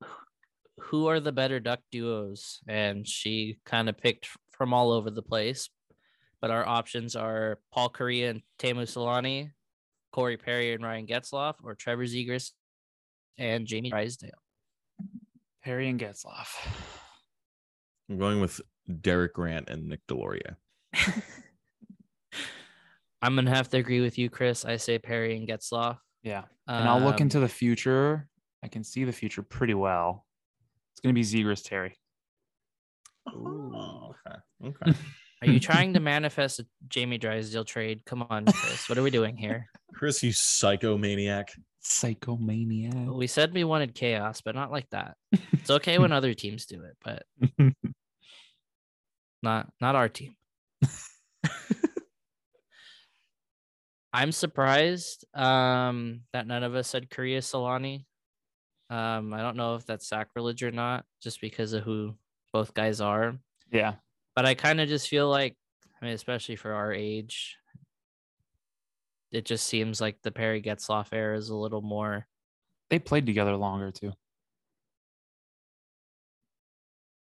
[0.78, 5.22] who are the better duck duos and she kind of picked from all over the
[5.22, 5.68] place
[6.40, 9.50] but our options are paul Kariya and teemu selanne
[10.12, 12.52] corey perry and ryan getzlaf or trevor zegras
[13.38, 14.30] and jamie drysdale
[15.62, 16.46] Perry and Getzlaf.
[18.08, 18.60] I'm going with
[19.00, 20.54] Derek Grant and Nick Deslauriers.
[23.22, 26.44] i'm gonna have to agree with you chris i say perry and getzlaf Yeah.
[26.68, 28.28] And I'll look Um, into the future.
[28.62, 30.26] I can see the future pretty well.
[30.92, 31.94] It's gonna be Zegras Terry.
[33.28, 34.38] Oh, okay.
[34.68, 34.98] Okay.
[35.42, 39.10] are you trying to manifest a jamie drysdale trade come on chris what are we
[39.10, 41.48] doing here Chris, you psychomaniac.
[41.82, 43.14] Psychomaniac.
[43.16, 45.16] We said we wanted chaos, but not like that.
[45.52, 47.22] It's okay when other teams do it, but
[49.42, 50.34] not not our team.
[54.12, 58.04] I'm surprised um, that none of us said Kariya Selanne.
[58.88, 62.14] Um, I don't know if that's sacrilege or not, just because of who
[62.52, 63.36] both guys are.
[63.70, 63.94] Yeah.
[64.36, 65.56] But I kind of just feel like,
[66.00, 67.56] I mean, especially for our age,
[69.32, 72.26] it just seems like the Perry Getzlaf era is a little more
[72.90, 74.12] They played together longer too.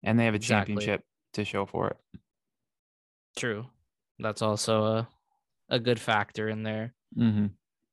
[0.03, 0.75] And they have a Exactly.
[0.77, 1.05] championship
[1.35, 1.97] to show for it.
[3.37, 3.67] True.
[4.19, 5.09] That's also a
[5.69, 6.95] a good factor in there.
[7.17, 7.47] Mm-hmm.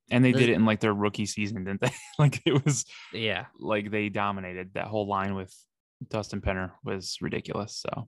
[0.09, 1.91] And they did it in like their rookie season, didn't they?
[2.19, 3.45] like it was Yeah.
[3.59, 5.53] like they dominated that whole line with
[6.07, 7.75] Dustin Penner was ridiculous.
[7.75, 8.07] So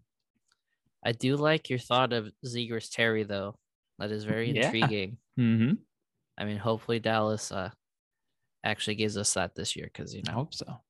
[1.06, 3.56] I do like your thought of Zegras Terry though.
[4.00, 4.66] That is very Yeah.
[4.66, 5.18] intriguing.
[5.40, 5.74] mm-hmm.
[6.38, 7.70] I mean, hopefully Dallas uh
[8.64, 10.82] actually gives us that this year because you I know hope so.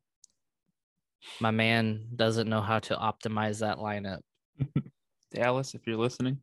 [1.39, 4.21] my man doesn't know how to optimize that lineup.
[5.33, 6.39] Dallas, if you're listening,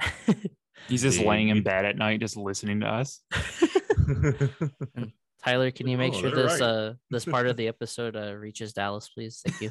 [0.88, 3.20] he's just laying in bed at night, just listening to us.
[5.44, 6.62] Tyler, can you make Oh, sure this right.
[6.68, 9.40] uh this part of the episode uh, reaches Dallas, please?
[9.46, 9.70] Thank you.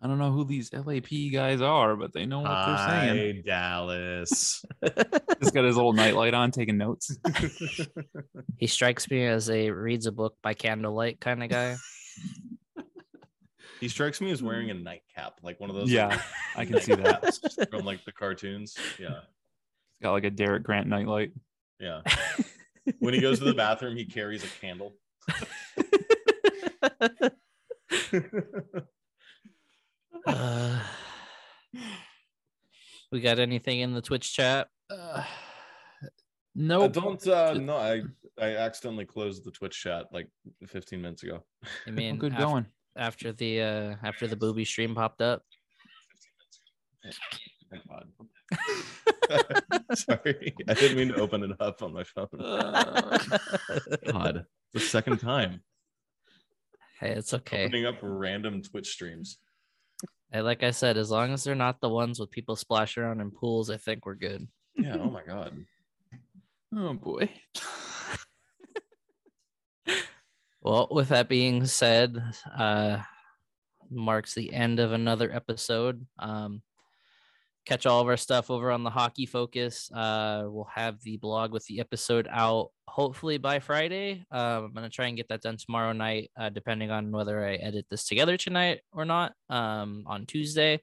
[0.00, 3.36] I don't know who these LAP guys are, but they know what they're saying.
[3.36, 4.64] Hi, Dallas.
[5.40, 7.16] He's got his little nightlight on, taking notes.
[8.58, 11.76] he strikes me as a reads a book by candlelight kind of guy.
[13.80, 15.90] he strikes me as wearing a nightcap, like one of those.
[15.90, 16.20] Yeah, like,
[16.56, 17.68] I can see that.
[17.70, 18.76] from like the cartoons.
[19.00, 21.32] Yeah, he's Got like a Derek Grant nightlight.
[21.80, 22.02] yeah.
[23.00, 24.94] when he goes to the bathroom, he carries a candle.
[33.18, 34.68] We got anything in the Twitch chat?
[34.88, 35.24] Uh,
[36.54, 38.02] no, don't uh no, I
[38.40, 40.28] I accidentally closed the Twitch chat like
[40.68, 41.42] 15 minutes ago.
[41.86, 42.66] I mean, good af- going.
[42.96, 45.42] after the uh after the booby stream popped up.
[47.70, 48.06] Thank God.
[49.94, 52.28] Sorry, I didn't mean to open it up on my phone.
[54.12, 55.60] God, the second time
[57.00, 57.64] Hey, it's okay.
[57.64, 59.38] opening up random Twitch streams.
[60.32, 63.20] Hey, like I said, as long as they're not the ones with people splashing around
[63.20, 64.46] in pools, I think we're good.
[64.76, 64.96] Yeah.
[65.00, 65.64] Oh my God.
[66.76, 67.30] Oh boy.
[70.60, 72.22] Well, with that being said,
[72.54, 72.98] uh
[73.90, 76.04] marks the end of another episode.
[76.18, 76.60] Um
[77.68, 79.90] catch all of our stuff over on the hockey focus.
[79.92, 84.24] Uh we'll have the blog with the episode out hopefully by Friday.
[84.30, 87.56] Um I'm gonna try and get that done tomorrow night, uh depending on whether I
[87.56, 89.34] edit this together tonight or not.
[89.50, 90.80] Um on Tuesday.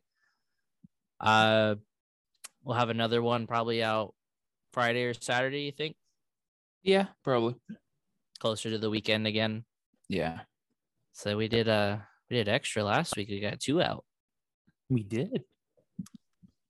[1.19, 1.75] Uh
[2.63, 4.13] we'll have another one probably out
[4.73, 5.95] Friday or Saturday, you think?
[6.83, 7.55] Yeah, probably.
[8.39, 9.65] Closer to the weekend again.
[10.07, 10.41] Yeah,
[11.13, 11.97] So we did uh
[12.29, 13.29] we did extra last week.
[13.29, 14.05] We got two out.
[14.89, 15.43] we did.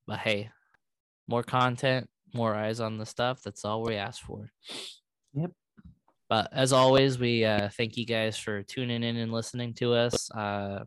[0.07, 0.49] But hey,
[1.27, 3.41] more content, more eyes on the stuff.
[3.43, 4.51] That's all we ask for.
[5.33, 5.51] Yep.
[6.29, 10.29] But as always, we uh thank you guys for tuning in and listening to us.
[10.31, 10.83] Uh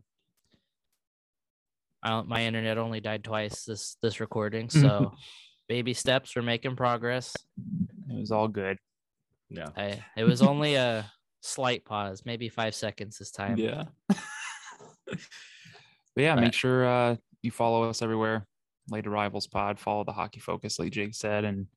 [2.01, 5.13] I don't, my internet only died twice this this recording, so
[5.67, 6.35] baby steps.
[6.35, 7.35] We're making progress.
[8.09, 8.77] It was all good.
[9.49, 9.69] Yeah.
[9.75, 13.57] I, it was only a slight pause, maybe five seconds this time.
[13.57, 13.85] Yeah.
[14.07, 15.17] but
[16.15, 18.45] yeah, But- make sure uh, you follow us everywhere.
[18.89, 21.67] Late Arrivals Pod, follow the Hockey Focus, like Jake said, and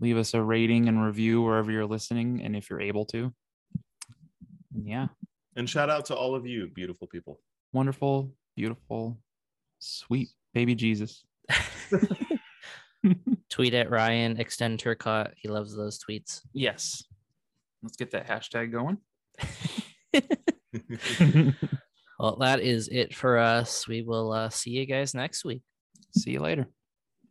[0.00, 3.32] leave us a rating and review wherever you're listening, and if you're able to.
[4.78, 5.06] Yeah,
[5.56, 7.40] And shout out to all of you, beautiful people.
[7.72, 9.18] wonderful, beautiful,
[9.78, 11.24] sweet baby Jesus.
[13.50, 15.32] Tweet at Ryan, extend Turcotte.
[15.36, 16.42] He loves those tweets.
[16.52, 17.04] Yes.
[17.82, 18.98] Let's get that hashtag going.
[22.18, 23.86] Well, that is it for us.
[23.86, 25.60] We will uh, see you guys next week.
[26.16, 26.66] See you later.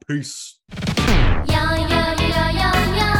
[0.07, 0.60] Peace.
[0.72, 3.16] Yeah, yeah, yeah, yeah, yeah.